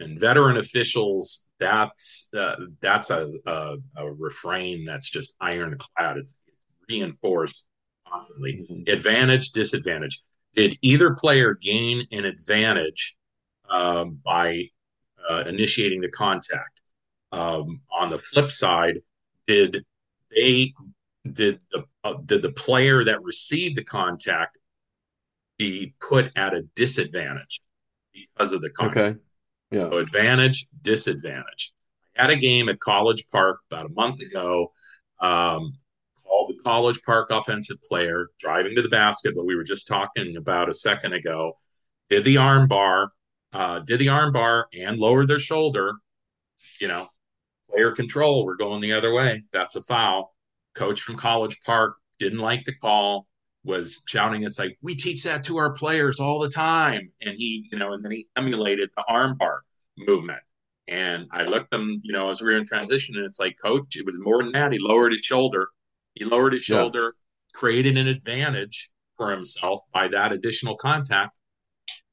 And 0.00 0.18
veteran 0.18 0.56
officials, 0.56 1.48
that's 1.60 2.30
uh, 2.36 2.56
that's 2.80 3.10
a, 3.10 3.30
a 3.46 3.76
a 3.96 4.12
refrain 4.12 4.84
that's 4.86 5.08
just 5.10 5.36
ironclad. 5.40 6.16
It's 6.16 6.40
reinforced 6.88 7.66
constantly. 8.12 8.66
Mhm. 8.68 8.88
Advantage 8.88 9.50
disadvantage. 9.50 10.20
Did 10.54 10.78
either 10.82 11.14
player 11.14 11.54
gain 11.54 12.06
an 12.12 12.24
advantage 12.24 13.16
um, 13.70 14.20
by 14.24 14.68
uh, 15.28 15.44
initiating 15.46 16.00
the 16.00 16.10
contact? 16.10 16.82
Um, 17.30 17.80
on 17.90 18.10
the 18.10 18.18
flip 18.18 18.50
side, 18.50 19.00
did 19.46 19.84
they 20.30 20.74
did 21.30 21.60
the 21.70 21.84
uh, 22.04 22.14
did 22.26 22.42
the 22.42 22.52
player 22.52 23.04
that 23.04 23.22
received 23.22 23.76
the 23.76 23.84
contact 23.84 24.58
be 25.56 25.94
put 26.00 26.30
at 26.36 26.52
a 26.52 26.62
disadvantage 26.74 27.62
because 28.12 28.52
of 28.52 28.60
the 28.60 28.70
contact? 28.70 29.06
Okay. 29.06 29.18
Yeah. 29.70 29.88
So 29.88 29.98
advantage, 29.98 30.66
disadvantage. 30.82 31.72
I 32.18 32.22
had 32.22 32.30
a 32.30 32.36
game 32.36 32.68
at 32.68 32.78
College 32.78 33.24
Park 33.32 33.60
about 33.70 33.86
a 33.86 33.88
month 33.88 34.20
ago. 34.20 34.72
Um, 35.20 35.78
called 36.32 36.50
the 36.50 36.62
College 36.62 37.02
Park 37.02 37.30
offensive 37.30 37.76
player 37.82 38.28
driving 38.38 38.74
to 38.76 38.82
the 38.82 38.88
basket, 38.88 39.34
but 39.36 39.44
we 39.44 39.54
were 39.54 39.64
just 39.64 39.86
talking 39.86 40.36
about 40.36 40.68
a 40.68 40.74
second 40.74 41.12
ago. 41.12 41.58
Did 42.08 42.24
the 42.24 42.38
arm 42.38 42.68
bar, 42.68 43.08
uh, 43.52 43.80
did 43.80 43.98
the 43.98 44.08
arm 44.08 44.32
bar 44.32 44.66
and 44.72 44.98
lowered 44.98 45.28
their 45.28 45.38
shoulder. 45.38 45.94
You 46.80 46.88
know, 46.88 47.08
player 47.70 47.92
control. 47.92 48.44
We're 48.46 48.56
going 48.56 48.80
the 48.80 48.92
other 48.92 49.12
way. 49.12 49.42
That's 49.52 49.76
a 49.76 49.82
foul. 49.82 50.34
Coach 50.74 51.02
from 51.02 51.16
College 51.16 51.60
Park 51.64 51.96
didn't 52.18 52.38
like 52.38 52.64
the 52.64 52.74
call. 52.74 53.26
Was 53.64 54.02
shouting, 54.08 54.42
"It's 54.42 54.58
like 54.58 54.76
we 54.82 54.96
teach 54.96 55.22
that 55.24 55.44
to 55.44 55.58
our 55.58 55.72
players 55.72 56.18
all 56.18 56.40
the 56.40 56.48
time." 56.48 57.12
And 57.20 57.36
he, 57.36 57.68
you 57.70 57.78
know, 57.78 57.92
and 57.92 58.04
then 58.04 58.10
he 58.10 58.26
emulated 58.36 58.90
the 58.96 59.04
arm 59.08 59.36
bar 59.38 59.62
movement. 59.96 60.40
And 60.88 61.28
I 61.30 61.44
looked 61.44 61.70
them, 61.70 62.00
you 62.02 62.12
know, 62.12 62.30
as 62.30 62.40
we 62.40 62.48
were 62.48 62.56
in 62.56 62.66
transition, 62.66 63.16
and 63.16 63.24
it's 63.24 63.38
like, 63.38 63.56
coach, 63.62 63.96
it 63.96 64.04
was 64.04 64.18
more 64.18 64.42
than 64.42 64.52
that. 64.52 64.72
He 64.72 64.78
lowered 64.80 65.12
his 65.12 65.20
shoulder. 65.20 65.68
He 66.14 66.24
lowered 66.24 66.52
his 66.52 66.68
Yeah. 66.68 66.76
shoulder, 66.76 67.16
created 67.54 67.96
an 67.96 68.06
advantage 68.06 68.90
for 69.16 69.30
himself 69.30 69.80
by 69.92 70.08
that 70.08 70.32
additional 70.32 70.76
contact. 70.76 71.38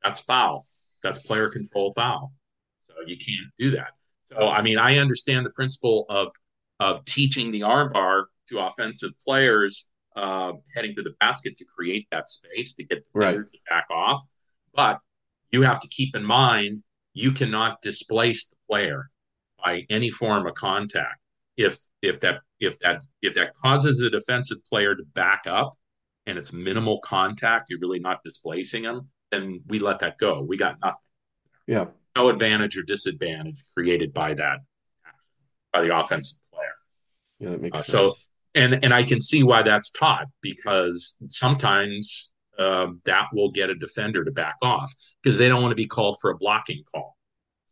That's 0.03 0.19
foul. 0.21 0.65
That's 1.03 1.19
player 1.19 1.49
control 1.49 1.93
foul. 1.93 2.33
So 2.87 2.93
you 3.05 3.17
can't 3.17 3.51
do 3.57 3.71
that. 3.71 3.91
So 4.25 4.47
I 4.47 4.61
mean, 4.61 4.77
I 4.77 4.97
understand 4.97 5.45
the 5.45 5.51
principle 5.51 6.05
of 6.09 6.31
of 6.79 7.03
teaching 7.05 7.51
the 7.51 7.61
armbar 7.61 8.25
to 8.47 8.59
offensive 8.59 9.11
players 9.19 9.89
uh, 10.15 10.53
heading 10.73 10.95
to 10.95 11.01
the 11.03 11.13
basket 11.19 11.57
to 11.57 11.65
create 11.65 12.07
that 12.11 12.27
space 12.29 12.73
to 12.75 12.83
get 12.83 13.03
the 13.13 13.19
Right. 13.19 13.35
to 13.35 13.59
back 13.69 13.85
off. 13.89 14.23
But 14.73 14.99
you 15.51 15.61
have 15.63 15.79
to 15.81 15.87
keep 15.89 16.15
in 16.15 16.23
mind 16.23 16.83
you 17.13 17.31
cannot 17.31 17.81
displace 17.81 18.49
the 18.49 18.55
player 18.67 19.09
by 19.63 19.85
any 19.89 20.09
form 20.09 20.47
of 20.47 20.53
contact. 20.53 21.19
If 21.57 21.79
if 22.01 22.19
that 22.21 22.41
if 22.59 22.79
that 22.79 23.03
if 23.21 23.33
that 23.35 23.53
causes 23.63 23.97
the 23.99 24.09
defensive 24.09 24.63
player 24.65 24.95
to 24.95 25.03
back 25.13 25.43
up 25.45 25.73
and 26.25 26.37
it's 26.37 26.53
minimal 26.53 26.99
contact, 26.99 27.69
you're 27.69 27.79
really 27.79 27.99
not 27.99 28.23
displacing 28.23 28.83
them, 28.83 29.09
then 29.31 29.61
we 29.67 29.79
let 29.79 29.99
that 29.99 30.17
go. 30.17 30.41
We 30.41 30.57
got 30.57 30.77
nothing. 30.81 30.99
Yeah. 31.67 31.85
No 32.15 32.29
advantage 32.29 32.77
or 32.77 32.83
disadvantage 32.83 33.57
created 33.75 34.13
by 34.13 34.33
that 34.35 34.59
by 35.73 35.81
the 35.81 35.97
offensive 35.97 36.39
player. 36.53 36.75
Yeah, 37.39 37.49
that 37.51 37.61
makes 37.61 37.77
Uh, 37.79 37.81
sense. 37.83 37.87
so 37.91 38.13
and 38.55 38.83
and 38.83 38.93
I 38.93 39.03
can 39.03 39.21
see 39.21 39.43
why 39.43 39.61
that's 39.61 39.91
taught 39.91 40.25
because 40.41 41.17
sometimes 41.27 42.33
uh, 42.57 42.87
that 43.05 43.27
will 43.33 43.51
get 43.51 43.69
a 43.69 43.75
defender 43.75 44.25
to 44.25 44.31
back 44.31 44.55
off 44.61 44.93
because 45.23 45.37
they 45.37 45.47
don't 45.47 45.61
want 45.61 45.71
to 45.71 45.75
be 45.75 45.85
called 45.87 46.17
for 46.19 46.31
a 46.31 46.35
blocking 46.35 46.83
call, 46.93 47.15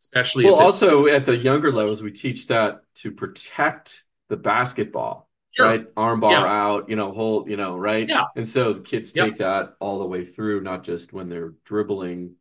especially 0.00 0.44
well, 0.46 0.54
if 0.54 0.60
also 0.60 1.06
at 1.06 1.26
the 1.26 1.36
younger 1.36 1.70
levels, 1.72 2.02
we 2.02 2.10
teach 2.10 2.46
that 2.46 2.80
to 2.94 3.10
protect 3.12 4.04
the 4.28 4.36
basketball, 4.36 5.28
Sure. 5.54 5.66
right? 5.66 5.94
Armbar 5.94 6.30
Yeah. 6.30 6.44
out, 6.44 6.88
you 6.88 6.96
know, 6.96 7.12
hold, 7.12 7.48
you 7.48 7.56
know, 7.56 7.76
right? 7.76 8.08
Yeah. 8.08 8.24
And 8.36 8.48
so 8.48 8.80
kids 8.80 9.12
Yep. 9.14 9.26
take 9.26 9.38
that 9.38 9.76
all 9.80 9.98
the 9.98 10.06
way 10.06 10.24
through, 10.24 10.60
not 10.60 10.84
just 10.84 11.12
when 11.12 11.28
they're 11.28 11.54
dribbling 11.64 12.34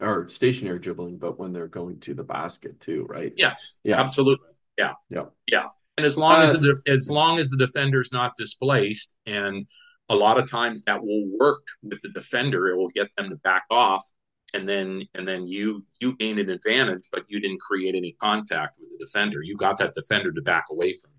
or 0.00 0.28
stationary 0.28 0.78
dribbling, 0.78 1.18
but 1.18 1.38
when 1.38 1.52
they're 1.52 1.66
going 1.68 2.00
to 2.00 2.14
the 2.14 2.24
basket 2.24 2.80
too, 2.80 3.04
right? 3.08 3.32
yes, 3.36 3.80
Yeah. 3.84 4.00
absolutely, 4.00 4.48
yeah, 4.78 4.94
Yeah. 5.10 5.26
yeah. 5.46 5.66
And 5.96 6.06
as 6.06 6.16
long 6.16 6.40
as 6.42 6.54
Uh, 6.54 6.58
the 6.58 6.82
as 6.86 7.10
long 7.10 7.38
as 7.38 7.50
the 7.50 7.58
defender's 7.58 8.10
not 8.12 8.32
displaced, 8.36 9.18
and 9.26 9.66
a 10.08 10.16
lot 10.16 10.38
of 10.38 10.48
times 10.50 10.82
that 10.84 11.02
will 11.02 11.26
work 11.38 11.66
with 11.82 12.00
the 12.02 12.08
defender, 12.10 12.68
it 12.68 12.76
will 12.76 12.88
get 12.88 13.08
them 13.16 13.28
to 13.28 13.36
back 13.36 13.64
off, 13.70 14.02
and 14.54 14.66
then 14.66 15.06
and 15.14 15.28
then 15.28 15.46
you 15.46 15.84
you 16.00 16.16
gain 16.16 16.38
an 16.38 16.48
advantage, 16.48 17.02
but 17.12 17.24
you 17.28 17.38
didn't 17.40 17.60
create 17.60 17.94
any 17.94 18.12
contact 18.12 18.78
with 18.78 18.88
the 18.90 19.04
defender. 19.04 19.42
You 19.42 19.56
got 19.56 19.76
that 19.78 19.92
defender 19.92 20.32
to 20.32 20.40
back 20.40 20.64
away 20.70 20.94
from 20.94 21.09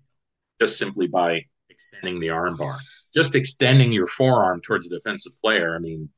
just 0.62 0.78
simply 0.78 1.08
by 1.08 1.40
extending 1.70 2.20
the 2.20 2.30
arm 2.30 2.56
bar, 2.56 2.76
just 3.12 3.34
extending 3.34 3.90
your 3.90 4.06
forearm 4.06 4.60
towards 4.60 4.88
the 4.88 4.96
defensive 4.96 5.32
player. 5.42 5.74
I 5.74 5.80
mean, 5.80 6.08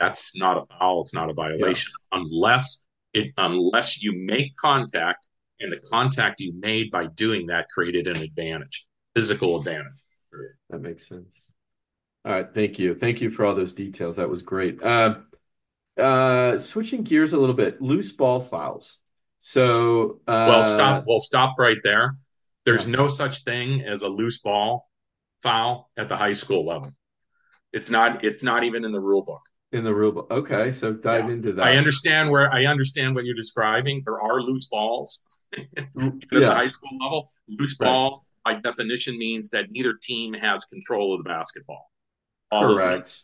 that's 0.00 0.36
not 0.36 0.56
a 0.56 0.66
foul. 0.66 1.02
It's 1.02 1.14
not 1.14 1.30
a 1.30 1.34
violation 1.34 1.92
unless 2.10 2.82
it 3.12 3.32
unless 3.36 4.02
you 4.02 4.12
make 4.12 4.56
contact 4.56 5.28
and 5.60 5.70
the 5.70 5.78
contact 5.92 6.40
you 6.40 6.52
made 6.58 6.90
by 6.90 7.06
doing 7.06 7.46
that 7.46 7.68
created 7.68 8.08
an 8.08 8.16
advantage, 8.20 8.86
physical 9.14 9.56
advantage. 9.56 9.92
That 10.70 10.80
makes 10.80 11.06
sense. 11.06 11.40
All 12.24 12.32
right, 12.32 12.48
thank 12.52 12.80
you. 12.80 12.94
Thank 12.94 13.20
you 13.20 13.30
for 13.30 13.44
all 13.44 13.54
those 13.54 13.72
details. 13.72 14.16
That 14.16 14.28
was 14.28 14.42
great. 14.42 14.82
Uh, 14.82 15.18
uh, 15.96 16.58
switching 16.58 17.04
gears 17.04 17.32
a 17.32 17.38
little 17.38 17.54
bit, 17.54 17.80
loose 17.80 18.10
ball 18.10 18.40
fouls. 18.40 18.98
So, 19.38 20.20
uh, 20.26 20.46
well, 20.48 20.64
stop. 20.64 21.04
Well, 21.06 21.18
stop 21.20 21.54
right 21.58 21.78
there. 21.84 22.16
There's 22.64 22.86
Yeah. 22.86 22.92
no 22.96 23.08
such 23.08 23.44
thing 23.44 23.82
as 23.82 24.02
a 24.02 24.08
loose 24.08 24.38
ball 24.38 24.88
foul 25.42 25.90
at 25.96 26.08
the 26.08 26.16
high 26.16 26.32
school 26.32 26.64
level. 26.66 26.92
It's 27.72 27.90
not. 27.90 28.24
It's 28.24 28.42
not 28.42 28.64
even 28.64 28.84
in 28.84 28.92
the 28.92 29.00
rule 29.00 29.22
book. 29.22 29.40
in 29.74 29.84
the 29.84 29.94
rule 29.94 30.12
book. 30.12 30.30
Okay, 30.30 30.70
so 30.70 30.92
dive 30.92 31.28
Yeah. 31.28 31.32
into 31.34 31.52
that. 31.54 31.64
I 31.66 31.78
understand 31.78 32.30
where 32.30 32.52
I 32.52 32.66
understand 32.66 33.14
what 33.14 33.24
you're 33.24 33.34
describing. 33.34 34.02
There 34.04 34.20
are 34.20 34.42
loose 34.42 34.66
balls 34.66 35.24
at 35.56 35.92
the 35.94 36.52
high 36.54 36.66
school 36.66 36.90
level. 37.00 37.30
Loose 37.48 37.74
Right. 37.80 37.86
ball, 37.86 38.26
by 38.44 38.52
definition, 38.56 39.18
means 39.18 39.48
that 39.48 39.70
neither 39.70 39.94
team 39.94 40.34
has 40.34 40.66
control 40.66 41.14
of 41.14 41.24
the 41.24 41.28
basketball. 41.30 41.90
Ball 42.50 42.72
is 42.74 42.80
correct. 42.80 43.22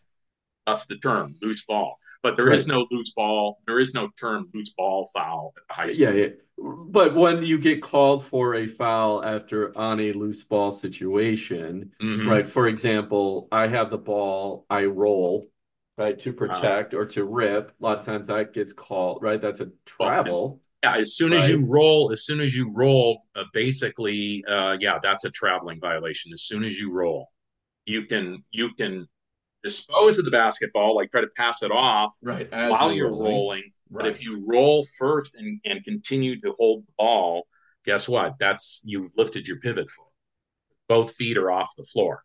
That's 0.67 0.87
the 0.87 0.97
term, 0.97 1.35
loose 1.43 1.67
ball. 1.67 1.99
But 2.23 2.37
there 2.37 2.51
is 2.51 2.67
no 2.67 2.87
loose 2.91 3.13
ball. 3.13 3.59
There 3.67 3.79
is 3.79 3.95
no 3.95 4.09
term 4.19 4.49
loose 4.53 4.71
ball 4.71 5.09
foul 5.15 5.55
at 5.57 5.63
the 5.69 5.75
high 5.75 5.91
school. 5.91 6.15
Yeah, 6.15 6.27
yeah. 6.27 6.29
But 6.91 7.15
when 7.15 7.45
you 7.45 7.59
get 7.59 7.81
called 7.81 8.25
for 8.25 8.57
a 8.57 8.67
foul 8.67 9.25
after 9.25 9.77
on 9.79 10.01
a 10.01 10.13
loose 10.13 10.43
ball 10.45 10.73
situation, 10.73 11.93
Mhm. 12.03 12.27
right? 12.29 12.47
For 12.47 12.67
example, 12.67 13.47
I 13.53 13.69
have 13.69 13.91
the 13.91 13.99
ball, 13.99 14.67
I 14.69 14.85
roll, 14.87 15.49
right, 15.97 16.19
to 16.19 16.31
Uh-huh. 16.31 16.37
protect 16.39 16.95
or 16.95 17.07
to 17.07 17.25
rip. 17.25 17.71
A 17.71 17.83
lot 17.85 17.99
of 18.01 18.05
times 18.05 18.27
that 18.27 18.53
gets 18.53 18.73
called, 18.73 19.23
right? 19.23 19.41
That's 19.41 19.61
a 19.61 19.71
travel. 19.87 20.61
Yeah, 20.83 20.97
as 20.97 21.15
soon 21.15 21.33
as 21.33 21.43
Right. 21.49 21.51
you 21.59 21.65
roll, 21.67 22.11
as 22.13 22.25
soon 22.25 22.41
as 22.41 22.55
you 22.57 22.71
roll, 22.73 23.23
uh, 23.37 23.45
basically, 23.53 24.45
uh, 24.47 24.77
yeah, 24.81 24.99
that's 25.01 25.25
a 25.25 25.31
traveling 25.31 25.81
violation. 25.81 26.33
As 26.33 26.43
soon 26.43 26.65
as 26.65 26.79
you 26.79 26.91
roll, 26.93 27.29
you 27.87 28.07
can 28.07 28.45
you 28.51 28.75
can 28.75 29.09
dispose 29.69 30.19
of 30.19 30.25
the 30.25 30.31
basketball, 30.31 30.95
like 30.97 31.11
try 31.11 31.21
to 31.21 31.29
pass 31.37 31.63
it 31.63 31.71
off 31.71 32.13
Right. 32.23 32.51
While 32.51 32.93
you're 32.93 33.09
rolling. 33.11 33.25
rolling. 33.33 33.63
But 33.91 34.03
Right. 34.03 34.07
if 34.11 34.23
you 34.23 34.45
roll 34.47 34.87
first 34.99 35.35
and, 35.35 35.61
and 35.65 35.83
continue 35.85 36.41
to 36.43 36.53
hold 36.59 36.87
the 36.87 36.93
ball, 36.99 37.47
guess 37.85 38.09
what? 38.09 38.39
That's 38.39 38.83
you 38.85 39.11
lifted 39.17 39.47
your 39.49 39.59
pivot 39.61 39.89
foot. 39.91 40.07
Both 40.89 41.15
feet 41.17 41.37
are 41.39 41.51
off 41.51 41.71
the 41.77 41.85
floor. 41.85 42.23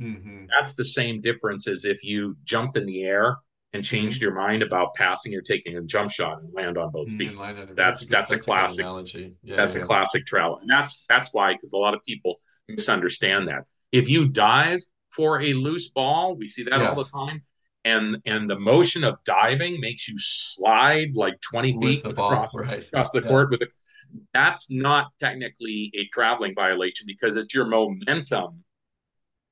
Mhm. 0.00 0.48
That's 0.48 0.74
the 0.74 0.84
same 0.84 1.20
difference 1.20 1.68
as 1.68 1.84
if 1.84 2.02
you 2.02 2.36
jumped 2.44 2.76
in 2.76 2.84
the 2.86 3.02
air 3.04 3.36
and 3.72 3.84
changed 3.84 4.16
Mm-hmm. 4.16 4.22
your 4.24 4.34
mind 4.34 4.62
about 4.62 4.94
passing 4.94 5.34
or 5.36 5.40
taking 5.40 5.76
a 5.76 5.82
jump 5.82 6.10
shot 6.10 6.40
and 6.42 6.52
land 6.52 6.76
on 6.78 6.90
both 6.90 7.08
feet. 7.16 7.30
Mm, 7.32 7.38
line 7.38 7.56
item. 7.58 7.74
That's- 7.76 8.06
that's 8.06 8.30
a 8.32 8.38
classic. 8.38 8.80
analogy. 8.80 9.36
Yeah, 9.42 9.56
That's 9.56 9.74
yeah. 9.74 9.82
a 9.82 9.84
classic 9.84 10.26
travel. 10.26 10.58
And 10.58 10.68
that's 10.70 11.04
that's 11.08 11.32
why 11.32 11.52
because 11.54 11.72
a 11.72 11.78
lot 11.78 11.94
of 11.94 12.02
people 12.04 12.40
misunderstand 12.68 13.48
that. 13.48 13.64
If 13.92 14.08
you 14.08 14.26
dive 14.28 14.80
for 15.14 15.40
a 15.42 15.54
loose 15.54 15.88
ball, 15.88 16.36
we 16.36 16.48
see 16.48 16.64
that 16.64 16.80
all 16.82 16.94
the 16.94 17.04
time. 17.04 17.42
And 17.84 18.18
and 18.24 18.48
the 18.48 18.58
motion 18.58 19.04
of 19.04 19.22
diving 19.24 19.80
makes 19.80 20.08
you 20.08 20.14
slide 20.18 21.16
like 21.16 21.40
20 21.42 21.72
With 21.72 21.82
feet 21.82 22.02
the 22.02 22.10
ball, 22.10 22.32
across, 22.32 22.54
right. 22.56 22.82
across 22.86 23.10
the 23.10 23.20
Yeah. 23.22 23.28
court 23.28 23.50
with 23.50 23.62
a 23.62 23.68
that's 24.32 24.70
not 24.70 25.08
technically 25.18 25.90
a 25.94 26.06
traveling 26.12 26.54
violation 26.54 27.04
because 27.06 27.36
it's 27.36 27.52
your 27.54 27.66
momentum 27.66 28.64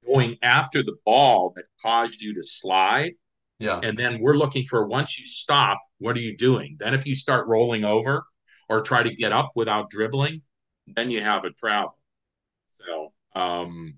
going 0.06 0.36
after 0.42 0.82
the 0.82 0.96
ball 1.04 1.52
that 1.56 1.64
caused 1.80 2.20
you 2.20 2.34
to 2.34 2.42
slide. 2.42 3.12
Yeah. 3.58 3.80
And 3.82 3.96
then 3.96 4.20
we're 4.20 4.36
looking 4.36 4.64
for 4.66 4.86
once 4.86 5.18
you 5.18 5.26
stop, 5.26 5.78
what 5.98 6.16
are 6.16 6.20
you 6.20 6.36
doing? 6.36 6.76
Then 6.80 6.94
if 6.94 7.06
you 7.06 7.14
start 7.14 7.46
rolling 7.46 7.84
over 7.84 8.24
or 8.68 8.80
try 8.82 9.02
to 9.02 9.14
get 9.14 9.32
up 9.32 9.52
without 9.54 9.90
dribbling, 9.90 10.42
then 10.86 11.10
you 11.10 11.20
have 11.22 11.44
a 11.44 11.50
travel. 11.50 11.96
So 12.72 13.12
um, 13.34 13.94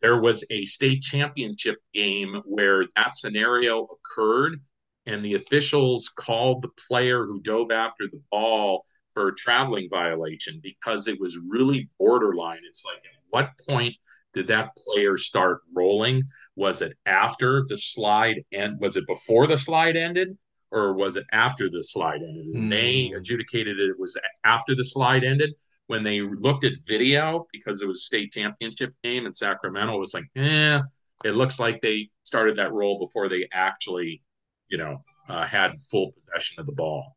there 0.00 0.20
was 0.20 0.44
a 0.50 0.64
state 0.64 1.02
championship 1.02 1.76
game 1.92 2.42
where 2.44 2.84
that 2.96 3.16
scenario 3.16 3.86
occurred, 3.86 4.60
and 5.06 5.24
the 5.24 5.34
officials 5.34 6.08
called 6.08 6.62
the 6.62 6.70
player 6.88 7.24
who 7.24 7.40
dove 7.40 7.70
after 7.70 8.06
the 8.06 8.20
ball 8.30 8.84
for 9.12 9.28
a 9.28 9.34
traveling 9.34 9.88
violation 9.90 10.60
because 10.62 11.08
it 11.08 11.18
was 11.20 11.38
really 11.48 11.88
borderline. 11.98 12.60
It's 12.68 12.84
like, 12.84 12.98
at 12.98 13.22
what 13.30 13.50
point 13.68 13.94
did 14.32 14.46
that 14.48 14.76
player 14.76 15.16
start 15.16 15.60
rolling? 15.74 16.22
Was 16.56 16.82
it 16.82 16.96
after 17.06 17.64
the 17.68 17.78
slide 17.78 18.44
and 18.52 18.78
Was 18.80 18.96
it 18.96 19.06
before 19.06 19.46
the 19.46 19.58
slide 19.58 19.96
ended? 19.96 20.36
Or 20.70 20.92
was 20.92 21.16
it 21.16 21.24
after 21.32 21.70
the 21.70 21.82
slide 21.82 22.20
ended? 22.22 22.46
And 22.54 22.70
they 22.70 23.12
adjudicated 23.16 23.80
it 23.80 23.98
was 23.98 24.16
after 24.44 24.74
the 24.74 24.84
slide 24.84 25.24
ended 25.24 25.54
when 25.88 26.02
they 26.04 26.20
looked 26.20 26.64
at 26.64 26.72
video 26.86 27.46
because 27.52 27.82
it 27.82 27.88
was 27.88 27.98
a 27.98 28.02
state 28.02 28.32
championship 28.32 28.94
game 29.02 29.26
in 29.26 29.32
Sacramento, 29.32 29.94
it 29.96 29.98
was 29.98 30.14
like, 30.14 30.26
eh, 30.36 30.80
it 31.24 31.32
looks 31.32 31.58
like 31.58 31.80
they 31.82 32.08
started 32.24 32.56
that 32.58 32.72
roll 32.72 32.98
before 33.04 33.28
they 33.28 33.48
actually, 33.52 34.22
you 34.68 34.78
know, 34.78 35.02
uh, 35.28 35.44
had 35.44 35.80
full 35.90 36.12
possession 36.12 36.60
of 36.60 36.66
the 36.66 36.72
ball. 36.72 37.16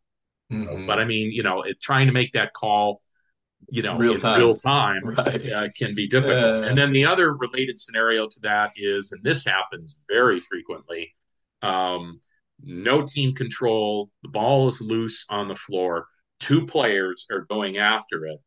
Mhm. 0.51 0.87
But 0.87 0.99
I 0.99 1.05
mean, 1.05 1.31
you 1.31 1.43
know, 1.43 1.61
it, 1.61 1.79
trying 1.81 2.07
to 2.07 2.13
make 2.13 2.31
that 2.33 2.53
call, 2.53 3.01
you 3.69 3.83
know, 3.83 3.97
Real 3.97 4.13
in 4.13 4.19
time. 4.19 4.39
real 4.39 4.55
time 4.55 5.01
Right. 5.05 5.51
uh, 5.51 5.67
can 5.77 5.93
be 5.95 6.07
difficult. 6.07 6.37
Yeah. 6.63 6.69
And 6.69 6.77
then 6.77 6.91
the 6.93 7.05
other 7.05 7.33
related 7.33 7.79
scenario 7.79 8.27
to 8.27 8.39
that 8.41 8.71
is, 8.75 9.11
and 9.11 9.23
this 9.23 9.45
happens 9.45 9.99
very 10.09 10.39
frequently, 10.39 11.13
um, 11.61 12.19
no 12.63 13.05
team 13.05 13.33
control, 13.35 14.09
the 14.23 14.29
ball 14.29 14.67
is 14.67 14.81
loose 14.81 15.25
on 15.29 15.47
the 15.47 15.55
floor, 15.55 16.07
two 16.39 16.65
players 16.65 17.27
are 17.31 17.41
going 17.41 17.77
after 17.77 18.25
it, 18.25 18.39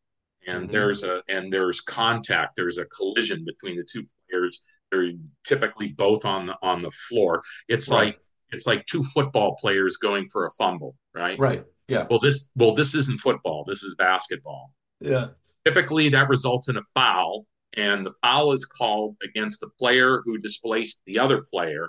and 0.46 0.68
Mhm. 0.68 0.72
there's 0.72 1.02
a 1.02 1.22
and 1.28 1.52
there's 1.52 1.80
contact, 1.80 2.56
there's 2.56 2.78
a 2.78 2.84
collision 2.86 3.44
between 3.44 3.76
the 3.76 3.86
two 3.90 4.06
players. 4.30 4.62
They're 4.90 5.10
typically 5.44 5.88
both 5.88 6.24
on 6.24 6.46
the 6.46 6.56
on 6.62 6.82
the 6.82 6.90
floor. 6.90 7.42
It's 7.68 7.88
Right. 7.88 8.06
like 8.06 8.20
it's 8.52 8.66
like 8.66 8.86
two 8.86 9.02
football 9.02 9.56
players 9.56 9.96
going 9.96 10.28
for 10.30 10.46
a 10.46 10.50
fumble, 10.52 10.96
right? 11.14 11.38
Right. 11.38 11.64
Yeah. 11.88 12.06
Well, 12.08 12.20
this 12.20 12.50
well 12.54 12.74
this 12.74 12.94
isn't 12.94 13.18
football. 13.20 13.64
This 13.64 13.82
is 13.82 13.94
basketball. 13.96 14.72
Yeah. 15.00 15.28
Typically, 15.64 16.08
that 16.10 16.28
results 16.28 16.68
in 16.68 16.76
a 16.76 16.82
foul, 16.94 17.46
and 17.72 18.06
the 18.06 18.14
foul 18.22 18.52
is 18.52 18.64
called 18.66 19.16
against 19.22 19.60
the 19.60 19.68
player 19.78 20.20
who 20.24 20.38
displaced 20.38 21.02
the 21.06 21.18
other 21.18 21.42
player 21.50 21.88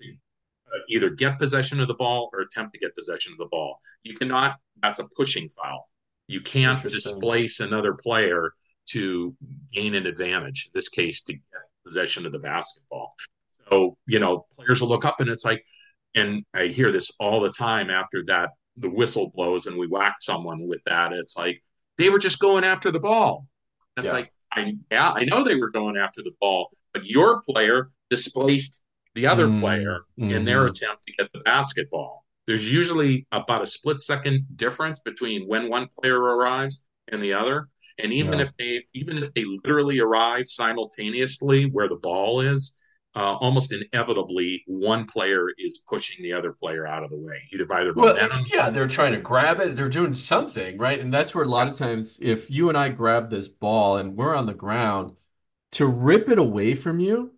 to 0.00 0.08
uh, 0.74 0.78
either 0.88 1.10
get 1.10 1.38
possession 1.38 1.78
of 1.80 1.86
the 1.88 1.94
ball 1.94 2.30
or 2.32 2.40
attempt 2.40 2.72
to 2.72 2.80
get 2.80 2.96
possession 2.96 3.32
of 3.32 3.38
the 3.38 3.46
ball. 3.50 3.78
You 4.02 4.16
cannot. 4.16 4.56
That's 4.82 4.98
a 4.98 5.06
pushing 5.16 5.48
foul. 5.50 5.88
You 6.32 6.40
can't 6.40 6.80
displace 6.82 7.60
another 7.60 7.94
player 7.94 8.52
to 8.90 9.36
gain 9.72 9.94
an 9.94 10.06
advantage. 10.06 10.66
In 10.66 10.72
this 10.74 10.88
case, 10.88 11.22
to 11.24 11.34
get 11.34 11.42
possession 11.84 12.26
of 12.26 12.32
the 12.32 12.38
basketball. 12.38 13.14
So 13.68 13.96
you 14.06 14.18
know, 14.18 14.46
players 14.56 14.80
will 14.80 14.88
look 14.88 15.04
up, 15.04 15.20
and 15.20 15.28
it's 15.28 15.44
like, 15.44 15.64
and 16.14 16.44
I 16.54 16.66
hear 16.66 16.90
this 16.92 17.12
all 17.20 17.40
the 17.40 17.50
time 17.52 17.90
after 17.90 18.24
that 18.26 18.50
the 18.78 18.88
whistle 18.88 19.30
blows 19.34 19.66
and 19.66 19.76
we 19.76 19.86
whack 19.86 20.16
someone 20.20 20.66
with 20.66 20.82
that. 20.84 21.12
It's 21.12 21.36
like 21.36 21.62
they 21.98 22.08
were 22.08 22.18
just 22.18 22.38
going 22.38 22.64
after 22.64 22.90
the 22.90 23.00
ball. 23.00 23.46
It's 23.98 24.06
Yeah. 24.06 24.12
like 24.12 24.32
I 24.54 24.74
yeah, 24.90 25.10
I 25.10 25.24
know 25.24 25.44
they 25.44 25.56
were 25.56 25.70
going 25.70 25.96
after 25.96 26.22
the 26.22 26.32
ball, 26.40 26.70
but 26.94 27.04
your 27.04 27.42
player 27.42 27.90
displaced 28.10 28.82
the 29.14 29.26
other 29.26 29.46
Mm, 29.46 29.60
player 29.60 30.00
in 30.16 30.44
their 30.44 30.64
mhm. 30.66 30.70
attempt 30.70 31.04
to 31.06 31.12
get 31.12 31.30
the 31.32 31.40
basketball. 31.40 32.21
There's 32.46 32.70
usually 32.70 33.26
about 33.32 33.62
a 33.62 33.66
split 33.66 34.00
second 34.00 34.46
difference 34.56 35.00
between 35.00 35.46
when 35.48 35.68
one 35.68 35.88
player 35.98 36.18
arrives 36.20 36.86
and 37.08 37.22
the 37.22 37.32
other. 37.34 37.68
And 37.98 38.12
even 38.12 38.40
Yeah. 38.40 38.40
if 38.40 38.56
they 38.56 38.84
even 38.94 39.18
if 39.18 39.32
they 39.34 39.44
literally 39.44 40.00
arrive 40.00 40.48
simultaneously 40.48 41.66
where 41.70 41.88
the 41.88 41.96
ball 41.96 42.40
is, 42.40 42.76
uh, 43.14 43.34
almost 43.36 43.72
inevitably 43.72 44.62
one 44.66 45.04
player 45.06 45.48
is 45.58 45.82
pushing 45.88 46.22
the 46.22 46.32
other 46.32 46.52
player 46.52 46.86
out 46.86 47.04
of 47.04 47.10
the 47.10 47.18
way, 47.18 47.42
either 47.52 47.66
by 47.66 47.84
their 47.84 47.94
Well, 47.94 48.16
momentum. 48.16 48.44
yeah, 48.46 48.70
they're 48.70 48.86
trying 48.88 49.12
to 49.12 49.20
grab 49.20 49.60
it. 49.60 49.76
They're 49.76 49.88
doing 49.88 50.14
something, 50.14 50.78
right? 50.78 50.98
And 50.98 51.12
that's 51.12 51.34
where 51.34 51.44
a 51.44 51.48
lot 51.48 51.68
of 51.68 51.76
times, 51.76 52.18
if 52.22 52.50
you 52.50 52.68
and 52.68 52.78
I 52.78 52.88
grab 52.88 53.30
this 53.30 53.48
ball 53.48 53.96
and 53.96 54.16
we're 54.16 54.34
on 54.34 54.46
the 54.46 54.54
ground, 54.54 55.16
to 55.72 55.86
rip 55.86 56.28
it 56.28 56.38
away 56.38 56.74
from 56.74 57.00
you, 57.00 57.34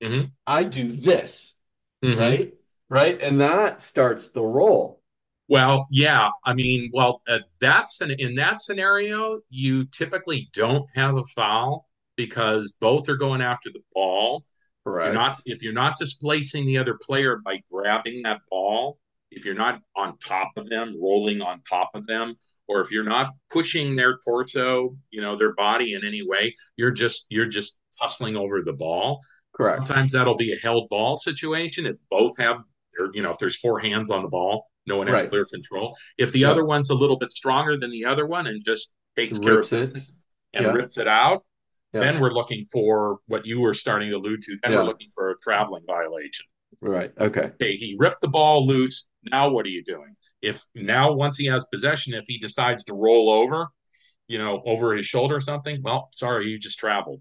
Mhm. 0.00 0.32
I 0.46 0.64
do 0.64 0.90
this, 0.90 1.56
Mhm. 2.02 2.42
right? 2.42 2.54
Right? 2.92 3.18
And 3.22 3.40
that 3.40 3.80
starts 3.80 4.28
the 4.28 4.42
roll. 4.42 5.00
Well, 5.48 5.86
yeah. 5.90 6.28
I 6.44 6.52
mean, 6.52 6.90
well, 6.92 7.22
uh, 7.26 7.38
that's 7.58 8.02
an, 8.02 8.10
in 8.10 8.34
that 8.34 8.60
scenario, 8.60 9.40
you 9.48 9.86
typically 9.86 10.50
don't 10.52 10.84
have 10.94 11.16
a 11.16 11.24
foul 11.34 11.88
because 12.16 12.72
both 12.82 13.08
are 13.08 13.16
going 13.16 13.40
after 13.40 13.70
the 13.70 13.80
ball. 13.94 14.44
You're 14.84 15.14
not 15.14 15.40
if 15.46 15.62
you're 15.62 15.72
not 15.72 15.96
displacing 15.96 16.66
the 16.66 16.76
other 16.76 16.98
player 17.00 17.40
by 17.42 17.62
grabbing 17.70 18.24
that 18.24 18.40
ball, 18.50 18.98
if 19.30 19.46
you're 19.46 19.54
not 19.54 19.80
on 19.96 20.18
top 20.18 20.50
of 20.58 20.68
them, 20.68 20.94
rolling 21.00 21.40
on 21.40 21.62
top 21.66 21.92
of 21.94 22.06
them, 22.06 22.34
or 22.68 22.82
if 22.82 22.90
you're 22.90 23.04
not 23.04 23.30
pushing 23.50 23.96
their 23.96 24.18
torso, 24.22 24.94
you 25.10 25.22
know, 25.22 25.34
their 25.34 25.54
body 25.54 25.94
in 25.94 26.04
any 26.04 26.26
way, 26.26 26.54
you're 26.76 26.90
just 26.90 27.26
you're 27.30 27.46
just 27.46 27.78
tussling 27.98 28.36
over 28.36 28.60
the 28.60 28.74
ball. 28.74 29.20
Correct. 29.54 29.86
Sometimes 29.86 30.12
that'll 30.12 30.36
be 30.36 30.52
a 30.52 30.56
held 30.56 30.88
ball 30.88 31.16
situation. 31.16 31.86
If 31.86 31.96
both 32.10 32.36
have, 32.38 32.62
you 33.14 33.22
know, 33.22 33.30
if 33.30 33.38
there's 33.38 33.56
four 33.56 33.80
hands 33.80 34.10
on 34.10 34.22
the 34.22 34.28
ball, 34.28 34.66
no 34.86 34.96
one 34.96 35.06
has 35.06 35.22
Right. 35.22 35.30
clear 35.30 35.44
control. 35.44 35.96
If 36.18 36.32
the 36.32 36.40
Yeah. 36.40 36.50
other 36.50 36.64
one's 36.64 36.90
a 36.90 36.94
little 36.94 37.16
bit 37.16 37.30
stronger 37.32 37.76
than 37.76 37.90
the 37.90 38.04
other 38.04 38.26
one 38.26 38.46
and 38.46 38.64
just 38.64 38.94
takes 39.16 39.38
care 39.38 39.52
of 39.52 39.56
Rips 39.58 39.72
it. 39.72 39.76
business 39.78 40.16
and 40.52 40.64
Yeah. 40.64 40.72
rips 40.72 40.98
it 40.98 41.06
out, 41.06 41.44
Yeah. 41.94 42.00
then 42.00 42.20
we're 42.20 42.32
looking 42.32 42.64
for 42.66 43.18
what 43.26 43.46
you 43.46 43.60
were 43.60 43.74
starting 43.74 44.10
to 44.10 44.16
allude 44.16 44.42
to. 44.42 44.58
Then 44.62 44.72
Yeah. 44.72 44.78
we're 44.78 44.84
looking 44.86 45.08
for 45.14 45.30
a 45.30 45.38
traveling 45.40 45.84
violation. 45.86 46.46
Right. 46.80 47.12
Okay. 47.18 47.52
Okay, 47.54 47.76
he 47.76 47.94
ripped 47.98 48.20
the 48.22 48.28
ball 48.28 48.66
loose. 48.66 49.08
Now 49.22 49.50
what 49.50 49.66
are 49.66 49.70
you 49.70 49.84
doing? 49.84 50.14
If 50.40 50.64
now 50.74 51.12
once 51.12 51.36
he 51.36 51.46
has 51.46 51.66
possession, 51.72 52.14
if 52.14 52.24
he 52.26 52.38
decides 52.38 52.84
to 52.84 52.94
roll 52.94 53.30
over, 53.30 53.68
you 54.26 54.38
know, 54.38 54.62
over 54.66 54.94
his 54.94 55.06
shoulder 55.06 55.36
or 55.36 55.40
something, 55.40 55.80
well, 55.82 56.08
sorry, 56.12 56.48
you 56.48 56.58
just 56.58 56.78
traveled. 56.78 57.20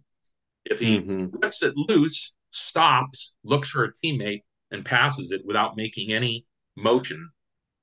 If 0.66 0.80
he 0.80 1.00
Mhm. 1.00 1.30
rips 1.44 1.62
it 1.62 1.76
loose, 1.76 2.38
stops, 2.52 3.36
looks 3.44 3.70
for 3.70 3.84
a 3.84 3.94
teammate, 3.94 4.44
and 4.72 4.86
passes 4.86 5.32
it 5.32 5.46
without 5.46 5.76
making 5.78 6.12
any 6.12 6.46
motion, 6.76 7.30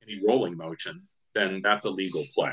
any 0.03 0.21
rolling 0.27 0.57
motion, 0.57 1.03
then 1.35 1.61
that's 1.63 1.85
a 1.85 1.91
legal 1.91 2.25
play. 2.35 2.53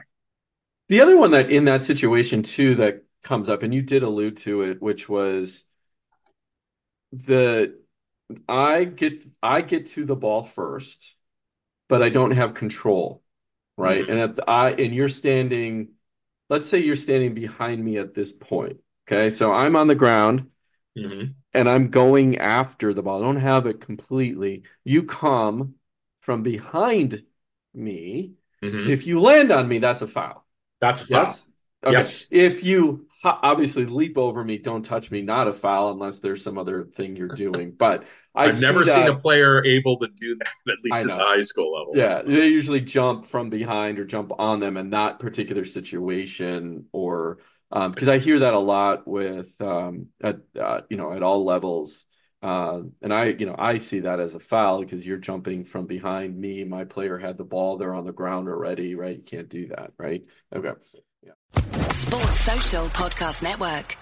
The 0.90 1.02
other 1.02 1.18
one 1.18 1.32
that 1.32 1.50
in 1.50 1.66
that 1.66 1.84
situation 1.84 2.44
too 2.44 2.76
that 2.76 3.04
comes 3.24 3.50
up, 3.50 3.64
and 3.64 3.74
you 3.74 3.82
did 3.82 4.04
allude 4.04 4.38
to 4.38 4.62
it, 4.62 4.82
which 4.82 5.10
was 5.10 5.66
the 7.12 7.78
I 8.48 8.86
get 8.86 9.26
I 9.42 9.62
get 9.62 9.88
to 9.88 10.06
the 10.06 10.16
ball 10.16 10.44
first, 10.44 11.16
but 11.90 12.02
I 12.02 12.10
don't 12.10 12.32
have 12.32 12.54
control, 12.54 13.24
right? 13.78 14.06
Mhm. 14.06 14.12
And 14.24 14.36
the, 14.36 14.50
I 14.50 14.72
and 14.72 14.94
you're 14.94 15.10
standing, 15.10 15.90
let's 16.50 16.70
say 16.70 16.80
you're 16.80 16.96
standing 16.96 17.34
behind 17.34 17.84
me 17.84 17.98
at 17.98 18.14
this 18.14 18.34
point. 18.34 18.78
Okay, 19.08 19.30
so 19.30 19.54
I'm 19.54 19.76
on 19.76 19.88
the 19.88 19.96
ground 19.96 20.50
hmm 20.96 21.36
and 21.54 21.70
I'm 21.70 21.90
going 21.90 22.38
after 22.38 22.94
the 22.94 23.02
ball. 23.04 23.22
I 23.22 23.26
don't 23.26 23.36
have 23.38 23.66
it 23.66 23.82
completely. 23.82 24.64
You 24.84 25.04
come 25.04 25.76
from 26.22 26.44
behind 26.44 27.24
me. 27.74 28.34
hmm 28.62 28.88
If 28.88 29.08
you 29.08 29.20
land 29.20 29.52
on 29.52 29.68
me, 29.68 29.80
that's 29.80 30.02
a 30.02 30.08
foul. 30.08 30.46
That's 30.80 31.02
a 31.02 31.06
foul. 31.06 31.40
Yes? 31.40 31.46
Okay. 31.86 32.04
Yes. 32.04 32.28
If 32.32 32.64
you 32.64 33.08
obviously 33.24 33.86
leap 33.86 34.18
over 34.18 34.44
me, 34.44 34.58
don't 34.58 34.84
touch 34.84 35.12
me, 35.12 35.22
not 35.22 35.48
a 35.48 35.54
foul 35.54 35.92
unless 35.92 36.20
there's 36.20 36.44
some 36.44 36.58
other 36.58 36.86
thing 36.86 37.16
you're 37.16 37.30
doing. 37.30 37.72
But 37.72 38.06
I 38.36 38.50
I've 38.50 38.52
see 38.52 38.66
never 38.72 38.86
seen 38.86 39.08
a 39.08 39.16
player 39.16 39.64
able 39.66 39.98
to 40.00 40.08
do 40.08 40.36
that, 40.38 40.48
at 40.72 40.78
least 40.84 41.06
at 41.06 41.12
the 41.18 41.24
high 41.24 41.42
school 41.42 41.74
level. 41.74 41.98
Yeah, 41.98 42.24
they 42.24 42.48
usually 42.48 42.82
jump 42.82 43.26
from 43.26 43.50
behind 43.50 44.00
or 44.00 44.06
jump 44.06 44.32
on 44.38 44.60
them 44.60 44.76
in 44.78 44.90
that 44.90 45.20
particular 45.20 45.64
situation, 45.64 46.88
or 46.92 47.40
um, 47.72 47.92
because 47.92 48.10
I 48.10 48.20
hear 48.20 48.40
that 48.40 48.54
a 48.54 48.60
lot 48.60 49.08
with 49.08 49.60
um, 49.62 50.08
at 50.22 50.38
uh, 50.60 50.82
you 50.90 50.98
know 50.98 51.12
at 51.12 51.24
all 51.24 51.46
levels. 51.46 52.06
Uh, 52.42 52.82
and 53.02 53.12
I, 53.12 53.26
you 53.30 53.48
know, 53.48 53.56
I 53.58 53.80
see 53.80 54.02
that 54.02 54.20
as 54.20 54.36
a 54.36 54.40
foul 54.40 54.82
because 54.82 55.06
you're 55.06 55.18
jumping 55.18 55.66
from 55.66 55.88
behind 55.88 56.38
me. 56.38 56.64
My 56.64 56.84
player 56.84 57.18
had 57.18 57.38
the 57.38 57.44
ball; 57.44 57.78
they're 57.78 57.94
on 57.96 58.06
the 58.06 58.14
ground 58.14 58.48
already, 58.48 58.94
right? 58.96 59.18
You 59.18 59.24
can't 59.24 59.50
do 59.50 59.68
that, 59.70 59.92
right? 59.98 60.24
Okay. 60.56 60.74
Yeah. 61.24 61.32
Sports 61.90 62.40
Social 62.42 62.86
Podcast 62.88 63.42
Network. 63.42 63.98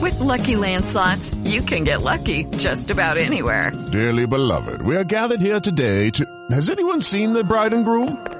With 0.00 0.18
Lucky 0.18 0.56
Land 0.56 0.86
slots, 0.86 1.34
you 1.44 1.60
can 1.60 1.84
get 1.84 2.00
lucky 2.00 2.44
just 2.56 2.90
about 2.90 3.18
anywhere. 3.18 3.70
Dearly 3.92 4.26
beloved, 4.26 4.80
we 4.80 4.96
are 4.96 5.04
gathered 5.04 5.40
here 5.40 5.60
today 5.60 6.10
to. 6.10 6.24
Has 6.50 6.70
anyone 6.70 7.02
seen 7.02 7.34
the 7.34 7.44
bride 7.44 7.74
and 7.74 7.84
groom? 7.84 8.39